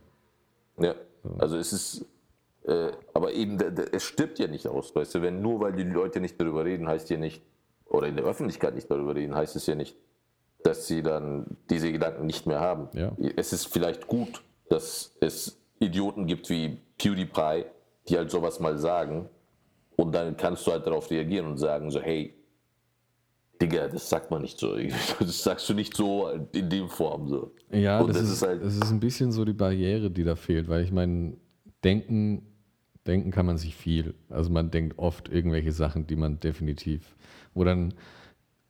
Ja, 0.78 0.94
also 1.38 1.56
es 1.56 1.72
ist, 1.72 2.04
äh, 2.66 2.92
aber 3.14 3.32
eben, 3.32 3.58
es 3.92 4.02
stirbt 4.04 4.38
ja 4.38 4.46
nicht 4.46 4.66
aus, 4.66 4.94
weißt 4.94 5.14
du, 5.14 5.22
wenn 5.22 5.40
nur 5.40 5.60
weil 5.60 5.72
die 5.72 5.82
Leute 5.84 6.20
nicht 6.20 6.40
darüber 6.40 6.64
reden, 6.64 6.88
heißt 6.88 7.10
ja 7.10 7.16
nicht, 7.16 7.42
oder 7.86 8.06
in 8.06 8.16
der 8.16 8.24
Öffentlichkeit 8.24 8.74
nicht 8.74 8.90
darüber 8.90 9.14
reden, 9.14 9.34
heißt 9.34 9.56
es 9.56 9.66
ja 9.66 9.74
nicht, 9.74 9.96
dass 10.62 10.86
sie 10.86 11.02
dann 11.02 11.46
diese 11.70 11.90
Gedanken 11.90 12.26
nicht 12.26 12.46
mehr 12.46 12.60
haben. 12.60 12.88
Ja. 12.92 13.12
Es 13.36 13.52
ist 13.52 13.66
vielleicht 13.66 14.06
gut, 14.06 14.42
dass 14.68 15.16
es 15.20 15.58
Idioten 15.78 16.26
gibt 16.26 16.50
wie 16.50 16.78
PewDiePie, 16.98 17.64
die 18.08 18.16
halt 18.16 18.30
sowas 18.30 18.60
mal 18.60 18.78
sagen 18.78 19.28
und 19.96 20.14
dann 20.14 20.36
kannst 20.36 20.66
du 20.66 20.72
halt 20.72 20.86
darauf 20.86 21.10
reagieren 21.10 21.46
und 21.46 21.56
sagen 21.56 21.90
so, 21.90 22.00
hey, 22.00 22.34
Digga, 23.60 23.88
das 23.88 24.08
sagt 24.08 24.30
man 24.30 24.42
nicht 24.42 24.58
so. 24.58 24.76
Das 25.18 25.42
sagst 25.42 25.68
du 25.68 25.74
nicht 25.74 25.94
so 25.94 26.28
in 26.52 26.68
dem 26.70 26.88
Form 26.88 27.28
so. 27.28 27.52
Ja, 27.70 28.02
das, 28.02 28.16
das, 28.16 28.24
ist, 28.24 28.32
ist 28.32 28.42
halt 28.42 28.64
das 28.64 28.74
ist 28.74 28.90
ein 28.90 29.00
bisschen 29.00 29.32
so 29.32 29.44
die 29.44 29.52
Barriere, 29.52 30.10
die 30.10 30.24
da 30.24 30.36
fehlt, 30.36 30.68
weil 30.68 30.82
ich 30.82 30.92
meine, 30.92 31.36
denken, 31.84 32.49
denken 33.06 33.30
kann 33.30 33.46
man 33.46 33.58
sich 33.58 33.74
viel. 33.74 34.14
Also 34.28 34.50
man 34.50 34.70
denkt 34.70 34.98
oft 34.98 35.28
irgendwelche 35.28 35.72
Sachen, 35.72 36.06
die 36.06 36.16
man 36.16 36.40
definitiv 36.40 37.14
wo 37.54 37.64
dann 37.64 37.94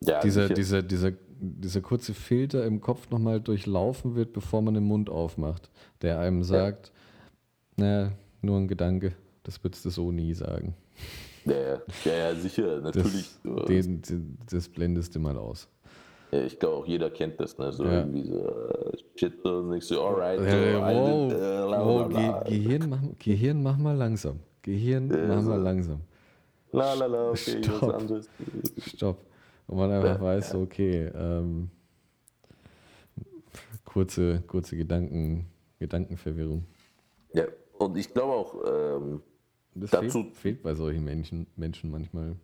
ja, 0.03 0.21
dieser, 0.21 0.49
dieser, 0.49 0.83
dieser, 0.83 1.13
dieser 1.41 1.81
kurze 1.81 2.15
Filter 2.15 2.65
im 2.65 2.81
Kopf 2.81 3.11
nochmal 3.11 3.41
durchlaufen 3.41 4.15
wird, 4.15 4.33
bevor 4.33 4.63
man 4.63 4.75
den 4.75 4.85
Mund 4.85 5.11
aufmacht, 5.11 5.71
der 6.03 6.19
einem 6.19 6.43
sagt, 6.43 6.93
ja. 7.77 7.85
naja, 7.85 8.13
nur 8.43 8.59
ein 8.59 8.69
Gedanke, 8.69 9.13
das 9.43 9.63
würdest 9.63 9.85
du 9.85 9.91
so 9.91 10.11
nie 10.11 10.35
sagen. 10.35 10.75
Ja, 11.45 11.55
ja, 12.05 12.13
ja 12.13 12.35
sicher, 12.35 12.81
natürlich. 12.81 13.31
Das, 13.45 13.67
den, 13.67 14.39
das 14.51 14.69
blendest 14.69 15.15
du 15.15 15.21
mal 15.21 15.37
aus. 15.37 15.69
Ja, 16.33 16.45
ich 16.45 16.59
glaube 16.59 16.77
auch 16.77 16.87
jeder 16.87 17.11
kennt 17.11 17.41
das, 17.41 17.59
ne? 17.59 17.73
So 17.73 17.85
ja. 17.85 18.01
irgendwie 18.01 18.25
so 18.25 18.37
uh, 18.37 18.93
Shit 19.17 19.45
und 19.45 19.75
ich 19.75 19.85
so, 19.85 20.03
alright. 20.03 20.41
Ja, 20.41 20.51
so, 20.51 20.81
wow, 20.81 21.33
uh, 21.33 22.15
wow, 22.15 22.45
Ge 22.47 22.59
Gehirn, 22.59 22.89
mach, 22.89 23.01
Gehirn, 23.19 23.63
mach 23.63 23.77
mal 23.79 23.97
langsam. 23.97 24.39
Gehirn, 24.63 25.09
mach 25.09 25.43
mal 25.43 25.61
langsam. 25.61 26.01
La 26.73 26.95
la 26.95 27.07
la, 27.07 27.31
okay, 27.31 27.63
Stopp. 27.63 27.83
was 27.83 27.95
anderes. 27.95 28.31
Stopp. 28.87 29.19
Und 29.67 29.77
man 29.77 29.91
einfach 29.91 30.17
ja, 30.17 30.21
weiß, 30.21 30.53
ja. 30.53 30.59
okay, 30.59 31.11
ähm, 31.15 31.71
kurze, 33.85 34.43
kurze 34.47 34.77
Gedanken, 34.77 35.47
Gedankenverwirrung. 35.79 36.65
Ja, 37.33 37.45
und 37.79 37.97
ich 37.97 38.13
glaube 38.13 38.33
auch, 38.33 38.55
ähm, 38.67 39.23
das 39.75 39.91
dazu 39.91 40.23
fehlt, 40.23 40.37
fehlt, 40.37 40.63
bei 40.63 40.75
solchen 40.75 41.05
Menschen, 41.05 41.47
Menschen 41.57 41.91
manchmal. 41.91 42.37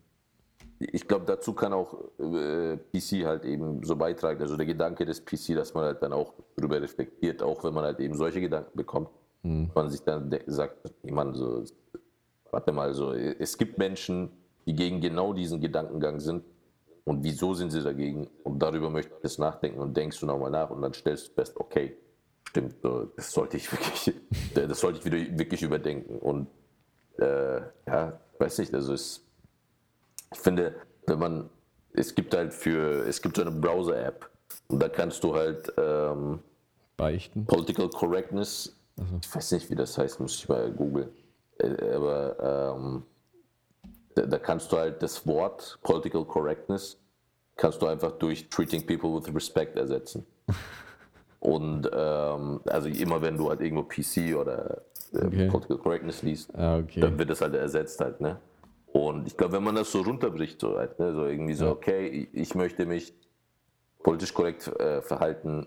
Ich 0.79 1.09
glaube, 1.09 1.25
dazu 1.25 1.55
kann 1.55 1.73
auch 1.73 1.95
äh, 2.19 2.77
PC 2.77 3.25
halt 3.25 3.45
eben 3.45 3.83
so 3.83 3.97
beitragen. 3.97 4.41
Also 4.41 4.57
der 4.57 4.67
Gedanke 4.67 5.07
des 5.07 5.25
PC, 5.25 5.55
dass 5.55 5.73
man 5.75 5.85
halt 5.85 6.03
dann 6.03 6.13
auch 6.13 6.35
darüber 6.57 6.81
reflektiert, 6.81 7.43
auch 7.43 7.65
wenn 7.65 7.73
man 7.73 7.85
halt 7.85 8.01
eben 8.01 8.15
solche 8.15 8.41
Gedanken 8.41 8.77
bekommt, 8.77 9.09
hm. 9.43 9.71
man 9.75 9.89
sich 9.91 10.03
dann 10.03 10.31
sagt, 10.47 10.93
man 11.05 11.35
so, 11.35 11.65
warte 12.51 12.73
mal, 12.73 12.93
so, 12.93 13.13
es 13.13 13.57
gibt 13.57 13.79
Menschen, 13.79 14.31
die 14.67 14.75
gegen 14.75 15.01
genau 15.01 15.33
diesen 15.33 15.61
Gedankengang 15.61 16.21
sind. 16.21 16.45
Und 17.05 17.23
wieso 17.23 17.55
sind 17.55 17.71
sie 17.71 17.83
dagegen? 17.83 18.29
Und 18.43 18.59
darüber 18.59 18.91
möchte 18.91 19.13
ich 19.17 19.23
jetzt 19.23 19.39
nachdenken 19.39 19.79
und 19.79 19.97
denkst 19.97 20.19
du 20.21 20.27
nochmal 20.27 20.51
nach 20.51 20.71
und 20.71 20.83
dann 20.83 20.93
stellst 20.93 21.29
du 21.29 21.33
fest, 21.35 21.57
okay, 21.57 21.97
stimmt, 22.45 22.75
so, 22.83 23.05
das 23.17 23.31
sollte 23.31 23.57
ich 23.57 23.71
wirklich, 23.73 24.13
das 24.55 24.81
sollte 24.81 24.99
ich 24.99 25.05
wieder 25.05 25.39
wirklich 25.39 25.63
überdenken. 25.63 26.19
Und 26.19 26.49
äh, 27.19 27.61
ja, 27.87 28.21
weiß 28.39 28.59
nicht, 28.59 28.75
also 28.75 28.93
es, 28.93 29.26
ich 30.33 30.39
finde, 30.39 30.75
wenn 31.07 31.19
man, 31.19 31.51
es 31.93 32.15
gibt 32.15 32.35
halt 32.35 32.53
für, 32.53 33.07
es 33.07 33.21
gibt 33.23 33.37
so 33.37 33.43
eine 33.43 33.51
Browser-App 33.51 34.29
und 34.69 34.83
da 34.83 34.89
kannst 34.89 35.23
du 35.25 35.35
halt 35.35 35.73
ähm, 35.77 36.41
beichten. 36.97 37.47
Political 37.47 37.89
Correctness, 37.91 38.75
also. 38.99 39.19
ich 39.23 39.35
weiß 39.35 39.53
nicht, 39.53 39.71
wie 39.71 39.75
das 39.75 39.97
heißt, 39.97 40.21
muss 40.21 40.35
ich 40.35 40.49
mal 40.49 40.71
googeln. 40.71 41.11
Äh, 41.59 41.93
aber 41.95 42.77
ähm, 42.77 43.03
da, 44.15 44.27
da, 44.27 44.39
kannst 44.39 44.73
du 44.73 44.77
halt 44.77 45.03
das 45.03 45.27
Wort 45.27 45.79
Political 45.83 46.25
Correctness 46.25 46.99
kannst 47.57 47.81
du 47.81 47.87
einfach 47.87 48.13
durch 48.13 48.49
Treating 48.49 48.87
People 48.87 49.15
with 49.15 49.35
Respect 49.35 49.77
ersetzen. 49.77 50.27
Und 51.41 51.89
ähm, 51.93 52.61
also 52.67 52.89
immer 52.89 53.23
wenn 53.23 53.37
du 53.37 53.49
halt 53.49 53.61
irgendwo 53.61 53.85
PC 53.85 54.37
oder 54.37 54.83
äh, 55.13 55.27
okay. 55.27 55.49
Political 55.49 55.79
Correctness 55.79 56.23
liest, 56.23 56.55
ah, 56.55 56.79
okay. 56.79 57.01
dann 57.01 57.19
wird 57.19 57.31
das 57.31 57.41
halt 57.41 57.55
ersetzt 57.55 58.01
halt, 58.01 58.21
ne? 58.21 58.39
Und 58.93 59.27
ich 59.27 59.37
glaube, 59.37 59.55
wenn 59.55 59.65
man 59.65 59.75
das 59.75 59.93
so 59.93 60.01
runterbricht, 60.01 60.61
so 60.61 60.79
halt, 60.79 60.99
ne, 60.99 61.13
so 61.13 61.27
irgendwie 61.27 61.55
so, 61.55 61.69
okay, 61.69 62.29
ich 62.33 62.55
möchte 62.55 62.87
mich 62.87 63.15
politisch 64.03 64.33
korrekt 64.33 64.69
äh, 64.81 65.03
verhalten, 65.03 65.67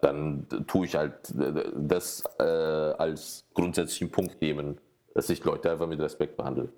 dann 0.00 0.46
tue 0.66 0.86
ich 0.86 0.96
halt 0.96 1.34
das 1.76 2.22
äh, 2.38 2.42
als 2.42 3.44
grundsätzlichen 3.54 4.10
Punkt 4.10 4.40
nehmen, 4.40 4.80
dass 5.14 5.28
ich 5.30 5.44
Leute 5.44 5.70
einfach 5.70 5.88
mit 5.88 6.00
Respekt 6.00 6.36
behandle. 6.36 6.68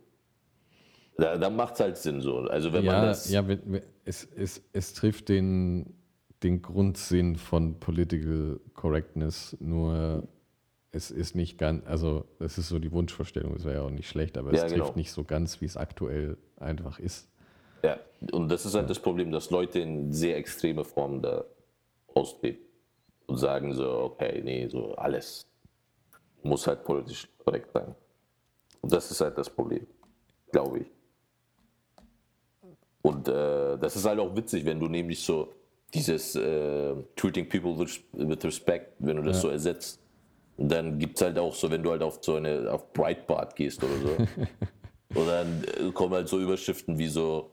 Da, 1.17 1.37
da 1.37 1.51
macht 1.51 1.75
es 1.75 1.81
halt 1.81 1.97
Sinn 1.99 2.21
so. 2.21 2.39
Also 2.39 2.73
wenn 2.73 2.85
ja, 2.85 2.93
man 2.93 3.03
das. 3.07 3.31
Ja, 3.31 3.45
es, 4.05 4.27
es, 4.35 4.63
es 4.73 4.95
trifft 4.95 5.29
den, 5.29 5.95
den 6.43 6.63
Grundsinn 6.63 7.37
von 7.37 7.79
Political 7.79 8.59
Correctness, 8.75 9.57
nur 9.61 10.27
es 10.93 11.11
ist 11.11 11.35
nicht 11.35 11.59
ganz, 11.59 11.87
also 11.87 12.25
es 12.39 12.59
ist 12.59 12.69
so 12.69 12.79
die 12.79 12.91
Wunschvorstellung, 12.91 13.55
es 13.55 13.65
wäre 13.65 13.77
ja 13.77 13.83
auch 13.83 13.91
nicht 13.91 14.09
schlecht, 14.09 14.37
aber 14.37 14.53
es 14.53 14.59
ja, 14.59 14.67
trifft 14.67 14.77
genau. 14.77 14.97
nicht 14.97 15.13
so 15.13 15.25
ganz, 15.25 15.61
wie 15.61 15.67
es 15.67 15.77
aktuell 15.77 16.37
einfach 16.57 16.99
ist. 16.99 17.29
Ja, 17.83 17.99
und 18.33 18.49
das 18.51 18.67
ist 18.67 18.75
halt 18.75 18.91
das 18.91 18.99
Problem, 18.99 19.31
dass 19.31 19.51
Leute 19.51 19.81
in 19.81 20.13
sehr 20.13 20.37
extreme 20.37 20.85
Formen 20.85 21.23
da 21.23 21.45
austreten 22.15 22.65
und 23.27 23.37
sagen 23.39 23.73
so, 23.73 23.89
okay, 23.89 24.43
nee, 24.45 24.67
so 24.69 24.95
alles 24.97 25.47
muss 26.43 26.67
halt 26.67 26.85
politisch 26.85 27.29
korrekt 27.39 27.71
sein. 27.73 27.95
Und 28.81 28.93
das 28.93 29.11
ist 29.11 29.21
halt 29.21 29.39
das 29.39 29.49
Problem, 29.49 29.87
glaube 30.51 30.81
ich. 30.81 30.87
Und 33.03 33.29
äh, 33.29 33.79
das 33.79 33.97
ist 33.97 34.05
halt 34.05 34.19
auch 34.19 34.35
witzig, 34.35 34.65
wenn 34.65 34.81
du 34.81 34.87
nämlich 34.87 35.21
so 35.23 35.53
dieses 35.95 36.37
äh, 36.37 36.95
Treating 37.17 37.49
People 37.49 37.79
with, 37.79 38.01
with 38.13 38.45
Respect, 38.45 38.93
wenn 38.99 39.17
du 39.17 39.23
das 39.23 39.37
ja. 39.37 39.43
so 39.43 39.49
ersetzt. 39.49 40.00
Und 40.57 40.71
dann 40.71 40.99
gibt 40.99 41.17
es 41.17 41.23
halt 41.23 41.39
auch 41.39 41.55
so, 41.55 41.71
wenn 41.71 41.83
du 41.83 41.91
halt 41.91 42.03
auf 42.03 42.19
so 42.21 42.35
eine, 42.35 42.71
auf 42.71 42.93
Breitbart 42.93 43.57
gehst 43.57 43.83
oder 43.83 43.97
so. 43.97 44.17
und 45.21 45.27
dann 45.27 45.65
äh, 45.65 45.91
kommen 45.93 46.15
halt 46.15 46.29
so 46.29 46.39
Überschriften 46.39 46.99
wie 46.99 47.09
so, 47.09 47.51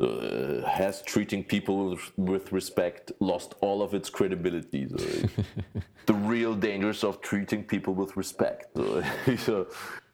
uh, 0.00 0.62
has 0.64 1.02
treating 1.02 1.44
people 1.44 1.96
with 2.16 2.52
respect 2.52 3.12
lost 3.20 3.54
all 3.60 3.82
of 3.82 3.94
its 3.94 4.10
credibility? 4.10 4.86
So, 4.88 4.96
the 6.06 6.14
real 6.14 6.54
dangers 6.54 7.04
of 7.04 7.20
treating 7.20 7.64
people 7.64 7.94
with 7.94 8.16
respect. 8.16 8.76
So, 8.76 9.02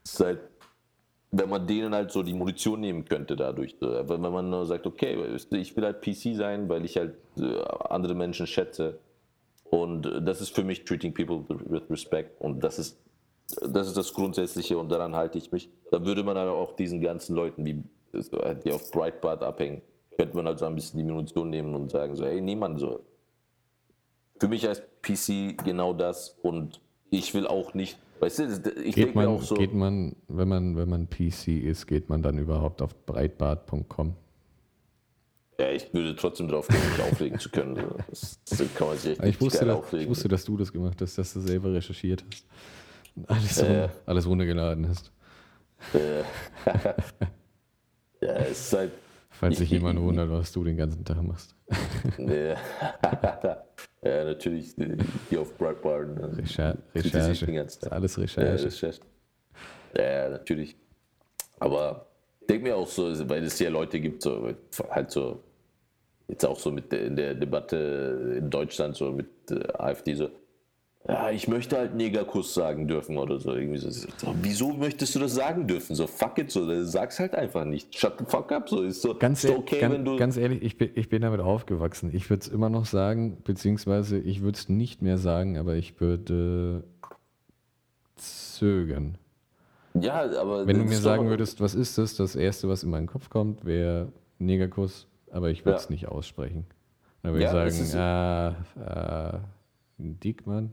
so, 0.05 0.25
halt, 0.25 0.41
wenn 1.31 1.49
man 1.49 1.67
denen 1.67 1.95
halt 1.95 2.11
so 2.13 2.23
die 2.23 2.35
Munition 2.35 2.81
nehmen 2.81 3.05
könnte 3.05 3.37
dadurch. 3.37 3.77
So. 3.81 4.09
Wenn 4.09 4.21
man 4.21 4.51
nur 4.51 4.67
sagt, 4.67 4.87
okay, 4.87 5.17
ich 5.51 5.77
will 5.77 5.85
halt 5.85 6.01
PC 6.01 6.37
sein, 6.37 6.69
weil 6.69 6.85
ich 6.85 6.97
halt 6.97 7.15
äh, 7.39 7.61
andere 7.89 8.15
Menschen 8.15 8.47
schätze. 8.47 8.99
Und 9.75 10.03
das 10.25 10.41
ist 10.41 10.55
für 10.55 10.63
mich 10.63 10.85
treating 10.85 11.13
people 11.13 11.45
with 11.49 11.83
respect. 11.91 12.41
Und 12.41 12.63
das 12.63 12.79
ist 12.79 12.97
das 13.61 13.89
ist 13.89 13.97
das 13.97 14.15
Grundsätzliche 14.15 14.79
und 14.79 14.89
daran 14.89 15.15
halte 15.15 15.37
ich 15.37 15.51
mich. 15.53 15.69
Da 15.91 16.05
würde 16.05 16.23
man 16.23 16.37
aber 16.37 16.53
auch 16.53 16.77
diesen 16.77 17.01
ganzen 17.01 17.35
Leuten, 17.35 17.65
die, 17.65 17.83
die 18.13 18.73
auf 18.73 18.91
Breitbart 18.91 19.43
abhängen, 19.43 19.83
könnte 20.17 20.37
man 20.37 20.47
also 20.47 20.65
ein 20.65 20.75
bisschen 20.75 20.99
die 20.99 21.05
Munition 21.05 21.51
nehmen 21.51 21.75
und 21.75 21.91
sagen 21.91 22.15
so, 22.15 22.25
hey, 22.25 22.41
niemand 22.41 22.79
so. 22.79 23.01
Für 24.39 24.49
mich 24.49 24.67
heißt 24.67 25.03
PC 25.03 25.63
genau 25.65 25.93
das 25.93 26.39
und 26.43 26.81
ich 27.11 27.35
will 27.35 27.47
auch 27.47 27.75
nicht 27.75 27.99
Weißt 28.21 28.39
du, 28.39 28.71
ich 28.83 28.95
geht 28.95 29.15
man, 29.15 29.27
auch 29.27 29.43
so. 29.43 29.57
Geht 29.57 29.75
man, 29.75 30.15
wenn 30.29 30.49
man, 30.49 30.77
wenn 30.77 30.89
man 30.89 31.11
PC 31.11 31.49
ist, 31.49 31.87
geht 31.87 32.09
man 32.09 32.23
dann 32.23 32.39
überhaupt 32.39 32.81
auf 32.81 32.95
breitbart.com? 33.05 34.15
Ja, 35.59 35.71
ich 35.71 35.93
würde 35.95 36.17
trotzdem 36.17 36.49
drauf 36.49 36.67
gehen, 36.67 36.81
mich 36.91 37.13
aufregen 37.13 37.39
zu 37.39 37.49
können. 37.49 37.77
Das, 38.09 38.41
das 38.49 38.59
kann 38.75 38.89
man 38.89 38.99
sich 38.99 39.19
echt 39.19 39.25
ich 39.25 39.41
wusste, 39.41 39.65
dass, 39.65 39.77
aufregen. 39.77 40.03
Ich 40.03 40.09
wusste, 40.11 40.29
dass 40.29 40.45
du 40.45 40.57
das 40.57 40.73
gemacht 40.73 41.01
hast, 41.01 41.17
dass 41.17 41.33
du 41.33 41.41
selber 41.41 41.73
recherchiert 41.73 42.25
hast. 42.29 42.47
Und 43.15 43.31
alles, 43.31 43.63
äh, 43.63 43.89
alles 44.07 44.27
runtergeladen 44.27 44.89
hast. 44.89 45.13
Äh, 45.93 46.21
ja, 48.21 48.33
es 48.51 48.61
ist 48.61 48.73
halt. 48.73 48.93
Falls 49.31 49.59
sich 49.59 49.71
jemand 49.71 50.01
wundert, 50.01 50.31
was 50.31 50.53
du 50.53 50.65
den 50.65 50.77
ganzen 50.77 51.05
Tag 51.05 51.23
machst. 51.23 51.55
ja, 52.19 52.55
ja 54.03 54.25
natürlich, 54.25 54.75
die 54.77 55.37
auf 55.37 55.57
Breitbart. 55.57 56.09
Recher 56.37 56.79
Recherche. 56.95 57.67
Alles 57.91 58.19
Recherche. 58.19 58.47
Ja, 58.47 58.65
Recherche. 58.65 59.01
Ja, 59.97 60.29
natürlich. 60.31 60.77
Aber 61.59 62.07
denke 62.47 62.65
mir 62.65 62.77
auch 62.77 62.89
so, 62.89 63.29
weil 63.29 63.45
es 63.45 63.59
ja 63.59 63.71
Leute 63.71 64.01
gibt, 64.01 64.23
so 64.23 64.51
halt 64.91 65.11
so, 65.11 65.41
jetzt 66.29 66.45
auch 66.45 66.59
so 66.59 66.71
mit 66.71 66.91
der, 66.93 67.07
in 67.07 67.17
der 67.17 67.35
Debatte 67.35 68.37
in 68.39 68.51
Deutschland, 68.51 68.97
so 68.97 69.13
mit 69.13 69.27
äh, 69.51 69.73
AfD, 69.75 70.15
so, 70.15 70.29
ja, 71.07 71.31
ich 71.31 71.49
möchte 71.49 71.77
halt 71.77 71.95
Negerkuss 71.95 72.55
sagen 72.55 72.89
dürfen 72.89 73.19
oder 73.19 73.39
so. 73.39 73.53
Irgendwie 73.53 73.77
so. 73.77 73.91
so. 73.91 74.07
Wieso 74.41 74.73
möchtest 74.73 75.15
du 75.15 75.19
das 75.19 75.35
sagen 75.35 75.67
dürfen? 75.67 75.95
So, 75.95 76.07
fuck 76.07 76.39
it, 76.39 76.51
so, 76.51 76.83
sag's 76.85 77.21
halt 77.21 77.35
einfach 77.35 77.67
nicht. 77.67 77.95
Shut 77.99 78.15
the 78.19 78.25
fuck 78.27 78.51
up. 78.53 78.71
So, 78.71 78.83
ist 78.83 79.03
so, 79.03 79.15
ganz, 79.15 79.45
ist 79.45 79.51
okay, 79.51 79.81
ganz, 79.81 79.95
wenn 79.95 80.05
du. 80.07 80.17
Ganz 80.17 80.39
ehrlich, 80.39 80.63
ich 80.63 80.79
bin, 80.79 80.91
ich 80.95 81.11
bin 81.11 81.21
damit 81.21 81.41
aufgewachsen. 81.41 82.11
Ich 82.15 82.31
würde 82.31 82.41
es 82.41 82.49
immer 82.49 82.71
noch 82.71 82.87
sagen, 82.87 83.37
beziehungsweise 83.45 84.19
ich 84.19 84.41
würde 84.41 84.57
es 84.57 84.71
nicht 84.71 85.03
mehr 85.03 85.19
sagen, 85.19 85.59
aber 85.59 85.75
ich 85.75 86.01
würde 86.01 86.85
zögern. 88.17 89.19
Ja, 90.01 90.23
aber. 90.41 90.67
Wenn 90.67 90.79
du 90.79 90.85
mir 90.85 90.97
sagen 90.97 91.29
würdest, 91.29 91.61
was 91.61 91.75
ist 91.75 91.99
das? 91.99 92.17
Das 92.17 92.35
Erste, 92.35 92.69
was 92.69 92.83
in 92.83 92.91
meinen 92.91 93.07
Kopf 93.07 93.31
kommt, 93.31 93.65
wäre 93.65 94.13
Negerkuss, 94.39 95.07
aber 95.31 95.51
ich 95.51 95.65
würde 95.65 95.79
es 95.79 95.85
ja. 95.85 95.91
nicht 95.91 96.09
aussprechen. 96.09 96.67
Dann 97.23 97.33
würde 97.33 97.45
ja, 97.45 97.67
ich 97.67 97.75
sagen, 97.75 97.99
ah, 97.99 98.57
ah, 98.85 99.41
Diekmann. 99.99 100.73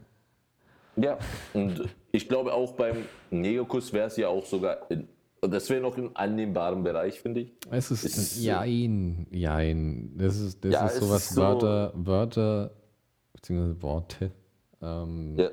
Ja, 0.98 1.18
und 1.54 1.88
ich 2.12 2.28
glaube 2.28 2.54
auch 2.54 2.74
beim 2.74 3.06
Negerkuss 3.30 3.94
wäre 3.94 4.08
es 4.08 4.18
ja 4.18 4.28
auch 4.28 4.46
sogar, 4.46 4.90
in, 4.90 5.08
das 5.42 5.70
wäre 5.70 5.82
noch 5.82 5.98
im 5.98 6.12
annehmbaren 6.16 6.84
Bereich, 6.84 7.22
finde 7.22 7.42
ich. 7.42 7.54
Es 7.70 7.90
ist, 7.90 8.04
ist 8.04 8.44
jein, 8.44 9.28
jein. 9.32 10.12
Das 10.18 10.40
ist, 10.40 10.64
das 10.66 10.74
ja, 10.74 10.86
ist 10.86 10.98
sowas, 10.98 11.30
so 11.30 11.42
Wörter, 11.42 11.94
Wörter, 11.96 12.72
beziehungsweise 13.34 13.82
Worte, 13.82 14.32
ähm, 14.82 15.36
ja. 15.38 15.50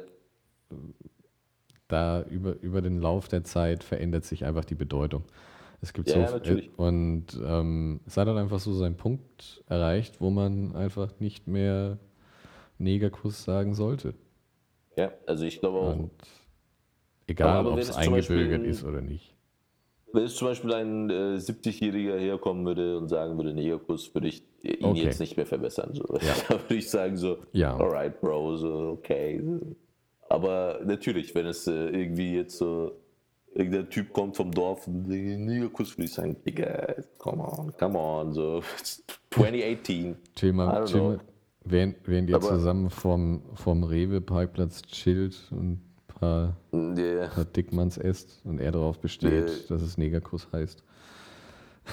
Da 1.89 2.23
über, 2.23 2.57
über 2.61 2.83
den 2.83 3.01
Lauf 3.01 3.29
der 3.29 3.45
Zeit 3.45 3.83
verändert 3.83 4.25
sich 4.25 4.45
einfach 4.45 4.65
die 4.65 4.75
Bedeutung. 4.75 5.25
Es 5.81 5.93
gibt 5.93 6.09
ja, 6.11 6.27
so 6.27 6.35
natürlich. 6.35 6.71
und 6.77 7.27
ähm, 7.45 8.01
es 8.07 8.17
hat 8.17 8.27
dann 8.27 8.37
einfach 8.37 8.59
so 8.59 8.73
seinen 8.73 8.97
Punkt 8.97 9.63
erreicht, 9.69 10.21
wo 10.21 10.31
man 10.31 10.75
einfach 10.75 11.13
nicht 11.21 11.47
mehr 11.47 11.99
Negerkuss 12.79 13.45
sagen 13.45 13.75
sollte. 13.75 14.15
Ja, 14.97 15.13
also 15.27 15.45
ich 15.45 15.61
glaube 15.61 15.79
auch. 15.79 15.97
Und 15.97 16.11
egal, 17.29 17.67
ob 17.67 17.79
es 17.79 17.95
eingebürgert 17.97 18.65
ist 18.65 18.85
oder 18.85 19.01
nicht. 19.01 19.35
Wenn 20.13 20.23
jetzt 20.23 20.37
zum 20.37 20.49
Beispiel 20.49 20.73
ein 20.73 21.11
äh, 21.11 21.37
70-Jähriger 21.37 22.17
herkommen 22.17 22.65
würde 22.65 22.97
und 22.99 23.09
sagen 23.09 23.37
würde, 23.37 23.53
Negerkuss, 23.53 24.15
würde 24.15 24.29
ich 24.29 24.43
ihn 24.63 24.85
okay. 24.85 25.03
jetzt 25.03 25.21
nicht 25.21 25.37
mehr 25.37 25.47
verbessern. 25.47 25.91
So. 25.93 26.05
Ja. 26.21 26.35
Da 26.49 26.55
würde 26.55 26.75
ich 26.75 26.91
sagen 26.91 27.17
so, 27.17 27.39
ja. 27.53 27.77
alright, 27.77 28.21
Bro, 28.21 28.57
so, 28.57 28.97
okay. 28.99 29.41
Aber 30.29 30.81
natürlich, 30.85 31.35
wenn 31.35 31.47
es 31.47 31.67
äh, 31.67 31.89
irgendwie 31.89 32.35
jetzt 32.35 32.59
so 32.59 32.93
irgendein 33.55 33.89
Typ 33.89 34.13
kommt 34.13 34.37
vom 34.37 34.51
Dorf 34.51 34.87
und 34.87 35.09
Negerkuss, 35.09 35.97
würde 35.97 36.05
ich 36.05 36.13
sagen, 36.13 36.37
Digga, 36.45 36.95
come 37.19 37.43
on, 37.43 37.77
come 37.77 37.99
on, 37.99 38.33
so 38.33 38.63
2018. 39.31 40.17
Thema, 40.35 40.85
Thema, 40.85 41.19
Während, 41.65 41.97
während 42.07 42.31
ihr 42.31 42.37
Aber 42.37 42.49
zusammen 42.49 42.89
vom, 42.89 43.43
vom 43.55 43.85
Rewe-Parkplatz 43.85 44.83
chillt 44.83 45.37
und 45.51 45.83
paar, 46.07 46.57
yeah. 46.73 47.29
paar 47.29 47.45
Dickmanns 47.45 47.99
esst 47.99 48.41
und 48.45 48.59
er 48.59 48.73
darauf 48.73 48.99
besteht, 48.99 49.49
yeah. 49.49 49.69
dass 49.69 49.83
es 49.83 49.99
Negerkuss 49.99 50.49
heißt. 50.53 50.83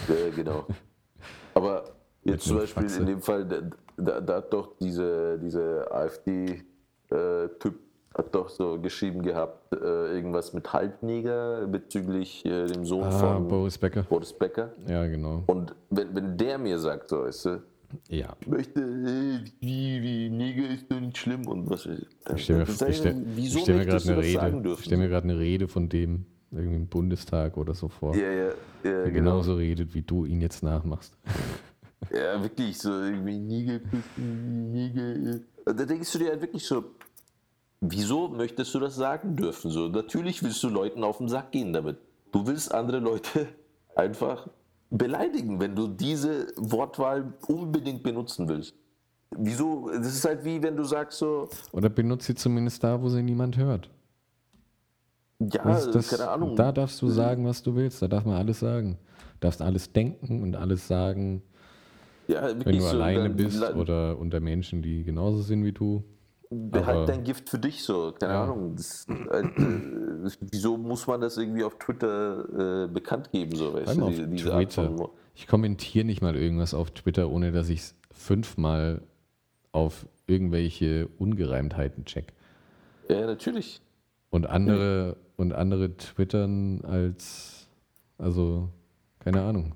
Ja, 0.07 0.29
genau. 0.35 0.65
Aber 1.53 1.83
jetzt 2.23 2.45
zum 2.45 2.57
Beispiel 2.57 2.83
Faxe. 2.83 2.99
in 3.01 3.05
dem 3.07 3.21
Fall, 3.21 3.45
da, 3.45 3.61
da, 3.97 4.21
da, 4.21 4.35
hat 4.35 4.53
doch 4.53 4.77
diese, 4.77 5.39
diese 5.39 5.89
AfD-Typ 5.91 7.79
äh, 8.15 8.17
hat 8.17 8.33
doch 8.33 8.49
so 8.49 8.79
geschrieben 8.79 9.21
gehabt, 9.21 9.73
äh, 9.73 10.15
irgendwas 10.15 10.53
mit 10.53 10.71
Halbneger 10.71 11.67
bezüglich 11.67 12.45
äh, 12.45 12.67
dem 12.67 12.85
Sohn 12.85 13.03
ah, 13.03 13.11
von 13.11 13.47
Boris 13.47 13.77
Becker. 13.77 14.03
Boris 14.03 14.33
Becker. 14.33 14.73
Ja, 14.87 15.05
genau. 15.07 15.43
Und 15.47 15.75
wenn, 15.89 16.15
wenn 16.15 16.37
der 16.37 16.57
mir 16.57 16.79
sagt, 16.79 17.09
so, 17.09 17.23
weißt 17.23 17.45
du, 17.45 17.63
ja. 18.09 18.35
Ich 18.41 18.47
möchte, 18.47 18.81
äh, 18.81 19.39
wie, 19.59 20.01
wie 20.01 20.29
Neger 20.29 20.69
ist 20.69 20.91
doch 20.91 20.99
nicht 20.99 21.17
schlimm 21.17 21.47
und 21.47 21.69
was. 21.69 21.83
Dann, 21.83 22.35
ich 22.35 22.43
stelle 22.43 22.59
mir, 22.59 22.69
ich 22.69 22.95
stell, 22.95 23.25
ich 23.37 23.61
stell 23.61 23.77
mir 23.77 23.85
gerade 23.85 24.09
eine 24.09 24.21
Rede. 24.21 24.73
Ich 24.73 24.85
stelle 24.85 25.01
mir 25.01 25.09
gerade 25.09 25.29
eine 25.29 25.39
Rede 25.39 25.67
von 25.67 25.87
dem 25.87 26.25
irgendwie 26.51 26.75
im 26.75 26.87
Bundestag 26.87 27.57
oder 27.57 27.73
so 27.73 27.89
vor. 27.89 28.15
Ja, 28.15 28.31
ja, 28.31 28.45
ja. 28.45 28.53
Der 28.83 29.03
genau. 29.03 29.13
genauso 29.13 29.55
redet, 29.55 29.93
wie 29.93 30.01
du 30.01 30.25
ihn 30.25 30.41
jetzt 30.41 30.63
nachmachst. 30.63 31.17
Ja, 32.13 32.41
wirklich 32.41 32.77
so 32.77 32.91
irgendwie 32.91 33.39
Neger, 33.39 33.79
Neger. 34.17 35.39
Da 35.65 35.73
denkst 35.73 36.11
du 36.11 36.19
dir 36.19 36.29
halt 36.29 36.41
wirklich 36.41 36.65
so, 36.65 36.83
wieso 37.91 38.27
möchtest 38.27 38.73
du 38.73 38.79
das 38.79 38.95
sagen 38.95 39.35
dürfen? 39.35 39.71
So, 39.71 39.87
natürlich 39.87 40.43
willst 40.43 40.61
du 40.63 40.69
Leuten 40.69 41.03
auf 41.03 41.17
den 41.17 41.27
Sack 41.27 41.51
gehen 41.51 41.73
damit. 41.73 41.97
Du 42.31 42.45
willst 42.47 42.73
andere 42.73 42.99
Leute 42.99 43.47
einfach 43.95 44.47
beleidigen, 44.89 45.59
wenn 45.59 45.75
du 45.75 45.87
diese 45.87 46.47
Wortwahl 46.57 47.33
unbedingt 47.47 48.03
benutzen 48.03 48.47
willst. 48.47 48.75
Wieso? 49.37 49.89
Das 49.89 50.07
ist 50.07 50.25
halt 50.25 50.45
wie 50.45 50.61
wenn 50.61 50.77
du 50.77 50.83
sagst 50.83 51.19
so. 51.19 51.49
Oder 51.71 51.89
benutze 51.89 52.27
sie 52.27 52.35
zumindest 52.35 52.83
da, 52.83 53.01
wo 53.01 53.09
sie 53.09 53.21
niemand 53.21 53.57
hört. 53.57 53.89
Ja, 55.39 55.63
das, 55.63 56.09
keine 56.09 56.29
Ahnung. 56.29 56.55
Da 56.55 56.71
darfst 56.71 57.01
du 57.01 57.09
sagen, 57.09 57.45
was 57.45 57.61
du 57.61 57.75
willst. 57.75 58.01
Da 58.01 58.07
darf 58.07 58.23
man 58.23 58.35
alles 58.35 58.59
sagen. 58.59 58.97
Du 59.33 59.39
darfst 59.41 59.61
alles 59.61 59.91
denken 59.91 60.41
und 60.43 60.55
alles 60.55 60.87
sagen. 60.87 61.41
Ja, 62.27 62.47
wenn 62.47 62.77
du 62.77 62.81
so 62.81 62.87
alleine 62.87 63.29
bist 63.29 63.61
oder 63.61 64.17
unter 64.17 64.39
Menschen, 64.39 64.81
die 64.81 65.03
genauso 65.03 65.41
sind 65.41 65.63
wie 65.63 65.73
du. 65.73 66.03
Behalt 66.49 67.09
dein 67.09 67.23
Gift 67.23 67.49
für 67.49 67.57
dich 67.57 67.83
so, 67.83 68.13
keine 68.19 68.33
ja. 68.33 68.43
Ahnung. 68.43 68.75
Das, 68.75 69.07
äh, 69.07 69.43
wieso 70.51 70.77
muss 70.77 71.07
man 71.07 71.21
das 71.21 71.37
irgendwie 71.37 71.63
auf 71.63 71.77
Twitter 71.77 72.85
äh, 72.85 72.87
bekannt 72.87 73.31
geben? 73.31 73.55
So, 73.55 73.73
weißt 73.73 73.97
du, 73.97 74.09
diese, 74.09 74.27
diese 74.27 74.49
Twitter. 74.51 75.09
Ich 75.33 75.47
kommentiere 75.47 76.05
nicht 76.05 76.21
mal 76.21 76.35
irgendwas 76.35 76.73
auf 76.73 76.91
Twitter, 76.91 77.29
ohne 77.29 77.51
dass 77.51 77.69
ich 77.69 77.79
es 77.79 77.95
fünfmal 78.11 79.01
auf 79.71 80.07
irgendwelche 80.27 81.07
Ungereimtheiten 81.17 82.05
check. 82.05 82.33
Ja, 83.09 83.25
natürlich. 83.25 83.81
Und 84.29 84.47
andere, 84.47 85.17
und 85.37 85.53
andere 85.53 85.97
twittern 85.97 86.81
als, 86.83 87.67
also, 88.17 88.69
keine 89.19 89.41
Ahnung. 89.41 89.73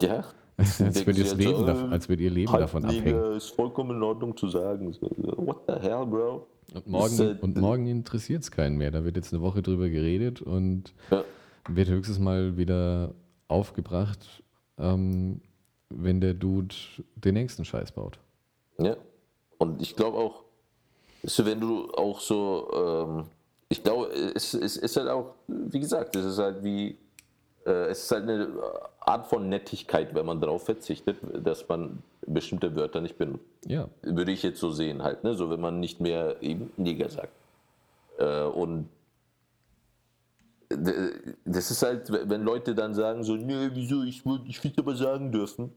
Ja, 0.00 0.24
als, 0.56 1.06
würde 1.06 1.22
ihr 1.22 1.34
Leben, 1.34 1.66
davon, 1.66 1.92
als 1.92 2.08
würde 2.08 2.22
ihr 2.22 2.30
Leben 2.30 2.52
davon 2.52 2.84
abhängen. 2.84 3.36
ist 3.36 3.50
vollkommen 3.50 3.96
in 3.96 4.02
Ordnung 4.02 4.36
zu 4.36 4.48
sagen. 4.48 4.94
What 5.00 5.62
the 5.66 5.74
hell, 5.74 6.06
bro? 6.06 6.46
Und 6.72 6.86
morgen, 6.86 7.20
äh, 7.20 7.36
und 7.40 7.56
morgen 7.56 7.86
interessiert 7.86 8.42
es 8.42 8.50
keinen 8.50 8.76
mehr. 8.76 8.90
Da 8.90 9.04
wird 9.04 9.16
jetzt 9.16 9.32
eine 9.32 9.42
Woche 9.42 9.62
drüber 9.62 9.88
geredet 9.88 10.42
und 10.42 10.92
ja. 11.10 11.24
wird 11.68 11.88
höchstens 11.88 12.18
mal 12.18 12.56
wieder 12.56 13.14
aufgebracht, 13.48 14.42
ähm, 14.78 15.40
wenn 15.90 16.20
der 16.20 16.34
Dude 16.34 16.74
den 17.16 17.34
nächsten 17.34 17.64
Scheiß 17.64 17.92
baut. 17.92 18.18
Ja. 18.78 18.96
Und 19.58 19.80
ich 19.80 19.94
glaube 19.94 20.18
auch, 20.18 20.44
wenn 21.22 21.60
du 21.60 21.90
auch 21.92 22.20
so, 22.20 22.68
ähm, 22.74 23.24
ich 23.68 23.82
glaube, 23.82 24.08
es, 24.34 24.54
es 24.54 24.76
ist 24.76 24.96
halt 24.96 25.08
auch, 25.08 25.34
wie 25.46 25.80
gesagt, 25.80 26.16
es 26.16 26.24
ist 26.24 26.38
halt 26.38 26.62
wie 26.62 26.90
äh, 26.90 26.96
es 27.64 28.04
ist 28.04 28.10
halt 28.10 28.24
eine 28.24 28.48
Art 29.00 29.26
von 29.26 29.48
Nettigkeit, 29.48 30.14
wenn 30.14 30.26
man 30.26 30.40
darauf 30.40 30.64
verzichtet, 30.64 31.16
dass 31.44 31.68
man 31.68 32.02
bestimmte 32.26 32.74
Wörter 32.76 33.00
nicht 33.00 33.18
benutzt. 33.18 33.44
Ja. 33.66 33.88
Würde 34.02 34.32
ich 34.32 34.42
jetzt 34.42 34.60
so 34.60 34.70
sehen 34.70 35.02
halt, 35.02 35.24
ne? 35.24 35.34
so 35.34 35.50
wenn 35.50 35.60
man 35.60 35.80
nicht 35.80 36.00
mehr 36.00 36.42
eben 36.42 36.72
Neger 36.76 37.08
sagt. 37.08 37.32
Äh, 38.18 38.42
und 38.42 38.88
das 41.44 41.70
ist 41.70 41.82
halt, 41.82 42.10
wenn 42.10 42.42
Leute 42.42 42.74
dann 42.74 42.94
sagen 42.94 43.22
so, 43.22 43.36
nö, 43.36 43.70
wieso, 43.74 44.02
ich 44.02 44.24
würde 44.24 44.44
ich 44.48 44.62
will 44.64 44.72
aber 44.76 44.96
sagen 44.96 45.30
dürfen. 45.30 45.72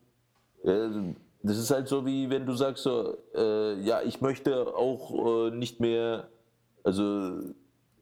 Das 0.63 1.57
ist 1.57 1.69
halt 1.69 1.87
so 1.87 2.05
wie 2.05 2.29
wenn 2.29 2.45
du 2.45 2.53
sagst 2.53 2.83
so, 2.83 3.17
äh, 3.35 3.79
ja, 3.81 4.01
ich 4.01 4.21
möchte 4.21 4.75
auch 4.75 5.47
äh, 5.47 5.51
nicht 5.51 5.79
mehr, 5.79 6.27
also 6.83 7.39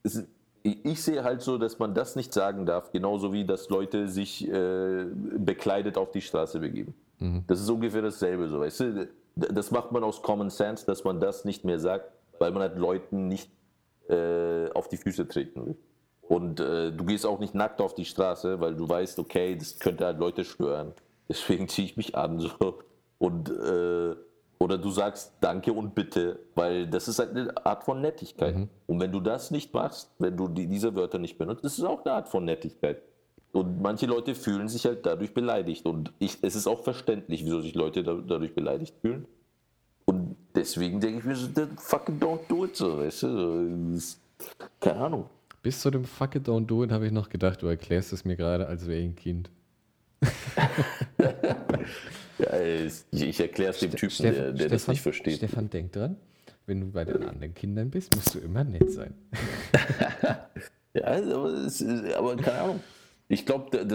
es, 0.04 0.24
ich 0.66 1.04
sehe 1.04 1.24
halt 1.24 1.42
so, 1.42 1.58
dass 1.58 1.80
man 1.80 1.94
das 1.94 2.16
nicht 2.16 2.34
sagen 2.34 2.66
darf, 2.66 2.92
genauso 2.92 3.32
wie 3.32 3.46
dass 3.46 3.70
Leute 3.70 4.08
sich 4.08 4.48
äh, 4.48 5.06
bekleidet 5.38 5.98
auf 5.98 6.12
die 6.12 6.22
Straße 6.22 6.60
begeben. 6.60 6.96
Mhm. 7.20 7.44
Das 7.48 7.62
ist 7.62 7.70
ungefähr 7.70 8.02
dasselbe, 8.02 8.48
so 8.48 8.60
weißt 8.60 8.80
du. 8.82 9.08
Das 9.36 9.70
macht 9.70 9.92
man 9.92 10.04
aus 10.04 10.22
Common 10.22 10.50
Sense, 10.50 10.86
dass 10.86 11.04
man 11.04 11.20
das 11.20 11.44
nicht 11.46 11.66
mehr 11.66 11.80
sagt, 11.80 12.10
weil 12.40 12.52
man 12.52 12.62
halt 12.62 12.78
Leuten 12.78 13.28
nicht 13.28 13.52
äh, 14.10 14.70
auf 14.72 14.88
die 14.88 14.98
Füße 14.98 15.28
treten 15.28 15.66
will. 15.66 15.76
Und 16.22 16.60
äh, 16.60 16.92
du 16.92 17.06
gehst 17.06 17.26
auch 17.26 17.40
nicht 17.40 17.54
nackt 17.54 17.82
auf 17.82 17.94
die 17.94 18.06
Straße, 18.06 18.60
weil 18.60 18.76
du 18.76 18.88
weißt, 18.88 19.20
okay, 19.20 19.56
das 19.56 19.78
könnte 19.78 20.06
halt 20.06 20.20
Leute 20.20 20.44
stören. 20.44 20.94
Deswegen 21.30 21.68
ziehe 21.70 21.86
ich 21.88 21.98
mich 21.98 22.16
an 22.16 22.40
so 22.40 22.80
und 23.18 23.50
äh, 23.50 24.16
oder 24.60 24.78
du 24.78 24.90
sagst 24.90 25.34
Danke 25.42 25.74
und 25.74 25.96
Bitte, 25.96 26.40
weil 26.56 26.88
das 26.88 27.08
ist 27.08 27.20
halt 27.20 27.32
eine 27.32 27.66
Art 27.66 27.84
von 27.84 28.02
Nettigkeit. 28.02 28.56
Mhm. 28.56 28.70
Und 28.88 29.00
wenn 29.00 29.12
du 29.12 29.20
das 29.20 29.52
nicht 29.52 29.74
machst, 29.74 30.12
wenn 30.20 30.38
du 30.38 30.48
die, 30.48 30.68
diese 30.68 30.96
Wörter 30.96 31.20
nicht 31.20 31.38
benutzt, 31.38 31.64
das 31.64 31.78
ist 31.78 31.84
auch 31.84 32.06
eine 32.06 32.14
Art 32.14 32.30
von 32.30 32.46
Nettigkeit. 32.46 33.02
Und 33.52 33.82
manche 33.82 34.06
Leute 34.06 34.36
fühlen 34.36 34.68
sich 34.68 34.86
halt 34.86 35.06
dadurch 35.06 35.34
beleidigt. 35.34 35.86
Und 35.86 36.12
ich, 36.20 36.38
es 36.42 36.56
ist 36.56 36.68
auch 36.68 36.84
verständlich, 36.84 37.46
wieso 37.46 37.62
sich 37.62 37.74
Leute 37.74 38.04
da, 38.04 38.14
dadurch 38.16 38.54
beleidigt 38.54 38.96
fühlen. 39.02 39.26
Und 40.06 40.36
deswegen 40.54 41.00
denke 41.00 41.20
ich 41.20 41.26
mir 41.26 41.36
so, 41.36 41.50
fucking 41.78 42.20
don't 42.20 42.42
do 42.48 42.66
it 42.66 42.76
so, 42.76 43.00
weißt 43.00 43.24
du? 43.24 43.98
Keine 44.80 45.00
Ahnung. 45.00 45.30
Bis 45.62 45.82
zu 45.82 45.90
dem 45.90 46.04
fuck 46.04 46.36
it, 46.36 46.48
don't 46.48 46.66
do 46.66 46.84
it 46.84 46.92
habe 46.92 47.08
ich 47.08 47.12
noch 47.12 47.30
gedacht, 47.30 47.62
du 47.62 47.68
erklärst 47.68 48.14
es 48.14 48.24
mir 48.26 48.36
gerade, 48.36 48.68
als 48.68 48.88
wäre 48.88 49.00
ich 49.00 49.06
ein 49.06 49.16
Kind. 49.16 49.50
Ja, 52.38 52.60
ich 53.12 53.40
erkläre 53.40 53.72
es 53.72 53.80
dem 53.80 53.92
Typen, 53.92 54.12
Stefan, 54.12 54.34
der, 54.34 54.44
der 54.44 54.56
Stefan, 54.56 54.72
das 54.72 54.88
nicht 54.88 55.02
versteht. 55.02 55.38
Stefan, 55.38 55.70
denk 55.70 55.92
dran, 55.94 56.18
wenn 56.66 56.82
du 56.82 56.88
bei 56.92 57.06
den 57.06 57.24
anderen 57.24 57.54
Kindern 57.54 57.90
bist, 57.90 58.14
musst 58.16 58.36
du 58.36 58.40
immer 58.40 58.64
nett 58.64 58.92
sein. 58.92 59.14
ja, 60.94 61.06
aber, 61.06 61.50
es, 61.66 61.84
aber 62.16 62.36
keine 62.36 62.60
Ahnung. 62.60 62.80
Ich 63.28 63.46
glaube, 63.46 63.88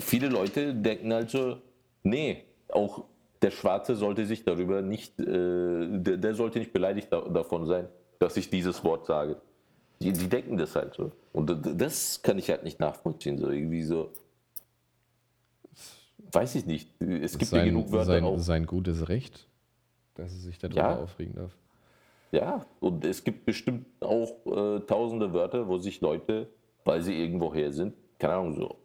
viele 0.00 0.28
Leute 0.28 0.74
denken 0.74 1.12
halt 1.12 1.30
so, 1.30 1.58
nee, 2.02 2.44
auch 2.68 3.04
der 3.42 3.50
Schwarze 3.50 3.96
sollte 3.96 4.24
sich 4.24 4.44
darüber 4.44 4.82
nicht, 4.82 5.18
äh, 5.20 5.24
der, 5.26 6.16
der, 6.16 6.34
sollte 6.34 6.58
nicht 6.58 6.72
beleidigt 6.72 7.08
da, 7.10 7.20
davon 7.20 7.66
sein, 7.66 7.88
dass 8.18 8.36
ich 8.36 8.48
dieses 8.48 8.82
Wort 8.84 9.06
sage. 9.06 9.36
Die, 10.00 10.12
die 10.12 10.28
denken 10.28 10.56
das 10.56 10.74
halt 10.74 10.94
so. 10.94 11.12
Und 11.32 11.50
das 11.80 12.22
kann 12.22 12.38
ich 12.38 12.50
halt 12.50 12.64
nicht 12.64 12.80
nachvollziehen. 12.80 13.38
So 13.38 13.50
irgendwie 13.50 13.82
so, 13.82 14.10
Weiß 16.32 16.54
ich 16.54 16.66
nicht. 16.66 16.88
Es 17.00 17.36
gibt 17.36 17.50
sein, 17.50 17.60
ja 17.60 17.64
genug 17.66 17.92
Wörter 17.92 18.06
sein, 18.06 18.24
auch. 18.24 18.38
Sein 18.38 18.66
gutes 18.66 19.08
Recht, 19.08 19.46
dass 20.14 20.32
er 20.32 20.38
sich 20.38 20.58
darüber 20.58 20.80
ja. 20.80 20.98
aufregen 20.98 21.34
darf. 21.34 21.56
Ja, 22.30 22.64
und 22.80 23.04
es 23.04 23.22
gibt 23.22 23.44
bestimmt 23.44 23.86
auch 24.00 24.46
äh, 24.46 24.80
tausende 24.80 25.32
Wörter, 25.34 25.68
wo 25.68 25.76
sich 25.78 26.00
Leute, 26.00 26.48
weil 26.84 27.02
sie 27.02 27.14
irgendwo 27.14 27.54
her 27.54 27.70
sind, 27.70 27.94
keine 28.18 28.34
Ahnung, 28.34 28.54
so 28.54 28.76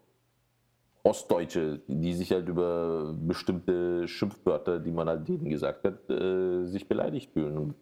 Ostdeutsche, 1.03 1.79
die 1.87 2.13
sich 2.13 2.31
halt 2.31 2.49
über 2.49 3.15
bestimmte 3.17 4.05
Schimpfwörter, 4.07 4.79
die 4.79 4.91
man 4.91 5.07
halt 5.07 5.27
denen 5.27 5.49
gesagt 5.49 5.85
hat, 5.85 6.09
äh, 6.09 6.65
sich 6.65 6.87
beleidigt 6.87 7.31
fühlen. 7.31 7.57
Und 7.57 7.75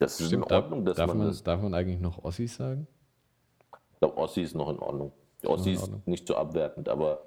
das 0.00 0.20
ist 0.20 0.26
Stimmt, 0.26 0.46
in 0.46 0.52
Ordnung, 0.52 0.84
dass 0.84 0.96
darf 0.96 1.08
man, 1.08 1.18
man 1.18 1.26
das. 1.28 1.42
Darf 1.44 1.62
man 1.62 1.74
eigentlich 1.74 2.00
noch 2.00 2.24
Ossis 2.24 2.56
sagen? 2.56 2.88
Ich 3.92 4.00
glaube, 4.00 4.16
Ossi 4.18 4.42
ist 4.42 4.54
noch 4.54 4.68
in 4.68 4.78
Ordnung. 4.78 5.12
Ossi 5.44 5.72
ist 5.72 5.90
nicht 6.06 6.26
so 6.26 6.34
abwertend, 6.36 6.88
aber. 6.88 7.22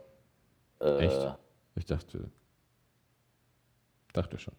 Äh, 0.82 1.05
Echt? 1.05 1.38
Ich 1.80 1.86
dachte, 1.86 2.30
dachte 4.13 4.38
schon. 4.38 4.53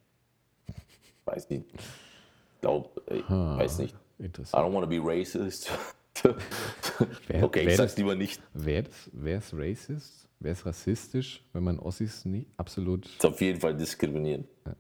Weiß 1.26 1.48
nicht. 1.50 1.66
Glaub, 2.60 3.00
ich 3.10 3.28
ha, 3.28 3.58
weiß 3.58 3.78
nicht. 3.78 3.94
Interessant. 4.18 4.60
I 4.60 4.66
don't 4.66 4.74
want 4.74 4.84
to 4.84 4.88
be 4.88 5.00
racist. 5.00 5.70
wär, 7.28 7.44
okay, 7.44 7.68
ich 7.68 7.76
sag's 7.76 7.96
lieber 7.96 8.14
nicht. 8.14 8.42
Wäre 8.54 8.88
es 9.22 9.54
racist? 9.54 10.28
Wäre 10.40 10.54
es 10.54 10.64
rassistisch, 10.64 11.44
wenn 11.52 11.62
man 11.62 11.78
Ossis 11.78 12.24
nie 12.24 12.46
absolut. 12.56 13.04
Ist 13.04 13.26
auf 13.26 13.40
jeden 13.40 13.60
Fall 13.60 13.76
diskriminierend. 13.76 14.48
Ja. 14.64 14.76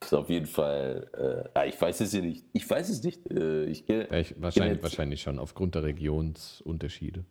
Ist 0.00 0.14
auf 0.14 0.30
jeden 0.30 0.46
Fall. 0.46 1.50
Äh, 1.56 1.68
ich 1.68 1.80
weiß 1.80 2.00
es 2.00 2.12
ja 2.12 2.20
nicht. 2.20 2.44
Ich 2.52 2.68
weiß 2.70 2.88
es 2.88 3.02
nicht. 3.02 3.28
Äh, 3.30 3.64
ich, 3.64 3.84
ja, 3.88 4.12
ich, 4.12 4.40
wahrscheinlich, 4.40 4.82
wahrscheinlich 4.82 5.22
schon, 5.22 5.40
aufgrund 5.40 5.74
der 5.74 5.82
Regionsunterschiede. 5.82 7.24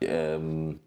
Ähm, 0.00 0.80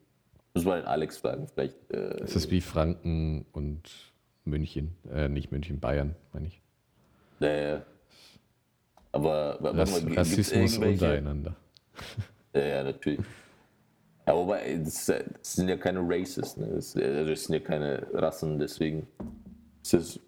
muss 0.53 0.65
man 0.65 0.79
den 0.81 0.87
Alex 0.87 1.17
fragen, 1.17 1.47
vielleicht. 1.47 1.75
Äh, 1.91 2.23
es 2.23 2.35
ist 2.35 2.51
wie 2.51 2.61
Franken 2.61 3.45
und 3.51 4.11
München. 4.43 4.95
Äh, 5.11 5.29
nicht 5.29 5.51
München, 5.51 5.79
Bayern, 5.79 6.15
meine 6.33 6.47
ich. 6.47 6.61
Naja. 7.39 7.83
Aber 9.11 9.57
Rass, 9.61 10.03
mal, 10.03 10.13
Rassismus 10.13 10.77
untereinander. 10.77 11.55
Ja, 12.53 12.61
ja, 12.61 12.83
natürlich. 12.83 13.21
Ja, 14.27 14.35
wobei, 14.35 14.77
das, 14.83 15.05
das, 15.05 15.23
sind 15.41 15.69
ja 15.69 15.77
keine 15.77 16.01
Races, 16.03 16.57
ne? 16.57 16.67
das, 16.67 16.97
also 16.97 17.29
das, 17.29 17.45
sind 17.45 17.53
ja 17.53 17.61
keine 17.61 18.05
Rassen, 18.11 18.59
deswegen 18.59 19.07
ist 19.81 19.93
es, 19.93 20.19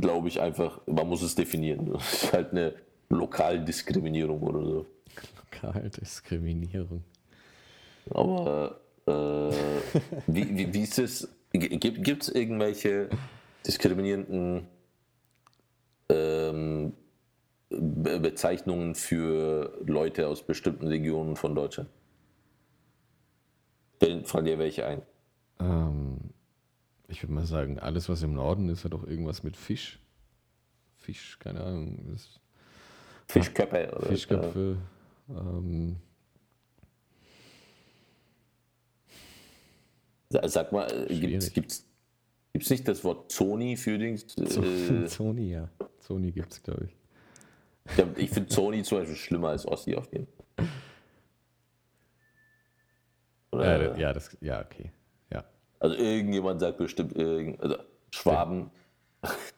glaube 0.00 0.28
ich, 0.28 0.40
einfach, 0.40 0.80
man 0.86 1.06
muss 1.06 1.20
es 1.20 1.34
definieren. 1.34 1.86
Das 1.92 2.22
ist 2.24 2.32
halt 2.32 2.52
eine 2.52 2.74
Lokaldiskriminierung 3.10 4.40
oder 4.42 4.64
so. 4.64 4.86
Lokaldiskriminierung. 5.52 7.04
Aber 8.10 8.80
äh, 9.10 9.54
wie, 10.26 10.56
wie, 10.56 10.74
wie 10.74 10.82
ist 10.82 10.98
es? 10.98 11.28
Gibt 11.52 12.22
es 12.22 12.28
irgendwelche 12.28 13.08
diskriminierenden 13.66 14.66
ähm, 16.08 16.92
Be 17.68 18.18
Bezeichnungen 18.20 18.94
für 18.94 19.78
Leute 19.84 20.28
aus 20.28 20.42
bestimmten 20.42 20.86
Regionen 20.86 21.36
von 21.36 21.54
Deutschland? 21.54 21.88
Fallen 24.24 24.44
dir 24.44 24.58
welche 24.58 24.86
ein? 24.86 25.02
Ähm, 25.60 26.18
ich 27.08 27.22
würde 27.22 27.32
mal 27.32 27.46
sagen, 27.46 27.78
alles, 27.78 28.08
was 28.08 28.22
im 28.22 28.34
Norden 28.34 28.68
ist, 28.68 28.84
hat 28.84 28.94
auch 28.94 29.04
irgendwas 29.04 29.42
mit 29.42 29.56
Fisch. 29.56 30.00
Fisch, 30.96 31.38
keine 31.38 31.62
Ahnung. 31.62 32.16
Fischköpfe. 33.28 33.92
Oder 33.96 34.06
Fischköpfe. 34.06 34.76
Ähm, 35.28 35.96
Sag 40.30 40.70
mal, 40.70 40.86
äh, 41.10 41.18
gibt 41.18 41.72
es 42.54 42.70
nicht 42.70 42.86
das 42.86 43.02
Wort 43.02 43.32
Zoni 43.32 43.76
für 43.76 43.98
den. 43.98 44.16
Äh, 44.36 45.06
Zoni, 45.06 45.50
ja. 45.50 45.68
Zoni 45.98 46.30
gibt 46.30 46.52
es, 46.52 46.62
glaube 46.62 46.86
ich. 46.86 46.96
Ich, 47.96 48.24
ich 48.24 48.30
finde 48.30 48.48
Zoni 48.48 48.82
zum 48.82 48.98
Beispiel 48.98 49.16
schlimmer 49.16 49.48
als 49.48 49.66
Ossi 49.66 49.96
auf 49.96 50.10
jeden 50.12 50.26
Fall. 50.26 50.68
Oder, 53.52 53.98
ja, 53.98 54.12
das, 54.12 54.36
ja, 54.40 54.60
okay. 54.60 54.92
Ja. 55.32 55.44
Also 55.80 55.96
irgendjemand 55.96 56.60
sagt 56.60 56.78
bestimmt, 56.78 57.16
irgend, 57.16 57.60
also 57.60 57.76
Schwaben. 58.12 58.70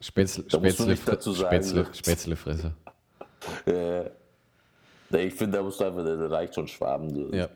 Spätzle, 0.00 0.44
Spätzle, 0.48 0.96
Spätzle, 0.96 1.86
Spätzlefresser. 1.92 2.74
äh, 3.66 4.06
ich 5.26 5.34
finde, 5.34 5.58
da 5.58 5.62
musst 5.62 5.78
du 5.78 5.84
einfach, 5.84 6.04
da 6.04 6.26
reicht 6.28 6.54
schon 6.54 6.66
Schwaben. 6.66 7.14
So. 7.14 7.32
Ja. 7.34 7.48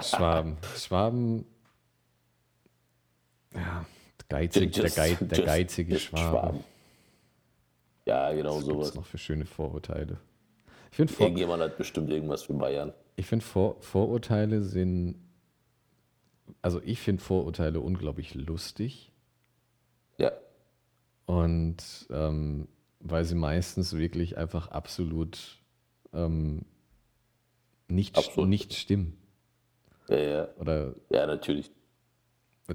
Schwaben. 0.00 0.56
Schwaben 0.76 1.44
ja, 3.54 3.86
geizig, 4.28 4.76
just, 4.76 4.96
der, 4.96 5.04
Geiz, 5.06 5.18
der 5.18 5.38
just, 5.38 5.46
geizige 5.46 5.92
just 5.94 6.06
Schwabe. 6.06 6.28
Schwaben. 6.28 6.64
Ja, 8.06 8.32
genau 8.32 8.56
Was 8.56 8.64
sowas. 8.64 8.94
noch 8.94 9.06
für 9.06 9.18
schöne 9.18 9.46
Vorurteile. 9.46 10.18
Ich 10.90 10.96
find, 10.96 11.10
Vor 11.10 11.26
Irgendjemand 11.26 11.62
hat 11.62 11.78
bestimmt 11.78 12.10
irgendwas 12.10 12.42
für 12.42 12.54
Bayern. 12.54 12.92
Ich 13.16 13.26
finde 13.26 13.44
Vor 13.44 13.80
Vorurteile 13.80 14.62
sind, 14.62 15.16
also 16.60 16.80
ich 16.84 17.00
finde 17.00 17.22
Vorurteile 17.22 17.80
unglaublich 17.80 18.34
lustig. 18.34 19.12
Ja. 20.18 20.32
Und 21.26 22.06
ähm, 22.10 22.68
weil 23.00 23.24
sie 23.24 23.34
meistens 23.34 23.96
wirklich 23.96 24.36
einfach 24.36 24.68
absolut 24.68 25.62
ähm, 26.12 26.64
nicht, 27.88 28.16
absolut. 28.16 28.48
nicht 28.48 28.74
stimmen. 28.74 29.16
Ja, 30.08 30.18
ja. 30.18 30.48
Oder, 30.58 30.94
ja, 31.10 31.26
natürlich. 31.26 31.70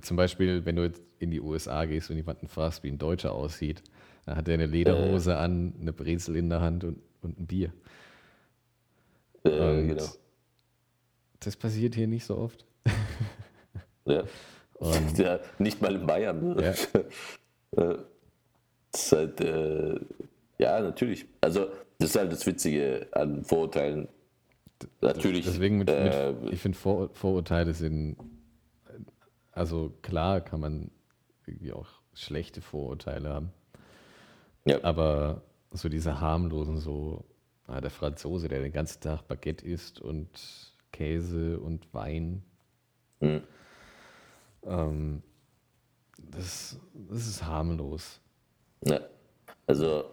Zum 0.02 0.18
Beispiel, 0.18 0.66
wenn 0.66 0.76
du 0.76 0.84
jetzt 0.84 1.02
in 1.20 1.32
die 1.32 1.42
USA 1.42 1.86
gehst 1.86 2.10
und 2.10 2.18
jemanden 2.18 2.48
fragst, 2.48 2.84
wie 2.84 2.90
ein 2.90 2.98
Deutscher 2.98 3.34
aussieht, 3.34 3.84
dann 4.26 4.38
hat 4.38 4.48
er 4.48 4.56
eine 4.56 4.66
Lederhose 4.66 5.32
äh. 5.32 5.36
an, 5.36 5.74
eine 5.80 5.94
Brezel 5.94 6.36
in 6.36 6.50
der 6.50 6.62
Hand 6.62 6.84
und, 6.84 7.00
und 7.22 7.40
ein 7.40 7.48
Bier. 7.48 7.72
Äh, 9.44 9.50
und 9.50 9.88
genau. 9.88 10.06
Das 11.40 11.56
passiert 11.56 11.96
hier 11.96 12.08
nicht 12.08 12.26
so 12.26 12.38
oft. 12.38 12.66
ja. 14.06 14.24
Und, 14.80 15.18
ja 15.18 15.40
nicht 15.58 15.82
mal 15.82 15.96
in 15.96 16.06
Bayern. 16.06 16.54
Ne? 16.54 16.64
Ja. 16.64 17.02
Äh, 17.76 17.98
das 18.94 19.04
ist 19.04 19.12
halt, 19.12 19.42
äh, 19.42 20.00
ja, 20.58 20.80
natürlich. 20.80 21.26
Also, 21.42 21.68
das 22.00 22.12
ist 22.12 22.16
halt 22.16 22.32
das 22.32 22.46
Witzige 22.46 23.08
an 23.12 23.44
Vorurteilen. 23.44 24.08
Natürlich. 25.02 25.44
Deswegen, 25.44 25.80
mit, 25.80 25.90
äh, 25.90 26.32
mit, 26.32 26.54
ich 26.54 26.62
finde, 26.62 26.78
Vor 26.78 27.10
Vorurteile 27.14 27.74
sind 27.74 28.16
also 29.58 29.94
klar 30.02 30.42
kann 30.42 30.60
man 30.60 30.92
irgendwie 31.46 31.74
auch 31.74 31.88
schlechte 32.14 32.62
Vorurteile 32.62 33.30
haben. 33.30 33.52
Ja. 34.66 34.84
Aber 34.84 35.42
so 35.72 35.90
diese 35.90 36.20
harmlosen, 36.20 36.78
so 36.78 37.26
ah, 37.68 37.82
der 37.82 37.90
Franzose, 37.90 38.48
der 38.48 38.62
den 38.62 38.72
ganzen 38.72 39.02
Tag 39.02 39.28
Baguette 39.28 39.66
isst 39.66 40.00
und 40.00 40.30
Käse 40.92 41.60
und 41.60 41.94
Wein. 41.94 42.44
Mhm. 43.20 43.42
Ähm, 44.64 45.24
das, 46.18 46.80
das 46.94 47.28
ist 47.28 47.44
harmlos. 47.44 48.20
Ja. 48.86 49.02
Also 49.66 50.06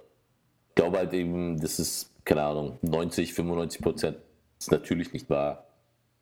ich 0.69 0.75
glaube 0.75 0.99
halt 0.99 1.13
eben, 1.13 1.61
das 1.61 1.79
ist, 1.79 2.11
keine 2.25 2.43
Ahnung, 2.45 2.79
90, 2.83 3.35
95 3.35 3.83
Prozent 3.83 4.17
ist 4.59 4.71
natürlich 4.71 5.13
nicht 5.13 5.29
wahr 5.29 5.67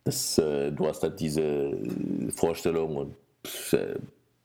das, 0.05 0.39
äh, 0.39 0.73
du 0.73 0.87
hast 0.87 1.03
halt 1.03 1.21
diese 1.21 1.73
Vorstellung 2.35 2.97
und 2.97 3.17
äh, 3.73 3.95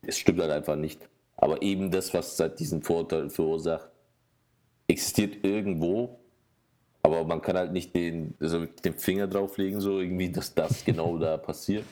es 0.01 0.17
stimmt 0.17 0.39
halt 0.39 0.51
einfach 0.51 0.75
nicht. 0.75 0.99
Aber 1.35 1.61
eben 1.61 1.91
das, 1.91 2.13
was 2.13 2.39
halt 2.39 2.59
diesen 2.59 2.81
Vorteil 2.81 3.29
verursacht, 3.29 3.89
existiert 4.87 5.43
irgendwo, 5.43 6.19
aber 7.03 7.23
man 7.23 7.41
kann 7.41 7.57
halt 7.57 7.71
nicht 7.73 7.93
den, 7.93 8.33
also 8.39 8.65
den 8.65 8.93
Finger 8.93 9.27
drauflegen, 9.27 9.79
so 9.79 9.99
irgendwie, 9.99 10.31
dass 10.31 10.53
das 10.53 10.83
genau 10.83 11.17
da 11.17 11.37
passiert. 11.37 11.85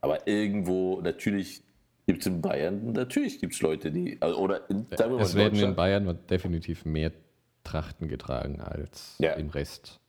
Aber 0.00 0.26
irgendwo, 0.26 1.00
natürlich 1.00 1.62
gibt 2.06 2.20
es 2.20 2.26
in 2.26 2.40
Bayern, 2.40 2.92
natürlich 2.92 3.38
gibt 3.38 3.54
es 3.54 3.62
Leute, 3.62 3.90
die, 3.92 4.18
also, 4.20 4.38
oder 4.38 4.68
in, 4.68 4.86
sagen 4.96 5.12
wir 5.12 5.18
mal 5.18 5.22
Es 5.22 5.34
werden 5.34 5.58
in 5.58 5.74
Bayern 5.74 6.18
definitiv 6.28 6.84
mehr 6.84 7.12
Trachten 7.64 8.08
getragen 8.08 8.60
als 8.60 9.14
ja. 9.18 9.34
im 9.34 9.48
Rest 9.48 10.01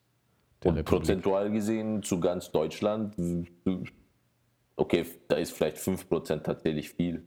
und 0.66 0.78
Republik. 0.78 0.86
prozentual 0.86 1.52
gesehen 1.52 2.04
zu 2.04 2.20
ganz 2.20 2.52
Deutschland, 2.52 3.16
okay, 4.76 5.06
da 5.28 5.36
ist 5.36 5.52
vielleicht 5.52 5.78
5% 5.78 6.44
tatsächlich 6.44 6.92
viel. 6.92 7.24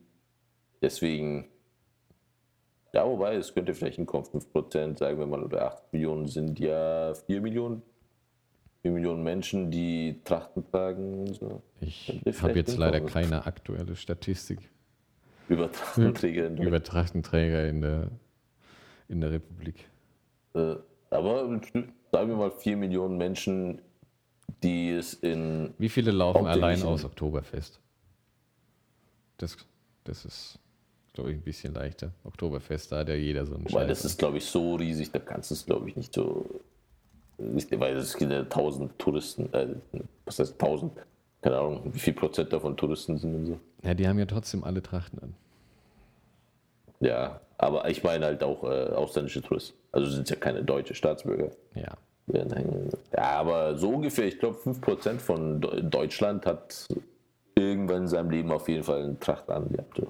Deswegen, 0.82 1.46
ja, 2.92 3.06
wobei, 3.06 3.34
es 3.34 3.54
könnte 3.54 3.74
vielleicht 3.74 3.96
hinkommen, 3.96 4.26
5%, 4.26 4.98
sagen 4.98 5.18
wir 5.18 5.26
mal, 5.26 5.42
oder 5.42 5.66
8 5.66 5.92
Millionen 5.92 6.26
sind 6.26 6.58
ja 6.58 7.14
4 7.14 7.40
Millionen. 7.40 7.82
4 8.82 8.92
Millionen 8.92 9.22
Menschen, 9.22 9.70
die 9.70 10.20
Trachten 10.24 10.64
tragen. 10.70 11.32
So. 11.34 11.62
Ich 11.80 12.22
habe 12.40 12.52
jetzt 12.54 12.76
leider 12.76 13.00
keine 13.00 13.46
aktuelle 13.46 13.96
Statistik. 13.96 14.70
Über 15.48 15.70
Trachtenträger 15.70 16.46
in 16.46 16.56
der, 16.56 16.66
Über 16.66 16.82
Trachtenträger 16.82 17.68
in 17.68 17.80
der, 17.80 18.10
in 19.08 19.20
der 19.20 19.32
Republik. 19.32 19.88
Äh, 20.54 20.76
aber 21.10 21.60
sagen 22.16 22.30
wir 22.30 22.36
mal 22.36 22.50
4 22.50 22.78
Millionen 22.78 23.18
Menschen, 23.18 23.82
die 24.62 24.90
es 24.90 25.12
in. 25.12 25.74
Wie 25.76 25.90
viele 25.90 26.12
laufen 26.12 26.46
allein 26.46 26.82
aus 26.82 27.04
Oktoberfest? 27.04 27.78
Das, 29.36 29.58
das 30.04 30.24
ist, 30.24 30.58
glaube 31.12 31.32
ich, 31.32 31.36
ein 31.36 31.42
bisschen 31.42 31.74
leichter. 31.74 32.12
Oktoberfest, 32.24 32.90
da 32.90 33.00
hat 33.00 33.10
ja 33.10 33.14
jeder 33.14 33.44
so 33.44 33.54
einen 33.54 33.70
Weil 33.70 33.86
das 33.86 34.06
ist, 34.06 34.18
glaube 34.18 34.38
ich, 34.38 34.46
so 34.46 34.76
riesig, 34.76 35.12
da 35.12 35.18
kannst 35.18 35.50
du 35.50 35.54
es, 35.56 35.66
glaube 35.66 35.90
ich, 35.90 35.96
nicht 35.96 36.14
so. 36.14 36.46
Weil 37.36 37.96
es 37.96 38.16
gibt 38.16 38.32
ja 38.32 38.40
1000 38.40 38.98
Touristen, 38.98 39.52
äh, 39.52 39.74
was 40.24 40.38
heißt 40.38 40.54
1000? 40.54 40.92
Keine 41.42 41.58
Ahnung, 41.58 41.82
wie 41.92 41.98
viel 41.98 42.14
Prozent 42.14 42.50
davon 42.50 42.78
Touristen 42.78 43.18
sind 43.18 43.34
und 43.34 43.46
so. 43.46 43.60
Ja, 43.82 43.92
die 43.92 44.08
haben 44.08 44.18
ja 44.18 44.24
trotzdem 44.24 44.64
alle 44.64 44.82
Trachten 44.82 45.18
an. 45.18 45.34
Ja, 47.00 47.42
aber 47.58 47.88
ich 47.88 48.02
meine 48.02 48.26
halt 48.26 48.42
auch 48.42 48.64
äh, 48.64 48.90
ausländische 48.92 49.42
Touristen. 49.42 49.76
Also 49.92 50.10
sind 50.10 50.24
es 50.24 50.30
ja 50.30 50.36
keine 50.36 50.62
deutsche 50.62 50.94
Staatsbürger. 50.94 51.50
Ja. 51.74 51.96
Ja, 53.12 53.22
aber 53.22 53.76
so 53.76 53.90
ungefähr, 53.90 54.26
ich 54.26 54.40
glaube 54.40 54.58
5% 54.58 55.20
von 55.20 55.60
Deutschland 55.60 56.44
hat 56.44 56.88
irgendwann 57.54 58.02
in 58.02 58.08
seinem 58.08 58.30
Leben 58.30 58.50
auf 58.50 58.68
jeden 58.68 58.82
Fall 58.82 59.04
eine 59.04 59.18
Tracht 59.20 59.48
angehabt. 59.48 60.02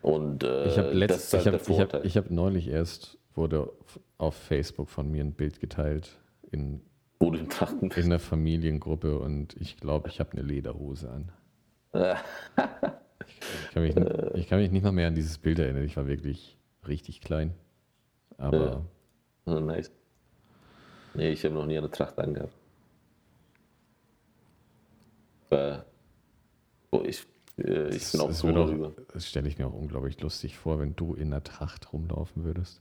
Und 0.00 0.42
äh, 0.42 0.68
ich 0.68 0.78
habe 0.78 0.92
letzt, 0.92 1.32
halt 1.34 1.46
ich 1.46 1.78
hab, 1.80 2.04
ich 2.04 2.16
hab, 2.16 2.24
hab 2.24 2.30
neulich 2.30 2.68
erst, 2.68 3.18
wurde 3.34 3.70
auf 4.16 4.34
Facebook 4.34 4.88
von 4.88 5.10
mir 5.10 5.22
ein 5.22 5.32
Bild 5.32 5.60
geteilt 5.60 6.18
in, 6.50 6.80
Wo 7.18 7.30
in 7.32 7.50
Trachten 7.50 7.90
in 7.90 8.04
einer 8.04 8.18
Familiengruppe 8.18 9.18
und 9.18 9.54
ich 9.60 9.76
glaube, 9.76 10.08
ich 10.08 10.18
habe 10.18 10.32
eine 10.32 10.42
Lederhose 10.42 11.10
an. 11.10 11.32
ich, 11.92 13.74
kann 13.74 13.82
mich, 13.82 13.96
ich 14.34 14.48
kann 14.48 14.58
mich 14.60 14.70
nicht 14.70 14.84
noch 14.84 14.92
mehr 14.92 15.08
an 15.08 15.14
dieses 15.14 15.36
Bild 15.36 15.58
erinnern. 15.58 15.84
Ich 15.84 15.96
war 15.98 16.06
wirklich 16.06 16.56
richtig 16.86 17.20
klein. 17.20 17.54
Aber. 18.36 18.58
Ja. 18.58 18.86
Oh, 19.46 19.60
nice. 19.60 19.90
Nee, 21.14 21.30
ich 21.30 21.44
habe 21.44 21.54
noch 21.54 21.66
nie 21.66 21.76
eine 21.76 21.90
Tracht 21.90 22.18
angehabt. 22.18 22.54
Äh, 25.50 25.78
oh, 26.92 27.02
ich, 27.04 27.26
äh, 27.58 27.88
ich 27.88 28.02
das, 28.02 28.12
bin 28.12 28.20
auch 28.20 28.30
so 28.30 28.94
Das 29.12 29.26
stelle 29.26 29.48
ich 29.48 29.58
mir 29.58 29.66
auch 29.66 29.74
unglaublich 29.74 30.20
lustig 30.20 30.56
vor, 30.56 30.78
wenn 30.78 30.94
du 30.94 31.14
in 31.14 31.30
der 31.30 31.42
Tracht 31.42 31.92
rumlaufen 31.92 32.44
würdest. 32.44 32.80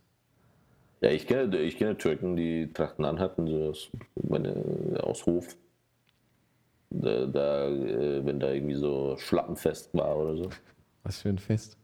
Ja, 1.01 1.09
ich 1.09 1.27
kenne, 1.27 1.57
ich 1.59 1.77
kenne 1.77 1.97
Türken, 1.97 2.35
die 2.35 2.71
Trachten 2.73 3.05
anhatten, 3.05 3.47
so 3.47 3.69
aus, 3.69 3.89
meine, 4.21 4.99
aus 5.01 5.25
Hof. 5.25 5.55
Da, 6.91 7.25
da 7.25 7.69
äh, 7.69 8.25
wenn 8.25 8.39
da 8.39 8.51
irgendwie 8.51 8.75
so 8.75 9.15
Schlappenfest 9.17 9.93
war 9.93 10.17
oder 10.17 10.35
so. 10.35 10.49
Was 11.03 11.21
für 11.21 11.29
ein 11.29 11.37
Fest? 11.37 11.78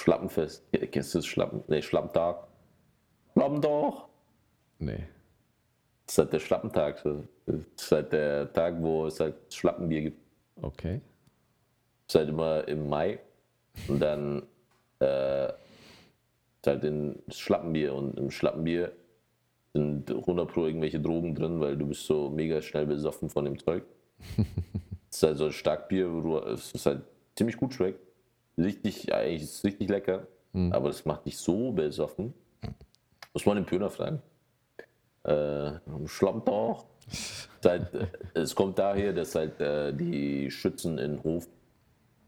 Schlappenfest. 0.00 0.64
Kennst 0.90 1.14
du 1.14 1.18
das 1.18 1.26
Schlappen? 1.26 1.62
Nee, 1.68 1.82
Schlappentag. 1.82 2.46
Schlappentag. 3.34 3.94
Nee. 4.78 5.04
Ist 6.06 6.18
halt 6.18 6.32
der 6.32 6.40
Schlappentag. 6.40 7.04
Ist 7.46 7.92
halt 7.92 8.12
der 8.12 8.52
Tag, 8.52 8.80
wo 8.80 9.06
es 9.06 9.20
halt 9.20 9.36
Schlappenbier 9.52 10.02
gibt. 10.02 10.18
Okay. 10.62 11.00
Ist 12.08 12.14
halt 12.14 12.30
immer 12.30 12.66
im 12.66 12.88
Mai. 12.88 13.20
Und 13.88 14.00
dann 14.00 14.42
äh, 15.00 15.48
ist 15.48 16.66
halt 16.66 16.84
in 16.84 17.22
Schlappenbier. 17.28 17.94
Und 17.94 18.18
im 18.18 18.30
Schlappenbier 18.30 18.92
sind 19.74 20.10
100 20.10 20.50
Pro 20.50 20.66
irgendwelche 20.66 20.98
Drogen 20.98 21.34
drin, 21.34 21.60
weil 21.60 21.76
du 21.76 21.86
bist 21.86 22.06
so 22.06 22.30
mega 22.30 22.62
schnell 22.62 22.86
besoffen 22.86 23.28
von 23.28 23.44
dem 23.44 23.58
Zeug. 23.58 23.84
Es 25.12 25.16
ist 25.16 25.22
halt 25.24 25.38
so 25.38 25.46
ein 25.46 25.52
Starkbier, 25.52 26.12
wo 26.12 26.20
du, 26.20 26.38
es 26.38 26.70
ist 26.70 26.86
halt 26.86 27.02
ziemlich 27.34 27.56
gut 27.56 27.74
schmeckt. 27.74 27.98
Richtig, 28.60 29.12
eigentlich 29.12 29.42
ist 29.42 29.54
es 29.56 29.64
richtig 29.64 29.88
lecker, 29.88 30.26
Hm. 30.52 30.72
aber 30.72 30.88
das 30.88 31.04
macht 31.04 31.26
dich 31.26 31.38
so 31.38 31.72
besoffen. 31.72 32.34
Muss 33.32 33.46
man 33.46 33.56
den 33.56 33.66
Pöner 33.66 33.90
fragen. 33.90 34.20
Äh, 35.22 35.72
Schlamm 36.06 36.42
doch. 36.44 36.86
Halt, 37.64 37.94
äh, 37.94 38.06
es 38.34 38.54
kommt 38.54 38.78
daher, 38.78 39.12
dass 39.12 39.34
halt 39.34 39.60
äh, 39.60 39.92
die 39.92 40.50
Schützen 40.50 40.98
in 40.98 41.22
Hof 41.22 41.46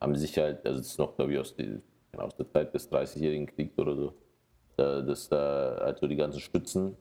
haben 0.00 0.14
sich 0.16 0.36
halt, 0.38 0.64
also 0.66 0.80
es 0.80 0.88
ist 0.88 0.98
noch, 0.98 1.14
glaube 1.16 1.32
ich, 1.32 1.38
aus, 1.38 1.54
die, 1.54 1.80
aus 2.16 2.34
der 2.36 2.48
Zeit 2.48 2.74
des 2.74 2.90
30-jährigen 2.90 3.46
Kriegs 3.46 3.78
oder 3.78 3.94
so, 3.96 4.08
äh, 4.76 5.04
dass 5.04 5.28
da 5.28 5.74
also 5.76 6.06
die 6.06 6.16
ganzen 6.16 6.40
Stützen 6.40 6.96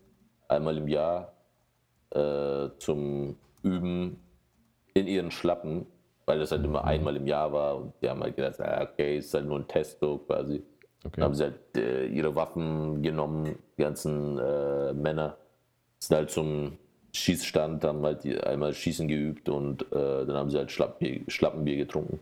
einmal 0.48 0.78
im 0.78 0.88
Jahr 0.88 1.34
äh, 2.12 2.70
zum 2.80 3.38
Üben 3.64 4.18
in 4.94 5.08
ihren 5.08 5.32
Schlappen, 5.32 5.86
weil 6.26 6.40
das 6.40 6.52
halt 6.52 6.64
immer 6.64 6.84
einmal 6.84 7.16
im 7.16 7.28
Jahr 7.28 7.52
war 7.52 7.76
und 7.78 7.94
die 8.02 8.10
haben 8.10 8.22
halt 8.22 8.36
gedacht, 8.36 8.60
ah, 8.62 8.88
okay, 8.92 9.18
ist 9.18 9.34
halt 9.34 9.46
nur 9.46 9.60
ein 9.60 9.68
Test 9.68 10.00
so 10.00 10.18
quasi. 10.20 10.64
Okay. 11.04 11.14
Dann 11.16 11.24
haben 11.26 11.36
sie 11.36 11.44
halt 11.44 11.60
äh, 11.76 12.06
ihre 12.08 12.36
Waffen 12.36 13.02
genommen, 13.02 13.56
die 13.78 13.82
ganzen 13.82 14.38
äh, 14.38 14.94
Männer, 14.94 15.36
sind 16.00 16.16
halt 16.18 16.30
zum 16.30 16.78
Schießstand, 17.14 17.84
haben 17.84 18.04
halt 18.06 18.24
die, 18.24 18.40
einmal 18.40 18.74
Schießen 18.74 19.08
geübt 19.08 19.50
und 19.50 19.82
äh, 19.92 20.26
dann 20.26 20.34
haben 20.36 20.50
sie 20.50 20.58
halt 20.58 20.72
Schlappbier, 20.72 21.22
Schlappenbier 21.28 21.78
getrunken. 21.78 22.20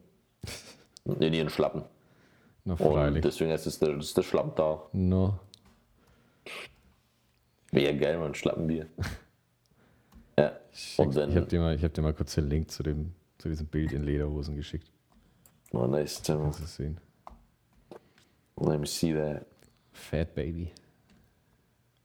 In 1.20 1.34
ihren 1.34 1.50
Schlappen. 1.50 1.84
Na, 2.66 2.74
Und 2.76 3.24
deswegen 3.24 3.52
ist 3.52 3.66
es 3.66 3.80
der, 3.80 3.94
das 3.96 4.06
ist 4.06 4.18
der 4.18 4.24
Schlappentag. 4.24 4.80
No. 4.94 5.40
Wäre 7.72 7.94
ja 7.94 8.00
geil, 8.00 8.18
man, 8.18 8.34
Schlappenbier. 8.34 8.88
ja. 10.38 10.52
Und 10.98 11.16
Ich 11.16 11.36
habe 11.36 11.46
dir, 11.46 11.60
mal- 11.60 11.76
ich 11.76 11.84
hab 11.84 11.94
dir 11.94 12.02
mal 12.02 12.14
kurz 12.14 12.36
den 12.36 12.50
Link 12.50 12.72
zu, 12.72 12.84
dem, 12.84 13.14
zu 13.40 13.50
diesem 13.50 13.66
Bild 13.68 13.92
in 13.94 14.04
Lederhosen 14.04 14.56
geschickt. 14.56 14.92
oh, 15.72 15.88
nice. 15.88 16.22
Let 16.22 16.38
Kannst 16.44 16.60
du 16.60 16.64
es 16.66 16.76
sehen? 16.76 17.00
me 18.80 18.86
see 18.86 19.14
that. 19.16 19.46
Fat 19.94 20.36
Baby. 20.36 20.72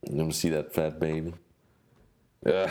Let 0.02 0.26
me 0.26 0.32
see 0.32 0.50
that 0.50 0.72
fat 0.72 0.98
baby. 0.98 1.32
Ja. 2.46 2.66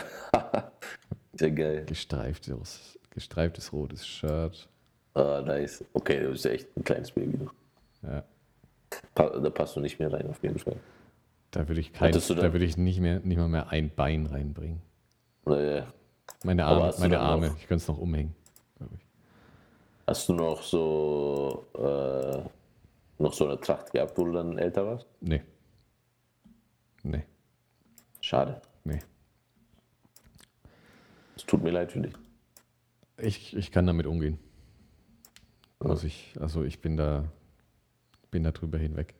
Sehr 1.32 1.50
geil. 1.50 1.84
Gestreiftes, 1.86 2.96
gestreiftes 3.10 3.72
rotes 3.72 4.06
Shirt. 4.06 4.68
Ah, 5.14 5.42
nice. 5.44 5.84
Okay, 5.94 6.20
du 6.20 6.30
bist 6.30 6.44
ja 6.44 6.52
echt 6.52 6.68
ein 6.76 6.84
kleines 6.84 7.10
Baby. 7.10 7.48
Ja. 8.02 8.22
Da 9.16 9.50
passt 9.50 9.74
du 9.74 9.80
nicht 9.80 9.98
mehr 9.98 10.12
rein, 10.12 10.28
auf 10.30 10.40
jeden 10.44 10.60
Fall. 10.60 10.76
Da 11.50 11.66
würde 11.66 11.80
ich, 11.80 11.92
kein, 11.92 12.12
da 12.12 12.52
würde 12.52 12.64
ich 12.64 12.76
nicht, 12.76 13.00
mehr, 13.00 13.18
nicht 13.18 13.36
mal 13.36 13.48
mehr 13.48 13.68
ein 13.70 13.90
Bein 13.90 14.26
reinbringen. 14.26 14.80
Naja. 15.44 15.92
Meine 16.44 16.64
Arme, 16.66 16.94
meine 17.00 17.18
Arme. 17.18 17.48
noch- 17.48 17.56
ich 17.58 17.66
könnte 17.66 17.82
es 17.82 17.88
noch 17.88 17.98
umhängen. 17.98 18.32
Ich. 20.04 20.08
Hast 20.08 20.28
du 20.28 20.34
noch 20.34 20.62
so 20.62 21.66
äh, 21.74 23.22
noch 23.22 23.32
so 23.32 23.46
eine 23.46 23.60
Tracht 23.60 23.92
gehabt, 23.92 24.16
wo 24.18 24.24
du 24.24 24.32
dann 24.32 24.58
älter 24.58 24.86
warst? 24.86 25.06
Nee. 25.20 25.42
Nee. 27.02 27.24
Schade. 28.20 28.60
Nee. 28.84 29.00
Es 31.36 31.44
tut 31.44 31.62
mir 31.62 31.70
leid 31.70 31.92
für 31.92 32.00
dich. 32.00 32.14
Ich, 33.18 33.56
ich 33.56 33.70
kann 33.70 33.86
damit 33.86 34.06
umgehen. 34.06 34.38
Muss 35.80 36.04
ich, 36.04 36.34
also 36.40 36.64
ich 36.64 36.80
bin 36.80 36.96
da, 36.96 37.24
bin 38.30 38.42
da 38.42 38.52
drüber 38.52 38.78
hinweg. 38.78 39.14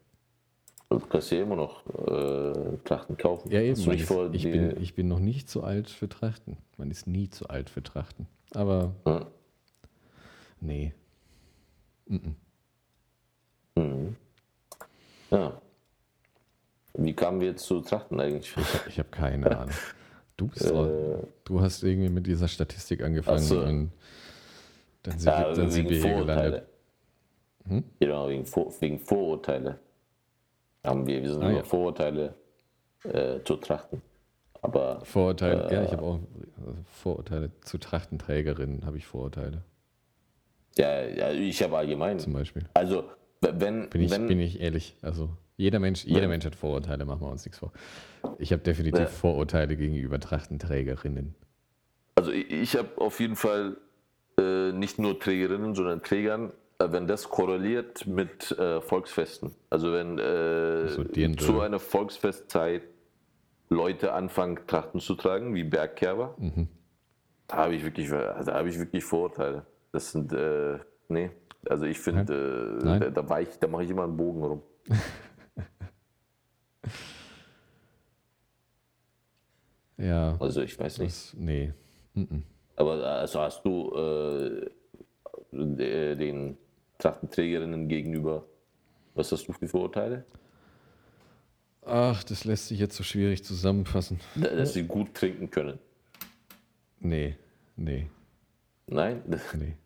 Du 0.88 0.98
kannst 1.00 1.30
ja 1.30 1.42
immer 1.42 1.56
noch 1.56 1.84
äh, 1.86 2.78
Trachten 2.84 3.16
kaufen. 3.16 3.50
Ja, 3.50 3.60
eben. 3.60 3.72
Ist, 3.72 4.02
vor, 4.06 4.32
ich, 4.32 4.44
bin, 4.44 4.80
ich 4.80 4.94
bin 4.94 5.08
noch 5.08 5.18
nicht 5.18 5.48
zu 5.48 5.62
alt 5.62 5.90
für 5.90 6.08
Trachten. 6.08 6.56
Man 6.78 6.90
ist 6.90 7.06
nie 7.06 7.28
zu 7.28 7.48
alt 7.48 7.68
für 7.68 7.82
Trachten. 7.82 8.26
Aber 8.54 8.94
Ja. 9.06 9.26
Nee. 10.64 10.92
Mhm. 12.06 12.36
Mhm. 13.76 14.16
Ja. 15.30 15.60
Wie 16.94 17.12
kamen 17.12 17.40
wir 17.40 17.48
jetzt 17.48 17.64
zu 17.64 17.80
Trachten 17.80 18.20
eigentlich? 18.20 18.54
Ich 18.88 18.98
habe 18.98 19.08
keine 19.10 19.50
Ahnung. 19.58 19.74
Du 20.36 20.48
bist 20.48 20.70
auch, 20.72 20.88
du 21.44 21.60
hast 21.60 21.82
irgendwie 21.82 22.08
mit 22.08 22.26
dieser 22.26 22.48
Statistik 22.48 23.02
angefangen 23.02 23.38
so. 23.40 23.60
und 23.60 23.92
dann 25.04 25.18
sind, 25.18 25.30
Ja, 25.32 25.48
wir, 25.48 25.54
dann 25.54 25.70
sind 25.70 25.88
wir 25.88 25.96
hier 26.00 26.14
gelandet. 26.16 26.66
Vorurteile. 27.66 27.82
Genau, 28.00 28.28
wegen, 28.28 28.44
Vor 28.46 28.72
wegen 28.80 28.98
Vorurteile. 28.98 29.78
Haben 30.84 31.06
wir, 31.06 31.22
wir 31.22 31.32
sind 31.32 31.42
Ah, 31.42 31.48
über 31.50 31.58
ja. 31.58 31.64
Vorurteile 31.64 32.34
äh, 33.04 33.40
zu 33.44 33.56
trachten. 33.56 34.02
Aber 34.60 35.04
Vorurteile, 35.04 35.72
ja, 35.72 35.82
ich 35.84 35.88
Äh. 35.90 35.92
habe 35.96 36.02
auch 36.02 36.18
also 36.58 36.74
Vorurteile 36.84 37.50
zu 37.62 37.78
Trachtenträgerinnen, 37.78 38.84
habe 38.86 38.98
ich 38.98 39.06
Vorurteile 39.06 39.62
ja, 40.78 41.02
ja 41.02 41.30
ich 41.32 41.62
habe 41.62 41.76
allgemein. 41.76 42.18
zum 42.18 42.32
Beispiel. 42.32 42.64
Also, 42.74 43.04
wenn, 43.40 43.88
Bin 43.90 44.02
ich, 44.02 44.10
wenn 44.10 44.26
bin 44.26 44.40
ich 44.40 44.60
ehrlich. 44.60 44.96
Also 45.02 45.28
jeder 45.56 45.78
Mensch, 45.78 46.04
jeder. 46.04 46.26
Mensch 46.28 46.44
hat 46.44 46.56
Vorurteile, 46.56 47.04
machen 47.04 47.20
wir 47.20 47.30
uns 47.30 47.44
nichts 47.44 47.58
vor. 47.58 47.72
Ich 48.38 48.52
habe 48.52 48.62
definitiv 48.62 49.00
Ja. 49.00 49.06
Vorurteile 49.06 49.76
gegenüber 49.76 50.18
Trachtenträgerinnen. 50.18 51.34
Also 52.16 52.32
ich, 52.32 52.50
ich 52.50 52.76
habe 52.76 52.88
auf 52.96 53.20
jeden 53.20 53.36
Fall 53.36 53.76
äh, 54.38 54.72
nicht 54.72 54.98
nur 54.98 55.18
Trägerinnen, 55.20 55.74
sondern 55.74 56.02
Trägern, 56.02 56.52
äh, 56.78 56.86
wenn 56.90 57.06
das 57.06 57.28
korreliert 57.28 58.06
mit 58.06 58.50
äh, 58.52 58.80
Volksfesten. 58.80 59.52
Also 59.70 59.92
wenn 59.92 60.18
äh, 60.18 60.88
So 60.88 61.04
zu 61.04 61.60
einer 61.60 61.78
Volksfestzeit 61.78 62.82
Leute 63.68 64.12
anfangen, 64.12 64.58
Trachten 64.66 65.00
zu 65.00 65.14
tragen, 65.14 65.54
wie 65.54 65.64
Bergkerber, 65.64 66.34
Mhm. 66.38 66.68
da 67.48 67.56
habe 67.56 67.74
ich 67.74 67.84
wirklich, 67.84 68.08
da 68.08 68.44
habe 68.54 68.68
ich 68.68 68.78
wirklich 68.78 69.04
Vorurteile. 69.04 69.66
Das 69.94 70.10
sind, 70.10 70.32
äh, 70.32 70.80
nee, 71.08 71.30
also 71.70 71.84
ich 71.86 72.00
finde, 72.00 72.78
äh, 72.82 72.98
da, 72.98 73.10
da, 73.10 73.28
war 73.28 73.40
ich- 73.40 73.56
da 73.60 73.68
mache 73.68 73.84
ich 73.84 73.90
immer 73.90 74.02
einen 74.02 74.16
Bogen 74.16 74.42
rum. 74.42 74.62
Ja, 79.96 80.36
Also 80.40 80.62
ich 80.62 80.78
weiß 80.78 80.98
nicht. 80.98 81.10
das, 81.12 81.34
nee. 81.38 81.72
Mhm. 82.14 82.42
Aber 82.76 82.94
also 82.94 83.40
hast 83.40 83.62
du 83.64 83.92
äh, 83.94 84.70
de- 85.52 86.16
den 86.16 86.58
Trachtenträgerinnen 86.98 87.88
gegenüber, 87.88 88.44
was 89.14 89.30
hast 89.30 89.46
du 89.46 89.52
für 89.52 89.68
Vorurteile? 89.68 90.24
Ach, 91.86 92.24
das 92.24 92.44
lässt 92.44 92.68
sich 92.68 92.80
jetzt 92.80 92.96
so 92.96 93.04
schwierig 93.04 93.44
zusammenfassen. 93.44 94.18
Da- 94.34 94.54
Dass 94.56 94.72
sie 94.72 94.82
gut 94.84 95.14
trinken 95.14 95.50
können. 95.50 95.78
Nee, 97.00 97.36
nee, 97.76 98.08
Nein, 98.86 99.22
nee. 99.54 99.76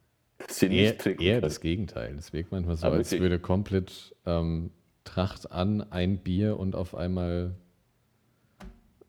Sie 0.49 0.67
Eher, 0.67 0.91
nicht 0.93 1.01
trinken 1.01 1.23
eher 1.23 1.41
das 1.41 1.61
Gegenteil. 1.61 2.15
Es 2.19 2.33
wirkt 2.33 2.53
manchmal 2.53 2.77
so, 2.77 2.87
Ah, 2.87 2.91
als 2.91 3.11
wirklich? 3.11 3.21
würde 3.23 3.39
komplett 3.39 4.15
ähm, 4.27 4.71
Tracht 5.05 5.51
an, 5.51 5.81
ein 5.91 6.19
Bier 6.19 6.59
und 6.59 6.75
auf 6.77 6.95
einmal 6.95 7.55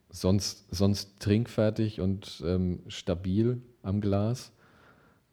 sonst, 0.09 0.65
sonst 0.73 1.19
trinkfertig 1.19 2.01
und 2.01 2.41
ähm, 2.45 2.82
stabil 2.88 3.61
am 3.84 4.01
Glas. 4.01 4.51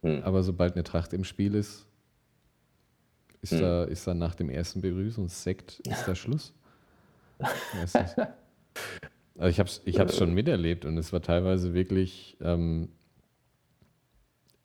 Hm. 0.03 0.22
Aber 0.22 0.42
sobald 0.42 0.74
eine 0.74 0.84
Tracht 0.84 1.12
im 1.12 1.24
Spiel 1.24 1.55
ist, 1.55 1.86
ist, 3.42 3.53
Hm. 3.53 3.61
da, 3.61 3.84
ist 3.84 4.07
da 4.07 4.14
nach 4.14 4.34
dem 4.34 4.51
ersten 4.51 4.80
Begrüßungssekt 4.80 5.80
ist 5.88 6.07
da 6.07 6.14
Schluss. 6.14 6.53
Also 9.38 9.51
ich 9.51 9.59
habe 9.59 9.68
es 9.68 9.82
ich 9.84 10.01
hab's 10.01 10.16
schon 10.16 10.32
miterlebt 10.32 10.86
und 10.86 10.97
es 10.97 11.12
war 11.12 11.20
teilweise 11.20 11.74
wirklich 11.74 12.38
ähm, 12.40 12.88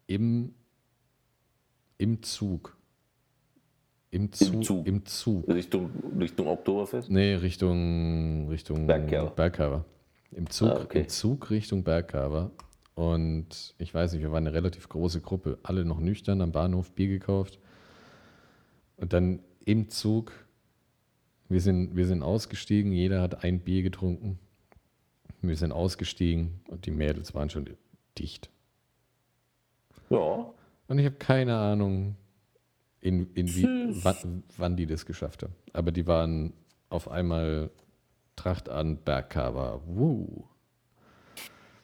im, 0.08 0.54
im 2.02 2.24
Zug. 2.24 2.76
Im 4.10 4.32
Zug. 4.34 4.64
Zug. 4.66 4.88
Im 4.88 5.06
Zug. 5.06 5.48
Richtung, 5.48 5.90
Richtung 6.20 6.48
Oktoberfest? 6.48 7.10
Nee, 7.10 7.36
Richtung, 7.36 8.50
Richtung 8.50 8.88
Bergkerber. 8.88 9.30
Bergkerber. 9.32 9.86
Im 10.32 10.50
Zug, 10.50 10.70
Ah, 10.70 10.82
okay. 10.82 11.02
Im 11.02 11.08
Zug 11.10 11.50
Richtung 11.50 11.84
Bergkerber. 11.84 12.52
Und 12.96 13.74
ich 13.78 13.94
weiß 13.94 14.14
nicht, 14.14 14.22
wir 14.22 14.32
waren 14.32 14.46
eine 14.48 14.56
relativ 14.56 14.90
große 14.90 15.22
Gruppe, 15.22 15.60
alle 15.64 15.86
noch 15.86 16.00
nüchtern 16.00 16.42
am 16.42 16.52
Bahnhof 16.52 16.92
Bier 16.92 17.08
gekauft. 17.08 17.60
Und 18.98 19.14
dann 19.14 19.40
im 19.66 19.90
Zug 19.90 20.32
Wir 21.48 21.60
sind, 21.62 21.96
wir 21.98 22.06
sind 22.08 22.24
ausgestiegen, 22.24 22.94
jeder 22.94 23.22
hat 23.22 23.44
ein 23.44 23.60
Bier 23.60 23.84
getrunken. 23.84 24.40
Wir 25.42 25.58
sind 25.58 25.72
ausgestiegen 25.74 26.62
und 26.70 26.86
die 26.86 26.92
Mädels 26.92 27.34
waren 27.34 27.50
schon 27.50 27.70
dicht. 28.18 28.50
Ja. 30.10 30.54
Und 30.92 31.00
ich 31.00 31.06
habe 31.06 31.16
keine 31.16 31.56
Ahnung, 31.56 32.18
in, 33.00 33.34
in 33.34 33.48
wie, 33.56 34.04
wann, 34.04 34.44
wann 34.58 34.76
die 34.76 34.86
das 34.86 35.06
geschafft 35.06 35.42
haben. 35.42 35.56
Aber 35.72 35.94
die 35.94 36.06
waren 36.06 36.52
auf 36.90 37.08
einmal 37.08 37.72
Tracht 38.36 38.68
an, 38.68 38.98
Bergcover. 38.98 39.82
Woo. 39.86 40.44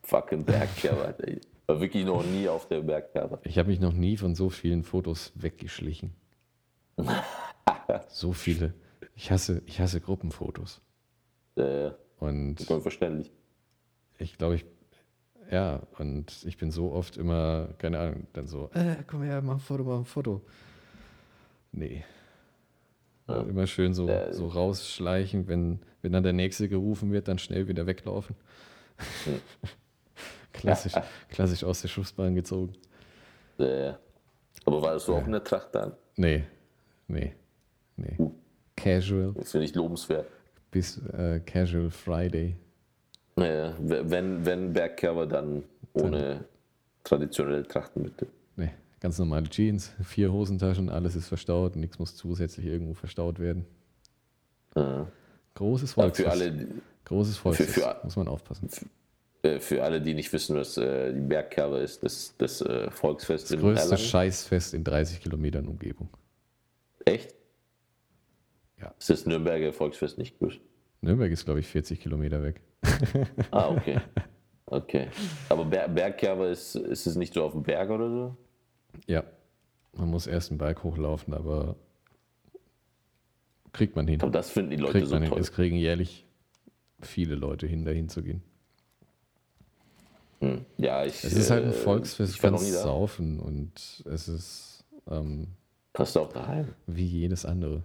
Fucking 0.01 0.43
Bergcover. 0.43 1.15
ey. 1.25 1.39
War 1.67 1.79
wirklich 1.79 2.03
noch 2.03 2.21
nie 2.25 2.49
auf 2.49 2.67
der 2.67 2.81
Bergcover. 2.81 3.39
Ich 3.43 3.57
habe 3.57 3.69
mich 3.69 3.79
noch 3.79 3.93
nie 3.93 4.17
von 4.17 4.35
so 4.35 4.49
vielen 4.49 4.83
Fotos 4.83 5.31
weggeschlichen. 5.35 6.13
so 8.09 8.33
viele. 8.33 8.73
Ich 9.15 9.31
hasse, 9.31 9.61
ich 9.67 9.79
hasse 9.79 10.01
Gruppenfotos. 10.01 10.81
Äh, 11.55 11.91
Und 12.19 12.69
unverständlich. 12.69 13.31
ich 14.17 14.37
glaube, 14.37 14.55
ich, 14.55 14.65
ja, 15.51 15.81
und 15.97 16.43
ich 16.45 16.57
bin 16.57 16.71
so 16.71 16.91
oft 16.91 17.17
immer, 17.17 17.69
keine 17.77 17.99
Ahnung, 17.99 18.27
dann 18.33 18.47
so, 18.47 18.69
äh, 18.73 18.95
komm 19.07 19.23
her, 19.23 19.41
mach 19.41 19.55
ein 19.55 19.59
Foto, 19.59 19.83
mach 19.83 19.97
ein 19.99 20.05
Foto. 20.05 20.41
Nee. 21.71 22.03
Ja. 23.27 23.41
Immer 23.41 23.67
schön 23.67 23.93
so, 23.93 24.07
Ja. 24.07 24.31
so 24.33 24.47
rausschleichen, 24.47 25.47
wenn, 25.47 25.79
wenn 26.01 26.11
dann 26.13 26.23
der 26.23 26.33
Nächste 26.33 26.69
gerufen 26.69 27.11
wird, 27.11 27.27
dann 27.27 27.39
schnell 27.39 27.67
wieder 27.67 27.85
weglaufen. 27.85 28.35
klassisch, 30.53 30.93
klassisch 31.29 31.63
aus 31.63 31.81
der 31.81 31.87
Schussbahn 31.89 32.35
gezogen. 32.35 32.73
Äh, 33.59 33.93
aber 34.65 34.81
war 34.81 34.93
das 34.93 35.05
so 35.05 35.15
auch 35.15 35.25
in 35.25 35.31
der 35.33 35.43
Tracht 35.43 35.73
dann? 35.75 35.93
Nee, 36.15 36.43
nee, 37.07 37.33
nee. 37.95 38.15
Uh. 38.17 38.31
Casual 38.75 39.33
Das 39.35 39.51
finde 39.51 39.65
ich 39.65 39.73
lobenswert. 39.75 40.27
bis 40.71 40.97
äh, 41.07 41.39
Casual 41.45 41.89
Friday. 41.89 42.55
Naja, 43.38 43.75
wenn, 43.79 44.45
wenn 44.45 44.73
Bergcover, 44.73 45.25
dann 45.27 45.63
ohne 45.93 46.43
traditionelle 47.03 47.63
Trachtenmittel. 47.67 48.27
Nee, 48.55 48.71
ganz 48.99 49.19
normale 49.19 49.47
Jeans, 49.47 49.93
vier 50.03 50.33
Hosentaschen, 50.33 50.89
alles 50.89 51.15
ist 51.15 51.27
verstaut, 51.27 51.75
nichts 51.75 51.99
muss 51.99 52.15
zusätzlich 52.15 52.65
irgendwo 52.65 52.93
verstaut 52.95 53.39
werden. 53.39 53.65
Äh, 54.75 55.03
Großes 55.55 55.93
aber 55.93 56.03
Volksfest. 56.13 56.27
für 56.27 56.31
alle, 56.31 56.67
Großes 57.05 57.38
Volksfest, 57.38 57.73
für- 57.75 57.99
muss 58.03 58.15
man 58.15 58.27
aufpassen. 58.27 58.69
äh, 59.43 59.59
für 59.59 59.83
alle, 59.83 60.01
die 60.01 60.13
nicht 60.15 60.33
wissen, 60.33 60.55
was 60.57 60.75
äh, 60.77 61.13
die 61.13 61.21
Bergcover 61.21 61.79
ist, 61.81 62.03
das, 62.03 62.33
das 62.39 62.61
äh, 62.61 62.89
Volksfest 62.91 63.51
Das 63.51 63.59
größte 63.59 63.83
Erlangen. 63.83 63.97
Scheißfest 64.03 64.73
in 64.73 64.83
30 64.83 65.21
Kilometern 65.21 65.67
Umgebung. 65.67 66.09
Echt? 67.05 67.33
Ja. 68.79 68.93
Ist 68.99 69.09
das 69.11 69.25
Nürnberger 69.25 69.71
Volksfest 69.73 70.17
nicht 70.17 70.38
größer? 70.39 70.59
Nürnberg 71.01 71.31
ist, 71.31 71.45
glaube 71.45 71.59
ich, 71.59 71.67
40 71.67 71.99
Kilometer 72.01 72.41
weg. 72.43 72.61
Ah, 73.51 73.69
okay. 73.69 73.99
Okay. 74.65 75.07
Aber 75.49 75.65
Ber 75.65 75.88
Bergcover 75.88 76.49
ist, 76.49 76.75
ist 76.75 77.05
es 77.07 77.15
nicht 77.15 77.34
so 77.34 77.43
auf 77.43 77.53
dem 77.53 77.63
Berg 77.63 77.89
oder 77.89 78.09
so? 78.09 78.38
Ja, 79.05 79.23
man 79.93 80.09
muss 80.09 80.28
erst 80.28 80.51
einen 80.51 80.57
Berg 80.57 80.84
hochlaufen, 80.84 81.34
aber 81.34 81.75
kriegt 83.71 83.95
man 83.95 84.07
hin. 84.07 84.21
Aber 84.21 84.32
das 84.32 84.49
finden 84.49 84.71
die 84.71 84.78
Leute 84.78 84.93
Kriegt 84.93 85.07
so 85.07 85.15
man 85.15 85.23
hin. 85.23 85.32
toll. 85.32 85.39
Es 85.39 85.51
kriegen 85.51 85.78
jährlich 85.78 86.25
viele 87.01 87.36
Leute 87.36 87.67
hin, 87.67 87.86
dahin 87.86 88.09
zu 88.09 88.23
gehen. 88.23 88.41
Hm. 90.41 90.65
Ja, 90.78 91.03
ich. 91.05 91.23
Es 91.23 91.34
ist 91.34 91.49
halt 91.49 91.63
ein 91.65 91.69
äh, 91.71 91.73
Volksfest, 91.73 92.36
Ich 92.36 92.41
da. 92.41 92.57
saufen 92.57 93.39
und 93.39 94.03
es 94.05 94.28
ist 94.28 94.86
ähm, 95.09 95.47
Kannst 95.93 96.15
du 96.15 96.19
auch 96.21 96.32
daheim. 96.34 96.67
wie 96.86 97.05
jedes 97.05 97.45
andere. 97.45 97.84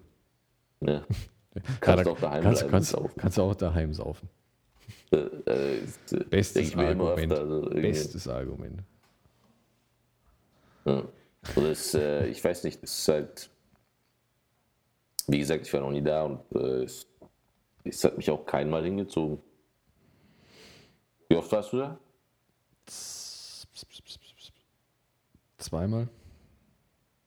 Ja, 0.81 1.03
Kannst 1.81 2.07
da- 2.07 2.11
auch 2.11 2.19
daheim 2.21 2.43
kannst, 2.43 2.69
kannst, 2.69 2.97
kannst 3.17 3.39
du 3.39 3.43
auch 3.43 3.55
daheim 3.55 3.95
saufen. 3.95 4.29
Bestes 6.31 6.69
ich 6.69 6.77
mir 6.77 6.91
immer 6.91 7.11
Argument. 7.11 7.33
Also 7.33 7.61
Bestes 7.71 8.29
Argument. 8.29 8.83
Ja. 10.85 11.05
Das, 11.55 11.95
äh, 11.95 12.27
ich 12.27 12.43
weiß 12.43 12.65
nicht, 12.65 12.83
das 12.83 12.99
ist 12.99 13.09
halt. 13.09 13.51
Wie 15.29 15.39
gesagt, 15.39 15.67
ich 15.67 15.73
war 15.73 15.81
noch 15.81 15.91
nie 15.91 16.03
da 16.03 16.25
und 16.25 16.41
äh, 16.55 16.83
es, 16.85 17.07
es 17.85 18.03
hat 18.05 18.17
mich 18.17 18.31
auch 18.31 18.45
keinmal 18.45 18.85
hingezogen. 18.85 19.39
Wie 21.29 21.37
oft 21.37 21.51
warst 21.53 21.73
du 21.73 21.79
da? 21.79 21.99
Zweimal, 25.59 26.09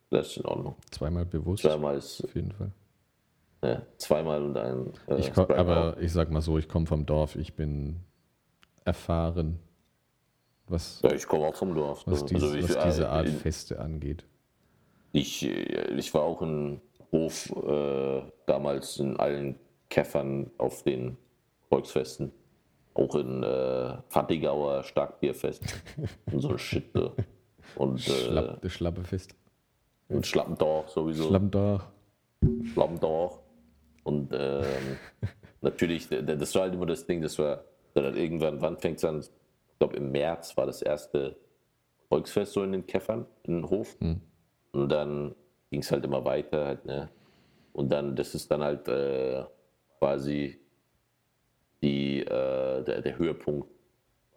Das 0.09 0.27
ist 0.27 0.37
in 0.37 0.45
Ordnung. 0.45 0.75
zweimal 0.91 1.25
bewusst. 1.25 1.63
Zweimal 1.63 1.97
ist 1.97 2.21
Auf 2.23 2.35
jeden 2.35 2.51
Fall. 2.51 2.71
Ja, 3.65 3.81
zweimal 3.97 4.43
und 4.43 4.57
ein. 4.57 4.93
Äh, 5.07 5.19
Ich 5.19 5.33
komm, 5.33 5.49
aber 5.51 5.97
ich 5.99 6.11
sag 6.11 6.31
mal 6.31 6.41
so, 6.41 6.57
ich 6.57 6.67
komme 6.67 6.85
vom 6.85 7.05
Dorf, 7.05 7.35
ich 7.35 7.55
bin 7.55 7.97
erfahren, 8.83 9.59
was, 10.67 11.01
Ja, 11.03 11.11
ich 11.13 11.25
komme 11.27 11.47
auch 11.47 11.55
vom 11.55 11.73
Dorf. 11.75 12.03
was, 12.05 12.23
Also, 12.23 12.25
diese, 12.35 12.57
ich, 12.57 12.75
was 12.75 12.83
diese 12.85 13.03
äh, 13.03 13.07
Art 13.07 13.27
in- 13.27 13.35
Feste 13.35 13.79
angeht. 13.79 14.25
Ich, 15.11 15.43
äh, 15.45 15.93
ich 15.95 16.13
war 16.13 16.23
auch 16.23 16.41
in 16.41 16.81
Hof 17.11 17.51
äh, 17.55 18.21
damals 18.45 18.97
in 18.99 19.17
allen 19.17 19.55
Käffern 19.89 20.51
auf 20.57 20.83
den 20.83 21.17
Volksfesten. 21.69 22.31
Auch 22.95 23.15
in 23.15 23.43
äh, 23.43 23.97
Fattigauer 24.09 24.83
Starkbierfest. 24.83 25.61
und 26.31 26.39
so 26.41 26.57
Shit. 26.57 26.85
So. 26.93 27.13
Und, 27.75 27.97
äh, 28.07 28.11
Schlapp, 28.11 28.61
das 28.61 28.71
Schlappefest. 28.73 29.35
und 30.09 30.25
Schlappendorf 30.25 30.89
sowieso. 30.89 31.27
Schlappendorf. 31.27 31.87
Schlappendorf. 32.73 33.39
Und 34.05 34.31
ähm, 34.33 34.97
natürlich, 35.61 36.07
das 36.07 36.55
war 36.55 36.61
halt 36.63 36.75
immer 36.75 36.85
das 36.85 37.05
Ding, 37.05 37.21
das 37.21 37.37
war 37.39 37.65
dann 37.95 38.15
irgendwann, 38.15 38.61
wann 38.61 38.77
fängt 38.77 38.99
es 38.99 39.03
an? 39.05 39.19
Ich 39.19 39.79
glaube 39.79 39.97
im 39.97 40.11
März 40.11 40.55
war 40.55 40.65
das 40.65 40.81
erste 40.81 41.35
Volksfest 42.07 42.53
so 42.53 42.63
in 42.63 42.71
den 42.71 42.85
Käffern, 42.85 43.25
in 43.43 43.61
den 43.61 43.69
Hof. 43.69 43.97
Und 44.71 44.89
dann 44.89 45.33
ging 45.71 45.81
es 45.81 45.91
halt 45.91 46.05
immer 46.05 46.23
weiter 46.23 46.65
halt, 46.65 46.85
ne? 46.85 47.09
Und 47.73 47.89
dann, 47.91 48.15
das 48.15 48.35
ist 48.35 48.49
dann 48.51 48.63
halt 48.63 48.87
äh, 48.87 49.43
quasi 49.99 50.59
die, 51.81 52.21
äh, 52.21 52.83
der, 52.83 53.01
der 53.01 53.17
Höhepunkt 53.17 53.69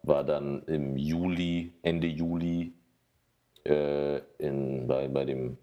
war 0.03 0.23
dann 0.23 0.63
im 0.63 0.97
Juli, 0.97 1.73
Ende 1.81 2.07
Juli 2.07 2.73
äh, 3.65 4.17
in, 4.39 4.87
bei, 4.87 5.07
bei 5.07 5.25
dem 5.25 5.57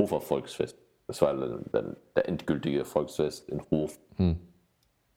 Hofer 0.00 0.20
Volksfest. 0.20 0.78
Das 1.10 1.20
war 1.22 1.34
dann, 1.34 1.96
der 2.14 2.28
endgültige 2.28 2.84
Volksfest 2.84 3.48
in 3.48 3.60
Hof. 3.72 3.98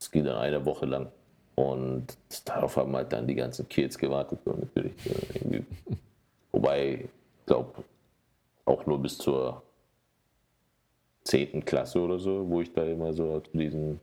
Das 0.00 0.10
ging 0.10 0.24
dann 0.24 0.38
eine 0.38 0.64
Woche 0.66 0.86
lang. 0.86 1.06
Und 1.54 2.18
darauf 2.44 2.76
haben 2.76 2.96
halt 2.96 3.12
dann 3.12 3.28
die 3.28 3.36
ganzen 3.36 3.68
Kids 3.68 3.96
gewartet. 3.96 4.40
So 4.44 4.54
natürlich, 4.54 4.92
irgendwie. 5.34 5.64
Wobei, 6.50 7.04
ich 7.04 7.46
glaube, 7.46 7.84
auch 8.64 8.84
nur 8.86 9.00
bis 9.00 9.18
zur 9.18 9.62
10. 11.22 11.64
Klasse 11.64 12.00
oder 12.00 12.18
so, 12.18 12.48
wo 12.50 12.60
ich 12.60 12.72
da 12.72 12.82
immer 12.84 13.12
so 13.12 13.38
zu 13.38 13.56
diesen 13.56 14.00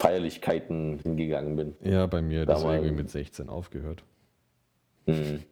Feierlichkeiten 0.00 0.98
hingegangen 0.98 1.54
bin. 1.54 1.76
Ja, 1.80 2.06
bei 2.06 2.22
mir 2.22 2.44
das 2.44 2.58
Damals- 2.62 2.82
irgendwie 2.82 3.02
mit 3.02 3.10
16 3.10 3.48
aufgehört. 3.48 4.02
Mhm. 5.06 5.44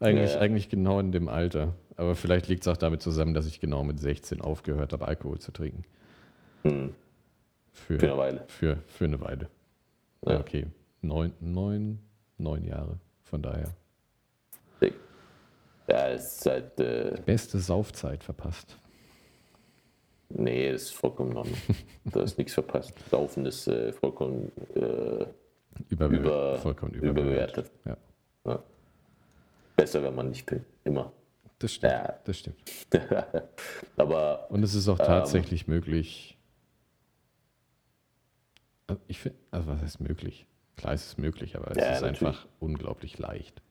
Eigentlich, 0.00 0.34
Ja. 0.34 0.40
eigentlich 0.40 0.68
genau 0.68 0.98
in 1.00 1.12
dem 1.12 1.28
Alter. 1.28 1.74
Aber 1.96 2.14
vielleicht 2.16 2.48
liegt 2.48 2.62
es 2.62 2.68
auch 2.68 2.76
damit 2.76 3.00
zusammen, 3.02 3.34
dass 3.34 3.46
ich 3.46 3.60
genau 3.60 3.84
mit 3.84 4.00
16 4.00 4.40
aufgehört 4.40 4.92
habe, 4.92 5.06
Alkohol 5.06 5.38
zu 5.38 5.52
trinken. 5.52 5.84
Mhm. 6.64 6.94
Für, 7.72 7.98
Für 7.98 8.06
eine 8.06 8.18
Weile. 8.18 8.44
Für, 8.48 8.76
für 8.88 9.04
eine 9.04 9.20
Weile. 9.20 9.48
Ja, 10.26 10.32
Ja. 10.34 10.40
okay. 10.40 10.66
Neun, 11.02 11.32
neun, 11.40 11.98
neun 12.38 12.64
Jahre. 12.64 12.98
Von 13.24 13.42
daher. 13.42 13.74
Ja, 15.86 16.08
es 16.08 16.38
ist 16.38 16.46
halt, 16.46 16.80
äh, 16.80 17.14
Beste 17.26 17.58
Saufzeit 17.58 18.24
verpasst. 18.24 18.78
nee, 20.30 20.72
das 20.72 20.84
ist 20.84 20.94
vollkommen 20.94 21.36
Ordnung. 21.36 21.58
da 22.06 22.22
ist 22.22 22.38
nichts 22.38 22.54
verpasst. 22.54 22.94
Saufen 23.10 23.44
ist 23.44 23.66
äh, 23.68 23.92
vollkommen 23.92 24.50
äh, 24.74 25.26
Überbe 25.90 26.16
über, 26.16 26.56
vollkommen 26.58 26.94
überbewertet. 26.94 27.70
überbewertet. 27.84 27.98
Ja, 28.46 28.52
Ja. 28.52 28.62
Besser, 29.76 30.02
wenn 30.02 30.14
man 30.14 30.28
nicht 30.28 30.46
trinkt. 30.46 30.66
Immer. 30.84 31.12
das 31.58 31.72
stimmt. 31.74 31.92
Ja. 31.92 32.18
Das 32.24 32.38
stimmt. 32.38 32.56
Aber 33.96 34.50
Und 34.50 34.62
es 34.62 34.74
ist 34.74 34.88
auch 34.88 34.98
tatsächlich 34.98 35.66
möglich. 35.66 36.36
Also 38.86 39.00
Ich 39.08 39.18
finde, 39.20 39.38
also 39.50 39.66
was 39.68 39.80
heißt 39.80 40.00
möglich? 40.00 40.46
Klar, 40.76 40.92
es 40.94 41.06
ist 41.06 41.18
möglich, 41.18 41.56
aber 41.56 41.70
es 41.70 41.76
Ja, 41.76 41.92
ist 41.92 42.00
natürlich. 42.02 42.22
einfach 42.22 42.46
unglaublich 42.58 43.16
leicht. 43.18 43.62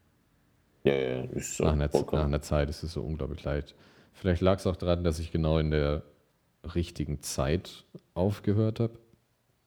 ja, 0.85 0.93
ja, 0.93 1.21
ist 1.25 1.57
so 1.57 1.65
Nach 1.65 1.73
einer, 1.73 1.89
nach 1.93 2.13
einer 2.25 2.41
Zeit 2.41 2.69
ist 2.69 2.81
es 2.81 2.93
so 2.93 3.03
unglaublich 3.03 3.43
leicht. 3.43 3.75
Vielleicht 4.13 4.41
lag 4.41 4.59
es 4.59 4.67
auch 4.67 4.77
daran, 4.77 5.03
dass 5.03 5.19
ich 5.19 5.31
genau 5.31 5.57
in 5.59 5.69
der 5.69 6.03
richtigen 6.75 7.21
Zeit 7.21 7.83
aufgehört 8.13 8.79
habe. 8.79 8.97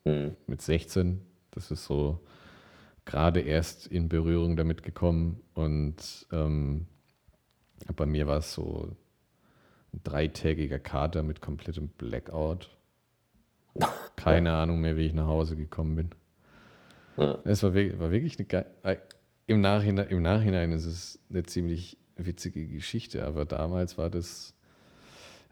Mhm. 0.04 0.34
Mit 0.46 0.62
16. 0.62 1.20
Das 1.50 1.70
ist 1.70 1.84
so 1.84 2.20
gerade 3.06 3.40
erst 3.40 3.86
in 3.86 4.10
Berührung 4.10 4.56
damit 4.56 4.82
gekommen. 4.82 5.40
Und 5.54 6.26
ähm, 6.30 6.86
bei 7.94 8.04
mir 8.04 8.26
war 8.26 8.38
es 8.38 8.52
so 8.52 8.94
ein 9.94 10.00
dreitägiger 10.04 10.78
Kater 10.78 11.22
mit 11.22 11.40
komplettem 11.40 11.88
Blackout. 11.88 12.68
keine. 14.16 14.52
Ahnung 14.52 14.80
mehr, 14.80 14.96
wie 14.96 15.06
ich 15.06 15.14
nach 15.14 15.26
Hause 15.26 15.56
gekommen 15.56 15.96
bin. 15.96 16.10
Ja. 17.16 17.38
Es 17.44 17.62
war, 17.62 17.74
war 17.74 18.10
wirklich 18.10 18.38
eine 18.38 18.46
geile. 18.46 18.66
Im 19.46 19.60
Nachhinein, 19.60 20.08
Im 20.08 20.22
Nachhinein 20.22 20.72
ist 20.72 20.84
es 20.86 21.18
eine 21.30 21.44
ziemlich 21.44 21.96
witzige 22.16 22.66
Geschichte, 22.66 23.24
aber 23.24 23.44
damals 23.44 23.96
war 23.96 24.10
das 24.10 24.54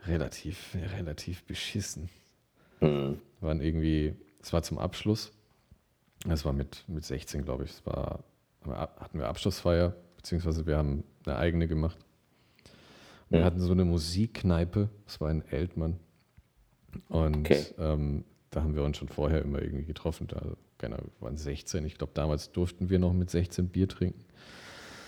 relativ, 0.06 0.76
relativ 0.96 1.44
beschissen. 1.44 2.08
Mhm. 2.80 3.20
Waren 3.40 3.60
irgendwie, 3.60 4.14
es 4.42 4.52
war 4.52 4.62
zum 4.62 4.78
Abschluss. 4.78 5.32
Es 6.28 6.44
war 6.44 6.52
mit, 6.52 6.84
mit 6.88 7.04
16, 7.04 7.44
glaube 7.44 7.64
ich. 7.64 7.70
Es 7.70 7.86
war, 7.86 8.24
hatten 8.66 9.18
wir 9.18 9.28
Abschlussfeier, 9.28 9.94
beziehungsweise 10.16 10.66
wir 10.66 10.76
haben 10.76 11.04
eine 11.26 11.36
eigene 11.36 11.68
gemacht. 11.68 11.98
Wir 13.28 13.40
ja. 13.40 13.44
hatten 13.44 13.60
so 13.60 13.72
eine 13.72 13.84
Musikkneipe, 13.84 14.88
das 15.06 15.20
war 15.20 15.30
in 15.30 15.42
Eltmann. 15.48 15.98
Und 17.08 17.38
okay. 17.38 17.64
ähm, 17.78 18.24
da 18.50 18.62
haben 18.62 18.74
wir 18.74 18.82
uns 18.82 18.98
schon 18.98 19.08
vorher 19.08 19.42
immer 19.42 19.60
irgendwie 19.60 19.84
getroffen. 19.84 20.28
Da, 20.28 20.40
keine 20.78 20.96
wir 20.96 21.04
waren 21.20 21.36
16. 21.36 21.84
Ich 21.84 21.98
glaube, 21.98 22.12
damals 22.14 22.52
durften 22.52 22.88
wir 22.88 22.98
noch 22.98 23.12
mit 23.12 23.30
16 23.30 23.68
Bier 23.68 23.88
trinken. 23.88 24.24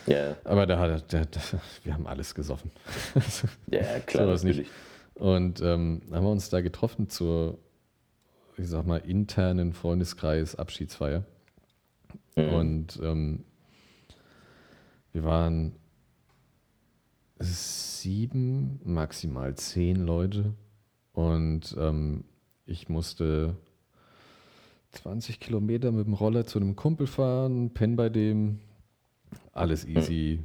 Ja. 0.07 0.37
Aber 0.45 0.67
da 0.67 0.79
hat 0.79 1.13
da, 1.13 1.25
da, 1.25 1.41
wir 1.85 1.95
haben 1.95 2.07
alles 2.07 2.35
gesoffen. 2.35 2.71
ja, 3.71 4.01
klar. 4.07 4.37
so 4.37 4.47
nicht. 4.47 4.71
Und 5.15 5.61
ähm, 5.61 6.03
haben 6.11 6.25
wir 6.25 6.31
uns 6.31 6.51
da 6.51 6.61
getroffen 6.61 7.09
zur, 7.09 7.59
ich 8.59 8.69
sag 8.69 8.87
mal, 8.87 8.99
internen 8.99 9.73
Freundeskreis-Abschiedsfeier. 9.73 11.25
Mhm. 12.37 12.49
Und 12.49 13.01
ähm, 13.03 13.45
wir 15.13 15.25
waren 15.25 15.77
sieben, 17.39 18.81
maximal 18.85 19.55
zehn 19.55 19.97
Leute. 19.97 20.55
Und 21.13 21.75
ähm, 21.79 22.25
ich 22.67 22.89
musste 22.89 23.57
20 24.93 25.41
Kilometer 25.41 25.93
mit 25.93 26.07
dem 26.07 26.15
Roller 26.15 26.47
zu 26.47 26.59
einem 26.59 26.77
Kumpel 26.77 27.07
fahren, 27.07 27.71
pennen 27.71 27.97
bei 27.97 28.09
dem, 28.09 28.61
alles 29.53 29.87
easy, 29.87 30.41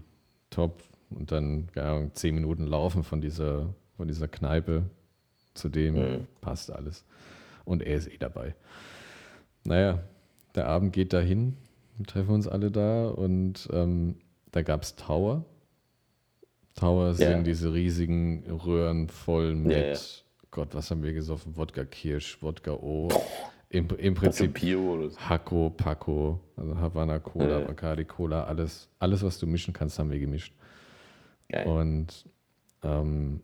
top. 0.49 0.81
Und 1.09 1.31
dann 1.31 1.69
ja, 1.75 2.09
zehn 2.13 2.35
Minuten 2.35 2.65
laufen 2.65 3.03
von 3.03 3.21
dieser, 3.21 3.73
von 3.97 4.07
dieser 4.07 4.27
Kneipe 4.27 4.83
zu 5.53 5.69
dem, 5.69 5.95
mhm. 5.95 6.27
passt 6.39 6.71
alles. 6.71 7.05
Und 7.65 7.81
er 7.83 7.95
ist 7.95 8.07
eh 8.07 8.17
dabei. 8.17 8.55
Naja, 9.63 9.99
der 10.55 10.67
Abend 10.67 10.93
geht 10.93 11.13
dahin, 11.13 11.57
wir 11.97 12.05
treffen 12.05 12.31
uns 12.31 12.47
alle 12.47 12.71
da 12.71 13.09
und 13.09 13.69
ähm, 13.71 14.15
da 14.51 14.61
gab 14.63 14.83
es 14.83 14.95
Tower. 14.95 15.45
Tower 16.75 17.07
ja. 17.09 17.13
sind 17.13 17.45
diese 17.45 17.73
riesigen 17.73 18.43
Röhren 18.49 19.07
voll 19.07 19.55
mit, 19.55 19.71
ja, 19.71 19.93
ja. 19.93 19.99
Gott, 20.49 20.73
was 20.73 20.89
haben 20.91 21.03
wir 21.03 21.13
gesoffen? 21.13 21.55
Wodka 21.55 21.85
Kirsch, 21.85 22.41
Wodka 22.41 22.71
O. 22.71 23.09
Im, 23.69 23.87
im 23.97 24.15
Prinzip 24.15 24.59
Hakko, 25.17 25.69
Paco, 25.69 26.41
also 26.57 26.77
Havana 26.77 27.19
Cola, 27.19 27.59
ja. 27.59 27.65
Bacardi 27.65 28.03
Cola, 28.03 28.43
alles, 28.43 28.89
alles, 28.99 29.23
was 29.23 29.39
du 29.39 29.47
mischen 29.47 29.73
kannst, 29.73 29.97
haben 29.97 30.11
wir 30.11 30.19
gemischt. 30.19 30.53
Geil. 31.47 31.65
Und 31.67 32.25
ähm, 32.83 33.41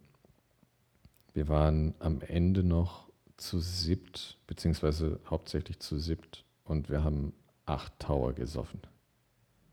wir 1.34 1.47
waren 1.47 1.93
am 1.99 2.22
Ende 2.22 2.63
noch 2.63 3.06
zu 3.38 3.59
siebt, 3.59 4.38
beziehungsweise 4.47 5.19
hauptsächlich 5.29 5.79
zu 5.79 5.99
siebt 5.99 6.43
und 6.63 6.89
wir 6.89 7.03
haben 7.03 7.33
acht 7.65 7.97
Tower 7.99 8.33
gesoffen. 8.33 8.81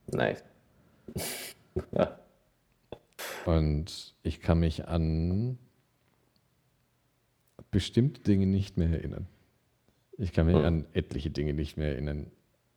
Nice. 0.06 0.44
ja. 1.92 2.18
Und 3.46 4.14
ich 4.22 4.40
kann 4.40 4.60
mich 4.60 4.86
an 4.86 5.58
bestimmte 7.70 8.20
Dinge 8.20 8.46
nicht 8.46 8.76
mehr 8.76 8.90
erinnern. 8.90 9.26
Ich 10.16 10.32
kann 10.32 10.46
mich 10.46 10.56
hm. 10.56 10.64
an 10.64 10.86
etliche 10.92 11.30
Dinge 11.30 11.54
nicht 11.54 11.76
mehr 11.76 11.92
erinnern. 11.92 12.30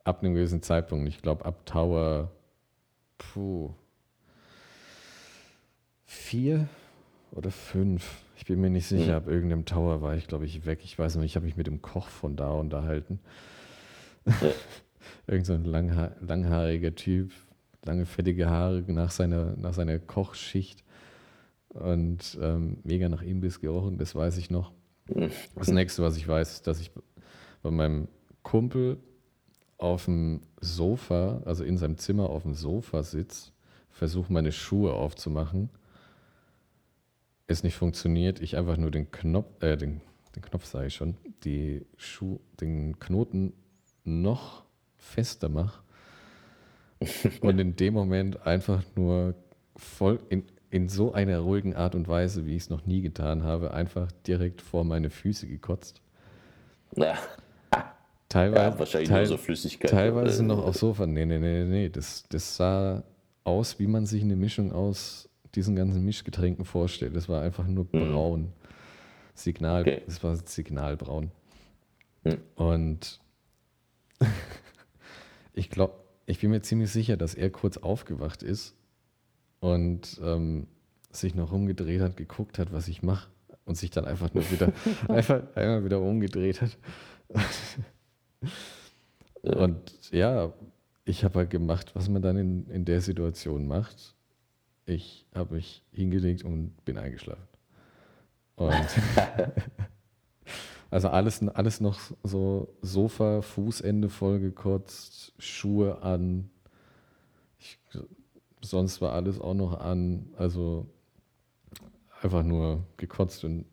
Ab 0.04 0.22
einem 0.22 0.34
gewissen 0.34 0.62
Zeitpunkt, 0.62 1.08
ich 1.08 1.22
glaube 1.22 1.44
ab 1.44 1.66
Tower 1.66 2.32
puh, 3.18 3.74
vier 6.04 6.68
oder 7.32 7.50
fünf. 7.50 8.22
Ich 8.38 8.44
bin 8.44 8.60
mir 8.60 8.70
nicht 8.70 8.86
sicher, 8.86 9.16
hm. 9.16 9.16
ab 9.16 9.26
irgendeinem 9.26 9.64
Tower 9.64 10.00
war 10.00 10.16
ich, 10.16 10.28
glaube 10.28 10.46
ich, 10.46 10.64
weg. 10.64 10.80
Ich 10.84 10.96
weiß 10.96 11.16
noch 11.16 11.22
nicht, 11.22 11.32
ich 11.32 11.36
habe 11.36 11.46
mich 11.46 11.56
mit 11.56 11.66
dem 11.66 11.82
Koch 11.82 12.06
von 12.06 12.36
da 12.36 12.52
unterhalten. 12.52 13.18
Ja. 14.24 14.32
Irgend 15.26 15.46
so 15.46 15.54
ein 15.54 15.64
langha 15.64 16.12
langhaariger 16.20 16.94
Typ, 16.94 17.32
lange 17.84 18.06
fettige 18.06 18.48
Haare 18.48 18.84
nach 18.86 19.10
seiner, 19.10 19.56
nach 19.56 19.74
seiner 19.74 19.98
Kochschicht 19.98 20.84
und 21.70 22.38
ähm, 22.40 22.78
mega 22.84 23.08
nach 23.08 23.22
Imbiss 23.22 23.60
gerochen, 23.60 23.98
das 23.98 24.14
weiß 24.14 24.36
ich 24.38 24.50
noch. 24.50 24.72
Das 25.56 25.68
nächste, 25.68 26.02
was 26.02 26.16
ich 26.16 26.28
weiß, 26.28 26.52
ist, 26.52 26.66
dass 26.66 26.80
ich 26.80 26.92
bei 27.62 27.70
meinem 27.70 28.08
Kumpel 28.42 28.98
auf 29.78 30.04
dem 30.04 30.42
Sofa, 30.60 31.42
also 31.44 31.64
in 31.64 31.76
seinem 31.76 31.98
Zimmer 31.98 32.30
auf 32.30 32.42
dem 32.42 32.54
Sofa 32.54 33.02
sitze, 33.02 33.52
versuche 33.90 34.32
meine 34.32 34.52
Schuhe 34.52 34.92
aufzumachen. 34.92 35.70
Es 37.48 37.62
nicht 37.62 37.76
funktioniert, 37.76 38.40
ich 38.40 38.56
einfach 38.56 38.76
nur 38.76 38.90
den 38.90 39.10
Knopf, 39.10 39.62
äh, 39.62 39.76
den, 39.76 40.02
den 40.36 40.42
Knopf 40.42 40.66
sage 40.66 40.86
ich 40.88 40.94
schon, 40.94 41.16
die 41.44 41.84
Schuh, 41.96 42.38
den 42.60 43.00
Knoten 43.00 43.54
noch 44.04 44.64
fester 44.98 45.48
mache 45.48 45.82
und 47.40 47.58
in 47.58 47.74
dem 47.74 47.94
Moment 47.94 48.46
einfach 48.46 48.82
nur 48.94 49.34
voll 49.76 50.20
in, 50.28 50.44
in 50.70 50.88
so 50.88 51.12
einer 51.12 51.38
ruhigen 51.38 51.74
Art 51.74 51.94
und 51.94 52.06
Weise, 52.06 52.44
wie 52.44 52.54
ich 52.54 52.64
es 52.64 52.70
noch 52.70 52.84
nie 52.84 53.00
getan 53.00 53.42
habe, 53.42 53.72
einfach 53.72 54.12
direkt 54.26 54.60
vor 54.60 54.84
meine 54.84 55.08
Füße 55.08 55.46
gekotzt. 55.46 56.02
Ja. 56.96 57.16
Teilweise, 58.28 58.62
ja, 58.62 58.78
wahrscheinlich 58.78 59.08
teil, 59.08 59.24
so 59.24 59.38
Flüssigkeit. 59.38 59.90
Teilweise 59.90 60.44
noch 60.44 60.62
auf 60.62 60.76
Sofa. 60.76 61.06
Nee, 61.06 61.24
nee, 61.24 61.38
nee, 61.38 61.64
nee. 61.64 61.88
Das, 61.88 62.24
das 62.28 62.56
sah 62.56 63.02
aus, 63.44 63.78
wie 63.78 63.86
man 63.86 64.04
sich 64.04 64.22
eine 64.22 64.36
Mischung 64.36 64.70
aus 64.70 65.27
diesen 65.58 65.74
ganzen 65.74 66.04
Mischgetränken 66.04 66.64
vorstellt. 66.64 67.16
Das 67.16 67.28
war 67.28 67.42
einfach 67.42 67.66
nur 67.66 67.84
mhm. 67.90 68.12
braun. 68.12 68.52
Signal, 69.34 69.82
okay. 69.82 70.02
das 70.06 70.22
war 70.22 70.36
signalbraun. 70.36 71.32
Mhm. 72.22 72.38
Und 72.54 73.20
ich 75.52 75.68
glaube, 75.68 75.94
ich 76.26 76.40
bin 76.40 76.50
mir 76.50 76.62
ziemlich 76.62 76.90
sicher, 76.90 77.16
dass 77.16 77.34
er 77.34 77.50
kurz 77.50 77.76
aufgewacht 77.76 78.42
ist 78.44 78.76
und 79.60 80.20
ähm, 80.22 80.68
sich 81.10 81.34
noch 81.34 81.52
umgedreht 81.52 82.00
hat, 82.00 82.16
geguckt 82.16 82.58
hat, 82.58 82.72
was 82.72 82.86
ich 82.86 83.02
mache 83.02 83.28
und 83.64 83.76
sich 83.76 83.90
dann 83.90 84.04
einfach 84.04 84.32
nur 84.34 84.48
wieder 84.52 84.72
einfach 85.08 85.42
einmal 85.56 85.84
wieder 85.84 86.00
umgedreht 86.00 86.62
hat. 86.62 86.78
Und 89.42 90.12
ja, 90.12 90.52
ich 91.04 91.24
habe 91.24 91.40
halt 91.40 91.50
gemacht, 91.50 91.96
was 91.96 92.08
man 92.08 92.22
dann 92.22 92.36
in, 92.36 92.66
in 92.68 92.84
der 92.84 93.00
Situation 93.00 93.66
macht. 93.66 94.14
Ich 94.88 95.26
habe 95.34 95.56
mich 95.56 95.82
hingelegt 95.92 96.44
und 96.44 96.72
bin 96.86 96.96
eingeschlafen. 96.96 97.46
Und 98.56 98.72
also 100.90 101.10
alles, 101.10 101.46
alles 101.46 101.80
noch 101.80 102.00
so 102.22 102.74
Sofa, 102.80 103.42
Fußende 103.42 104.08
vollgekotzt, 104.08 105.34
Schuhe 105.38 106.00
an. 106.00 106.48
Ich, 107.58 107.78
sonst 108.62 109.02
war 109.02 109.12
alles 109.12 109.38
auch 109.38 109.52
noch 109.52 109.78
an. 109.78 110.30
Also 110.38 110.86
einfach 112.22 112.42
nur 112.42 112.82
gekotzt 112.96 113.44
und 113.44 113.66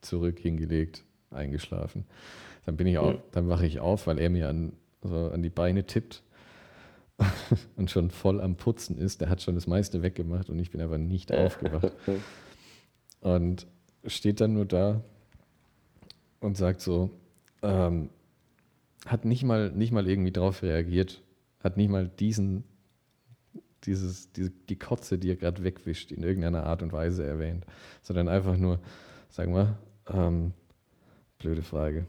zurück 0.00 0.40
hingelegt, 0.40 1.04
eingeschlafen. 1.30 2.06
Dann 2.66 2.76
bin 2.76 2.88
ich 2.88 2.98
auch, 2.98 3.14
dann 3.30 3.48
wache 3.48 3.66
ich 3.66 3.78
auf, 3.78 4.08
weil 4.08 4.18
er 4.18 4.30
mir 4.30 4.48
an, 4.48 4.72
so 5.00 5.30
an 5.30 5.44
die 5.44 5.50
Beine 5.50 5.86
tippt 5.86 6.24
und 7.76 7.90
schon 7.90 8.10
voll 8.10 8.40
am 8.40 8.56
Putzen 8.56 8.98
ist. 8.98 9.20
Der 9.20 9.28
hat 9.28 9.42
schon 9.42 9.54
das 9.54 9.66
meiste 9.66 10.02
weggemacht 10.02 10.50
und 10.50 10.58
ich 10.58 10.70
bin 10.70 10.80
aber 10.80 10.98
nicht 10.98 11.32
aufgewacht. 11.32 11.92
Und 13.20 13.66
steht 14.06 14.40
dann 14.40 14.54
nur 14.54 14.66
da 14.66 15.02
und 16.40 16.56
sagt 16.56 16.80
so, 16.80 17.10
ähm, 17.62 18.10
hat 19.06 19.24
nicht 19.24 19.44
mal, 19.44 19.70
nicht 19.70 19.92
mal 19.92 20.08
irgendwie 20.08 20.32
drauf 20.32 20.62
reagiert, 20.62 21.22
hat 21.62 21.76
nicht 21.76 21.88
mal 21.88 22.08
diesen, 22.08 22.64
dieses, 23.84 24.32
die, 24.32 24.50
die 24.50 24.78
Kotze, 24.78 25.18
die 25.18 25.30
er 25.30 25.36
gerade 25.36 25.64
wegwischt, 25.64 26.12
in 26.12 26.22
irgendeiner 26.22 26.64
Art 26.64 26.82
und 26.82 26.92
Weise 26.92 27.24
erwähnt, 27.24 27.64
sondern 28.02 28.28
einfach 28.28 28.56
nur, 28.56 28.80
sagen 29.28 29.54
wir, 29.54 29.78
ähm, 30.08 30.52
blöde 31.38 31.62
Frage, 31.62 32.06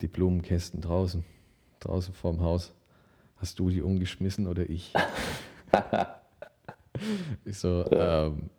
die 0.00 0.08
Blumenkästen 0.08 0.80
draußen, 0.80 1.24
draußen 1.80 2.14
vorm 2.14 2.40
Haus. 2.40 2.72
Hast 3.40 3.58
du 3.58 3.70
die 3.70 3.80
umgeschmissen 3.80 4.46
oder 4.46 4.68
ich? 4.68 4.92
ich 7.46 7.56
so, 7.56 7.90
ähm, 7.90 8.50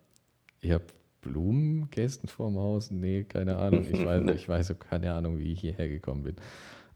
ich 0.60 0.72
habe 0.72 0.84
Blumenkästen 1.20 2.28
vorm 2.28 2.58
Haus? 2.58 2.90
Nee, 2.90 3.22
keine 3.22 3.58
Ahnung. 3.58 3.86
Ich 3.88 4.04
weiß, 4.04 4.28
ich 4.34 4.48
weiß 4.48 4.74
keine 4.80 5.14
Ahnung, 5.14 5.38
wie 5.38 5.52
ich 5.52 5.60
hierher 5.60 5.88
gekommen 5.88 6.24
bin. 6.24 6.36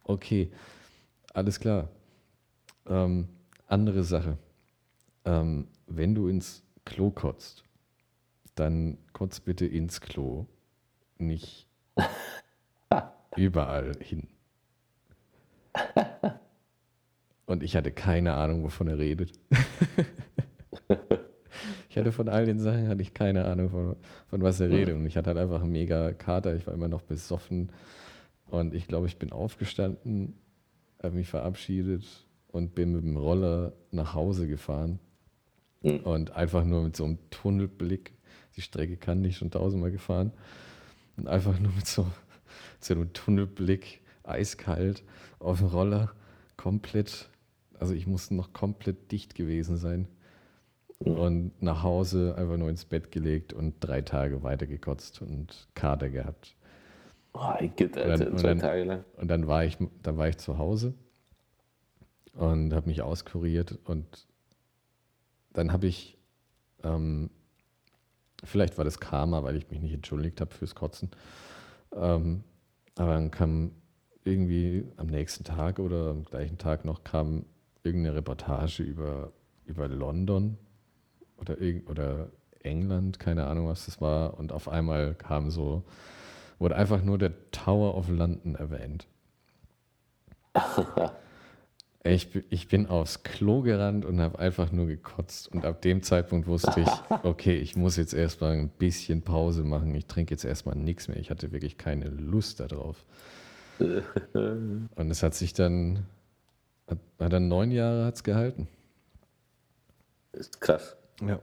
Okay, 0.02 0.50
alles 1.32 1.60
klar. 1.60 1.88
Ähm, 2.88 3.28
andere 3.68 4.02
Sache. 4.02 4.36
Ähm, 5.24 5.68
wenn 5.86 6.16
du 6.16 6.26
ins 6.26 6.64
Klo 6.84 7.12
kotzt, 7.12 7.62
dann 8.56 8.98
kotzt 9.12 9.44
bitte 9.44 9.64
ins 9.64 10.00
Klo. 10.00 10.46
Nicht 11.18 11.68
überall 13.36 13.92
hin. 14.00 14.26
Und 17.46 17.62
ich 17.62 17.76
hatte 17.76 17.92
keine 17.92 18.34
Ahnung, 18.34 18.64
wovon 18.64 18.88
er 18.88 18.98
redet. 18.98 19.32
ich 21.88 21.96
hatte 21.96 22.12
von 22.12 22.28
all 22.28 22.44
den 22.44 22.58
Sachen 22.58 22.88
hatte 22.88 23.02
ich 23.02 23.14
keine 23.14 23.44
Ahnung, 23.44 23.70
von, 23.70 23.96
von 24.28 24.42
was 24.42 24.60
er 24.60 24.68
redet. 24.68 24.96
Und 24.96 25.06
ich 25.06 25.16
hatte 25.16 25.28
halt 25.28 25.38
einfach 25.38 25.62
einen 25.62 25.72
mega 25.72 26.12
Kater. 26.12 26.56
Ich 26.56 26.66
war 26.66 26.74
immer 26.74 26.88
noch 26.88 27.02
besoffen. 27.02 27.70
Und 28.46 28.74
ich 28.74 28.88
glaube, 28.88 29.06
ich 29.06 29.18
bin 29.18 29.32
aufgestanden, 29.32 30.34
habe 31.02 31.16
mich 31.16 31.28
verabschiedet 31.28 32.04
und 32.48 32.74
bin 32.74 32.92
mit 32.92 33.04
dem 33.04 33.16
Roller 33.16 33.72
nach 33.92 34.14
Hause 34.14 34.48
gefahren. 34.48 34.98
Mhm. 35.82 35.98
Und 36.00 36.30
einfach 36.32 36.64
nur 36.64 36.82
mit 36.82 36.96
so 36.96 37.04
einem 37.04 37.18
Tunnelblick. 37.30 38.12
Die 38.56 38.62
Strecke 38.62 38.96
kann 38.96 39.24
ich 39.24 39.36
schon 39.36 39.50
tausendmal 39.50 39.92
gefahren. 39.92 40.32
Und 41.16 41.28
einfach 41.28 41.58
nur 41.60 41.72
mit 41.72 41.86
so, 41.86 42.06
so 42.80 42.94
einem 42.94 43.12
Tunnelblick, 43.12 44.00
eiskalt, 44.24 45.04
auf 45.38 45.58
dem 45.58 45.68
Roller, 45.68 46.10
komplett, 46.56 47.28
also 47.80 47.94
ich 47.94 48.06
musste 48.06 48.34
noch 48.34 48.52
komplett 48.52 49.10
dicht 49.12 49.34
gewesen 49.34 49.76
sein. 49.76 50.08
Und 50.98 51.60
nach 51.60 51.82
Hause 51.82 52.34
einfach 52.38 52.56
nur 52.56 52.70
ins 52.70 52.86
Bett 52.86 53.12
gelegt 53.12 53.52
und 53.52 53.74
drei 53.80 54.00
Tage 54.00 54.42
weitergekotzt 54.42 55.20
und 55.20 55.68
Kater 55.74 56.08
gehabt. 56.08 56.56
Oh, 57.34 57.52
ich 57.60 57.76
geht, 57.76 57.98
Alter, 57.98 58.30
und, 58.30 58.42
dann, 58.42 58.58
Tage 58.58 58.84
lang. 58.84 59.04
und 59.18 59.28
dann 59.28 59.46
war 59.46 59.62
ich, 59.64 59.76
dann 60.02 60.16
war 60.16 60.28
ich 60.28 60.38
zu 60.38 60.56
Hause 60.56 60.94
und 62.32 62.72
habe 62.72 62.88
mich 62.88 63.02
auskuriert 63.02 63.78
und 63.84 64.26
dann 65.52 65.70
habe 65.70 65.86
ich, 65.86 66.16
ähm, 66.82 67.28
vielleicht 68.42 68.78
war 68.78 68.86
das 68.86 69.00
Karma, 69.00 69.42
weil 69.42 69.56
ich 69.56 69.70
mich 69.70 69.80
nicht 69.80 69.92
entschuldigt 69.92 70.40
habe 70.40 70.54
fürs 70.54 70.74
Kotzen, 70.74 71.10
ähm, 71.94 72.42
aber 72.96 73.12
dann 73.12 73.30
kam 73.30 73.72
irgendwie 74.24 74.86
am 74.96 75.08
nächsten 75.08 75.44
Tag 75.44 75.78
oder 75.78 76.10
am 76.10 76.24
gleichen 76.24 76.56
Tag 76.56 76.86
noch 76.86 77.04
kam 77.04 77.44
irgendeine 77.86 78.16
Reportage 78.16 78.82
über, 78.82 79.32
über 79.64 79.88
London 79.88 80.58
oder, 81.38 81.56
oder 81.88 82.28
England, 82.60 83.18
keine 83.18 83.46
Ahnung, 83.46 83.68
was 83.68 83.86
das 83.86 84.00
war. 84.00 84.38
Und 84.38 84.52
auf 84.52 84.68
einmal 84.68 85.14
kam 85.14 85.50
so, 85.50 85.84
wurde 86.58 86.76
einfach 86.76 87.02
nur 87.02 87.18
der 87.18 87.32
Tower 87.50 87.94
of 87.96 88.08
London 88.08 88.56
erwähnt. 88.56 89.06
Ich, 92.08 92.28
ich 92.50 92.68
bin 92.68 92.86
aufs 92.86 93.22
Klo 93.24 93.62
gerannt 93.62 94.04
und 94.04 94.20
habe 94.20 94.38
einfach 94.38 94.70
nur 94.70 94.86
gekotzt. 94.86 95.48
Und 95.48 95.64
ab 95.64 95.82
dem 95.82 96.02
Zeitpunkt 96.02 96.46
wusste 96.46 96.80
ich, 96.80 96.88
okay, 97.24 97.56
ich 97.56 97.76
muss 97.76 97.96
jetzt 97.96 98.14
erstmal 98.14 98.52
ein 98.52 98.68
bisschen 98.68 99.22
Pause 99.22 99.64
machen. 99.64 99.94
Ich 99.94 100.06
trinke 100.06 100.32
jetzt 100.32 100.44
erstmal 100.44 100.76
nichts 100.76 101.08
mehr. 101.08 101.16
Ich 101.16 101.30
hatte 101.30 101.52
wirklich 101.52 101.78
keine 101.78 102.08
Lust 102.08 102.60
darauf. 102.60 103.04
und 103.78 105.10
es 105.10 105.22
hat 105.22 105.34
sich 105.34 105.52
dann, 105.52 106.06
hat, 106.86 106.98
hat 107.18 107.32
dann 107.32 107.48
neun 107.48 107.70
Jahre 107.70 108.04
hat's 108.04 108.22
gehalten. 108.22 108.68
Ist 110.32 110.60
krass. 110.60 110.96
Ja. 111.20 111.40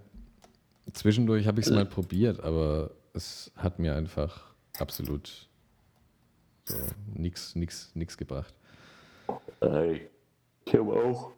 Zwischendurch 0.92 1.48
habe 1.48 1.60
ich 1.60 1.68
es 1.68 1.72
mal 1.72 1.86
probiert, 1.86 2.42
aber 2.42 2.92
es 3.14 3.52
hat 3.56 3.80
mir 3.80 3.96
einfach 3.96 4.54
absolut 4.80 5.48
so 6.66 6.76
nichts 7.16 8.18
gebracht. 8.18 8.54
Hey. 9.60 10.10
Ich 10.66 10.74
habe 10.76 10.94
auch 10.94 11.32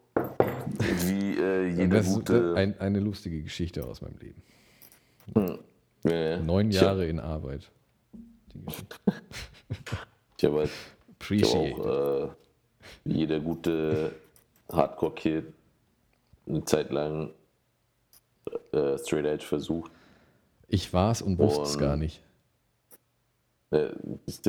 wie 1.08 1.38
äh, 1.38 1.68
jede 1.68 2.04
gute... 2.04 2.54
Ein, 2.56 2.80
eine 2.80 3.00
lustige 3.00 3.42
Geschichte 3.42 3.86
aus 3.86 4.02
meinem 4.02 4.18
Leben. 4.20 4.42
Hm. 5.34 5.60
Ja, 6.04 6.38
Neun 6.38 6.72
Jahre 6.72 7.08
in 7.08 7.20
Arbeit. 7.20 7.72
ich 10.38 10.46
habe 10.46 10.60
halt 10.60 10.70
ich 11.30 11.44
hab 11.44 11.56
auch, 11.56 12.30
äh, 12.30 12.30
jeder 13.06 13.40
gute 13.40 14.12
Hardcore-Kid 14.72 15.46
eine 16.48 16.66
Zeit 16.66 16.92
lang 16.92 17.32
äh, 18.72 18.98
Straight 18.98 19.26
Edge 19.26 19.46
versucht. 19.46 19.92
Ich 20.68 20.94
war 20.94 21.12
es 21.12 21.22
und 21.22 21.38
wusste 21.38 21.64
es 21.64 21.78
gar 21.78 21.96
nicht. 21.96 22.22
Äh, 23.72 23.90
ich 24.26 24.40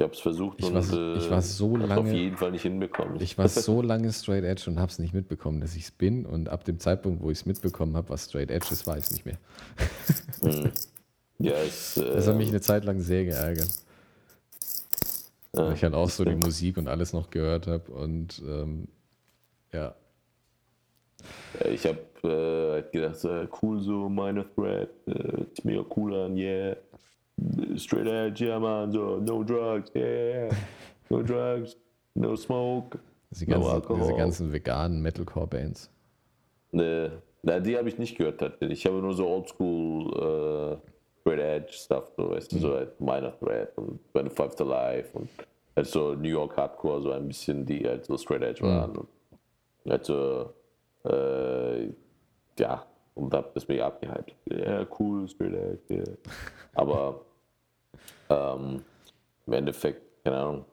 habe 0.00 0.12
es 0.12 0.20
versucht 0.20 0.58
ich 0.58 0.66
und 0.66 0.74
war, 0.74 0.98
äh, 0.98 1.18
ich 1.18 1.30
war 1.30 1.42
so 1.42 1.76
lange, 1.76 2.00
auf 2.00 2.12
jeden 2.12 2.36
Fall 2.36 2.50
nicht 2.50 2.62
hinbekommen. 2.62 3.20
Ich 3.20 3.38
war 3.38 3.48
so 3.48 3.82
lange 3.82 4.12
Straight 4.12 4.44
Edge 4.44 4.68
und 4.68 4.78
habe 4.78 4.90
es 4.90 4.98
nicht 4.98 5.14
mitbekommen, 5.14 5.60
dass 5.60 5.76
ich 5.76 5.84
es 5.84 5.90
bin. 5.90 6.26
Und 6.26 6.48
ab 6.48 6.64
dem 6.64 6.78
Zeitpunkt, 6.78 7.22
wo 7.22 7.30
ich 7.30 7.38
es 7.38 7.46
mitbekommen 7.46 7.96
habe, 7.96 8.08
was 8.10 8.26
Straight 8.26 8.50
Edge 8.50 8.68
ist, 8.70 8.86
weiß 8.86 9.06
ich 9.06 9.12
nicht 9.12 9.26
mehr. 9.26 9.38
hm. 10.42 10.72
ja, 11.38 11.54
es, 11.54 11.96
äh, 11.96 12.04
das 12.04 12.26
hat 12.26 12.36
mich 12.36 12.48
eine 12.48 12.60
Zeit 12.60 12.84
lang 12.84 13.00
sehr 13.00 13.24
geärgert. 13.24 13.70
Weil 15.52 15.72
ich 15.72 15.82
halt 15.82 15.94
auch 15.94 16.10
so 16.10 16.24
die 16.24 16.36
Musik 16.36 16.76
und 16.76 16.88
alles 16.88 17.12
noch 17.12 17.30
gehört 17.30 17.66
habe 17.66 17.90
und 17.92 18.42
ähm, 18.46 18.88
ja. 19.72 19.94
Ich 21.68 21.84
habe 21.86 21.98
äh, 22.22 22.72
halt 22.74 22.92
gedacht, 22.92 23.24
äh, 23.24 23.48
cool 23.62 23.80
so, 23.80 24.08
meine 24.08 24.44
Thread, 24.54 24.90
äh, 25.06 25.42
ist 25.52 25.64
mega 25.64 25.84
cool 25.96 26.14
an, 26.14 26.36
yeah 26.36 26.76
straight 27.76 28.06
edge, 28.06 28.44
yeah 28.44 28.58
man, 28.58 28.92
so 28.92 29.20
no 29.20 29.42
drugs, 29.42 29.90
yeah, 29.94 30.48
no 31.10 31.22
drugs, 31.22 31.76
no 32.14 32.36
smoke. 32.36 32.98
Die 33.30 33.46
ganzen, 33.46 33.82
no. 33.88 33.96
Diese 33.96 34.14
ganzen 34.14 34.52
veganen 34.52 35.02
Metalcore-Bands. 35.02 35.90
Ne, 36.72 37.22
na, 37.42 37.60
die 37.60 37.76
habe 37.76 37.88
ich 37.88 37.98
nicht 37.98 38.16
gehört 38.16 38.40
tatsächlich. 38.40 38.80
Ich 38.80 38.86
habe 38.86 38.96
nur 38.98 39.14
so 39.14 39.26
oldschool 39.26 40.80
äh, 40.80 40.88
straight 41.28 41.40
edge 41.40 41.72
Stuff, 41.72 42.04
so, 42.16 42.30
weißt 42.30 42.52
mhm. 42.52 42.56
du, 42.56 42.62
so 42.62 42.74
halt 42.74 43.00
Minor 43.00 43.38
Threat 43.38 43.76
und 43.76 44.00
25 44.12 44.58
to 44.58 44.64
Life 44.64 45.18
und 45.18 45.28
halt 45.76 45.86
so 45.86 46.14
New 46.14 46.28
York 46.28 46.56
Hardcore, 46.56 47.02
so 47.02 47.12
ein 47.12 47.28
bisschen, 47.28 47.64
die 47.66 47.86
halt 47.86 48.06
so 48.06 48.16
straight 48.16 48.42
edge 48.42 48.64
mhm. 48.64 48.68
waren. 48.68 48.96
Und 48.96 49.90
halt 49.90 50.04
so, 50.04 50.52
äh, 51.04 51.88
ja, 52.58 52.86
und 53.14 53.34
hab 53.34 53.54
das 53.54 53.68
mega 53.68 53.86
abgehypt. 53.86 54.34
Ja, 54.46 54.56
yeah, 54.56 54.86
cool, 54.98 55.28
straight 55.28 55.54
edge, 55.54 55.80
yeah. 55.90 56.04
Aber 56.74 57.20
ähm, 58.30 58.82
Im 59.46 59.52
Endeffekt, 59.52 60.02
keine 60.24 60.36
Ahnung. 60.36 60.64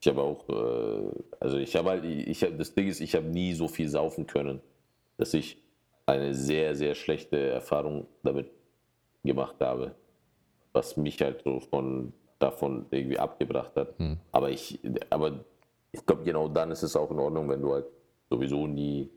Ich 0.00 0.06
habe 0.06 0.22
auch, 0.22 0.48
äh, 0.48 1.10
also 1.40 1.58
ich 1.58 1.74
habe 1.74 1.90
halt, 1.90 2.04
ich 2.04 2.42
hab, 2.44 2.56
das 2.56 2.74
Ding 2.74 2.86
ist, 2.86 3.00
ich 3.00 3.14
habe 3.16 3.26
nie 3.26 3.52
so 3.54 3.66
viel 3.66 3.88
saufen 3.88 4.26
können, 4.26 4.60
dass 5.16 5.34
ich 5.34 5.58
eine 6.06 6.34
sehr, 6.34 6.76
sehr 6.76 6.94
schlechte 6.94 7.50
Erfahrung 7.50 8.06
damit 8.22 8.48
gemacht 9.24 9.56
habe, 9.60 9.94
was 10.72 10.96
mich 10.96 11.20
halt 11.20 11.42
so 11.42 11.60
von 11.60 12.12
davon 12.38 12.86
irgendwie 12.90 13.18
abgebracht 13.18 13.74
hat. 13.76 13.98
Hm. 13.98 14.18
Aber 14.32 14.50
ich, 14.50 14.78
aber 15.10 15.44
ich 15.92 16.04
glaube, 16.06 16.24
genau 16.24 16.48
dann 16.48 16.70
ist 16.70 16.82
es 16.82 16.94
auch 16.96 17.10
in 17.10 17.18
Ordnung, 17.18 17.48
wenn 17.48 17.60
du 17.60 17.72
halt 17.72 17.86
sowieso 18.30 18.66
nie 18.66 19.10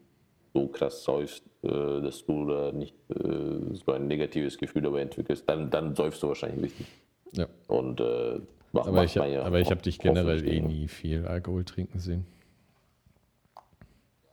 so 0.54 0.68
krass 0.68 1.04
säufst, 1.04 1.44
äh, 1.64 2.02
dass 2.02 2.26
du 2.26 2.46
da 2.46 2.72
nicht 2.72 2.96
äh, 3.10 3.74
so 3.74 3.92
ein 3.94 4.08
negatives 4.08 4.58
Gefühl 4.58 4.82
dabei 4.82 5.02
entwickelst, 5.02 5.48
dann, 5.48 5.70
dann 5.70 5.96
säufst 5.96 6.22
du 6.24 6.28
wahrscheinlich 6.28 6.64
richtig. 6.64 6.88
Ja. 7.34 7.48
Und 7.68 8.02
äh, 8.02 8.40
macht, 8.74 8.88
aber, 8.88 9.04
ich, 9.04 9.16
ja 9.16 9.44
aber 9.44 9.60
ich 9.60 9.72
habe 9.72 9.82
dich 9.82 10.00
generell 10.00 10.46
eh 10.48 10.60
nie 10.60 10.88
viel 10.88 11.26
Alkohol 11.26 11.64
trinken 11.64 12.00
sehen. 12.00 12.26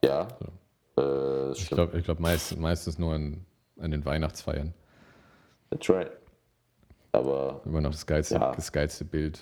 Ja. 0.05 0.29
So. 0.97 1.03
Äh, 1.03 1.53
ich 1.53 1.69
glaube 1.69 1.99
ich 1.99 2.05
glaub 2.05 2.19
meist, 2.19 2.59
meistens 2.59 2.99
nur 2.99 3.15
an, 3.15 3.45
an 3.79 3.91
den 3.91 4.05
Weihnachtsfeiern. 4.05 4.75
That's 5.71 5.89
right. 5.91 6.11
Aber. 7.13 7.63
Immer 7.65 7.81
noch 7.81 7.93
das 7.93 8.07
geilste, 8.07 8.35
ja. 8.35 8.55
das 8.55 8.73
geilste 8.73 9.05
Bild 9.05 9.41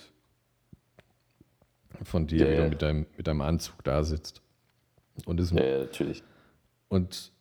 von 2.02 2.26
dir, 2.26 2.46
ja, 2.46 2.52
wie 2.52 2.56
du 2.56 2.68
mit 2.68 2.82
deinem, 2.82 3.06
mit 3.16 3.26
deinem 3.26 3.40
Anzug 3.40 3.82
da 3.84 4.02
sitzt. 4.02 4.42
Und 5.24 5.40
es, 5.40 5.50
ja, 5.50 5.78
natürlich. 5.78 6.22
Und 6.88 7.32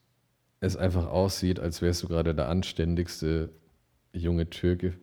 es 0.61 0.77
einfach 0.77 1.07
aussieht, 1.07 1.59
als 1.59 1.81
wärst 1.81 2.03
du 2.03 2.07
gerade 2.07 2.33
der 2.33 2.47
anständigste 2.47 3.49
junge 4.13 4.49
Türke 4.49 4.93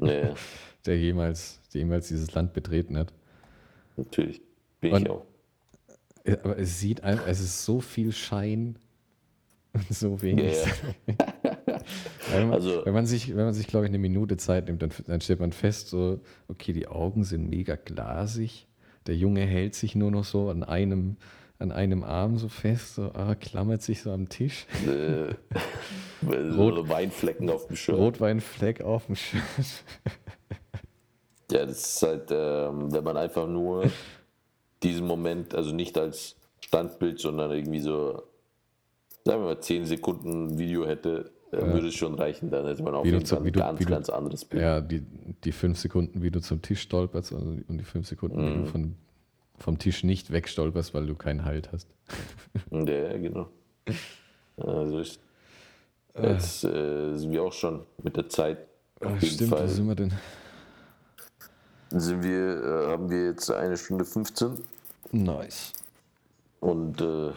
ja. 0.00 0.34
der 0.86 0.98
jemals, 0.98 1.60
jemals 1.72 2.08
dieses 2.08 2.34
Land 2.34 2.52
betreten 2.52 2.96
hat. 2.98 3.12
Natürlich, 3.96 4.42
bin 4.80 4.92
und, 4.92 5.02
ich 5.02 5.10
auch. 5.10 5.26
Aber 6.44 6.58
es 6.58 6.80
sieht 6.80 7.02
einfach, 7.02 7.26
es 7.26 7.40
ist 7.40 7.64
so 7.64 7.80
viel 7.80 8.12
Schein 8.12 8.76
und 9.72 9.94
so 9.94 10.22
wenig. 10.22 10.56
Wenn, 12.30 12.48
man, 12.48 12.54
also, 12.54 12.84
wenn 12.84 12.94
man 12.94 13.06
sich, 13.06 13.30
wenn 13.36 13.44
man 13.44 13.54
sich, 13.54 13.66
glaube 13.66 13.86
ich, 13.86 13.90
eine 13.90 13.98
Minute 13.98 14.36
Zeit 14.36 14.66
nimmt, 14.66 14.82
dann, 14.82 14.90
dann 15.06 15.20
stellt 15.20 15.40
man 15.40 15.52
fest, 15.52 15.88
so, 15.88 16.20
okay, 16.48 16.72
die 16.72 16.88
Augen 16.88 17.24
sind 17.24 17.48
mega 17.48 17.76
glasig. 17.76 18.68
Der 19.06 19.16
Junge 19.16 19.42
hält 19.42 19.74
sich 19.74 19.94
nur 19.94 20.10
noch 20.10 20.24
so 20.24 20.48
an 20.48 20.62
einem, 20.62 21.16
an 21.58 21.72
einem 21.72 22.04
Arm 22.04 22.38
so 22.38 22.48
fest, 22.48 22.96
so, 22.96 23.12
ah, 23.14 23.34
klammert 23.34 23.82
sich 23.82 24.02
so 24.02 24.10
am 24.12 24.28
Tisch. 24.28 24.66
Äh, 24.86 25.34
Rot, 26.56 26.88
Weinflecken 26.88 27.50
auf 27.50 27.66
dem 27.66 27.76
Shirt. 27.76 27.96
Rotweinfleck 27.96 28.82
auf 28.82 29.06
dem 29.06 29.16
Shirt. 29.16 29.42
ja, 31.50 31.66
das 31.66 31.78
ist 31.78 32.02
halt, 32.02 32.30
ähm, 32.30 32.92
wenn 32.92 33.04
man 33.04 33.16
einfach 33.16 33.48
nur 33.48 33.90
diesen 34.82 35.06
Moment, 35.06 35.54
also 35.54 35.72
nicht 35.74 35.96
als 35.98 36.36
Standbild, 36.60 37.20
sondern 37.20 37.50
irgendwie 37.52 37.80
so, 37.80 38.22
sagen 39.24 39.42
wir 39.42 39.54
mal, 39.54 39.60
10 39.60 39.86
Sekunden 39.86 40.58
Video 40.58 40.86
hätte, 40.86 41.30
ja. 41.52 41.72
würde 41.72 41.88
es 41.88 41.94
schon 41.94 42.14
reichen. 42.14 42.50
Dann 42.50 42.66
hätte 42.66 42.82
man 42.82 42.94
auf 42.94 43.04
jeden 43.04 43.24
Fall 43.24 43.38
ein 43.38 43.52
ganz, 43.52 43.78
du, 43.78 43.84
ganz 43.86 44.08
anderes 44.08 44.44
Bild. 44.44 44.62
Ja, 44.62 44.80
die, 44.80 45.02
die 45.44 45.52
fünf 45.52 45.78
Sekunden, 45.78 46.22
wie 46.22 46.30
du 46.30 46.40
zum 46.40 46.62
Tisch 46.62 46.80
stolperst 46.80 47.32
und 47.32 47.64
die 47.68 47.84
fünf 47.84 48.08
Sekunden, 48.08 48.40
mhm. 48.40 48.46
wie 48.46 48.54
du 48.54 48.60
mhm. 48.60 48.66
von, 48.66 48.94
vom 49.58 49.78
Tisch 49.78 50.04
nicht 50.04 50.32
wegstolperst, 50.32 50.94
weil 50.94 51.06
du 51.06 51.14
keinen 51.14 51.44
Halt 51.44 51.72
hast. 51.72 51.88
Ja, 52.70 53.16
genau. 53.16 53.48
Also 54.56 55.00
ich, 55.00 55.18
jetzt 56.20 56.64
äh, 56.64 57.16
sind 57.16 57.32
wir 57.32 57.42
auch 57.42 57.52
schon 57.52 57.82
mit 58.02 58.16
der 58.16 58.28
Zeit. 58.28 58.58
Auf 59.00 59.20
jeden 59.22 59.34
stimmt, 59.34 59.50
Fall. 59.50 59.64
wo 59.64 59.72
sind 59.72 59.86
wir 59.88 59.94
denn? 59.94 60.12
Sind 61.90 62.22
wir, 62.22 62.62
äh, 62.62 62.92
haben 62.92 63.10
wir 63.10 63.26
jetzt 63.26 63.50
eine 63.50 63.76
Stunde 63.76 64.04
15. 64.04 64.54
Nice. 65.12 65.72
Und 66.60 67.00
äh, 67.00 67.32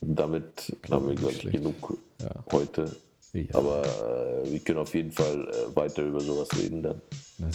damit 0.00 0.76
haben 0.90 1.08
wir, 1.08 1.14
glaube 1.14 1.34
ich, 1.34 1.50
genug 1.50 1.98
ja. 2.20 2.44
heute. 2.52 2.96
Ja. 3.32 3.54
Aber 3.54 3.84
äh, 3.84 4.50
wir 4.50 4.58
können 4.60 4.78
auf 4.78 4.94
jeden 4.94 5.12
Fall 5.12 5.48
äh, 5.48 5.76
weiter 5.76 6.02
über 6.02 6.20
sowas 6.20 6.48
reden 6.56 6.82
dann. 6.82 7.00
Na. 7.38 7.48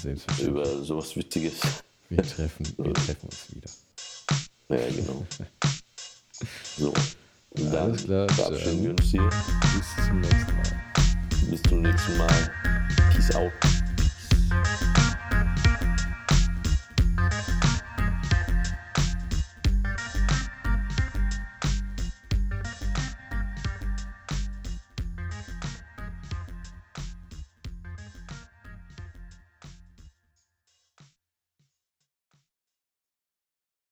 Über 0.45 0.65
sowas 0.83 1.15
Wichtiges. 1.15 1.59
Wir 2.09 2.23
treffen, 2.23 2.65
wir 2.77 2.93
treffen 2.93 3.29
uns 3.29 3.47
wieder. 3.55 3.69
Ja, 4.69 4.89
genau. 4.91 5.25
so. 6.77 6.93
Und 7.55 7.71
dann 7.71 7.91
Alles 7.91 8.03
klar, 8.05 8.29
verabschieden 8.29 8.83
wir 8.83 8.91
uns 8.91 9.03
hier. 9.03 9.29
Bis 9.29 10.05
zum 10.07 10.19
nächsten 10.21 10.55
Mal. 10.55 10.83
Bis 11.49 11.61
zum 11.63 11.81
nächsten 11.81 12.17
Mal. 12.17 12.51
Peace 13.11 13.35
out. 13.35 13.51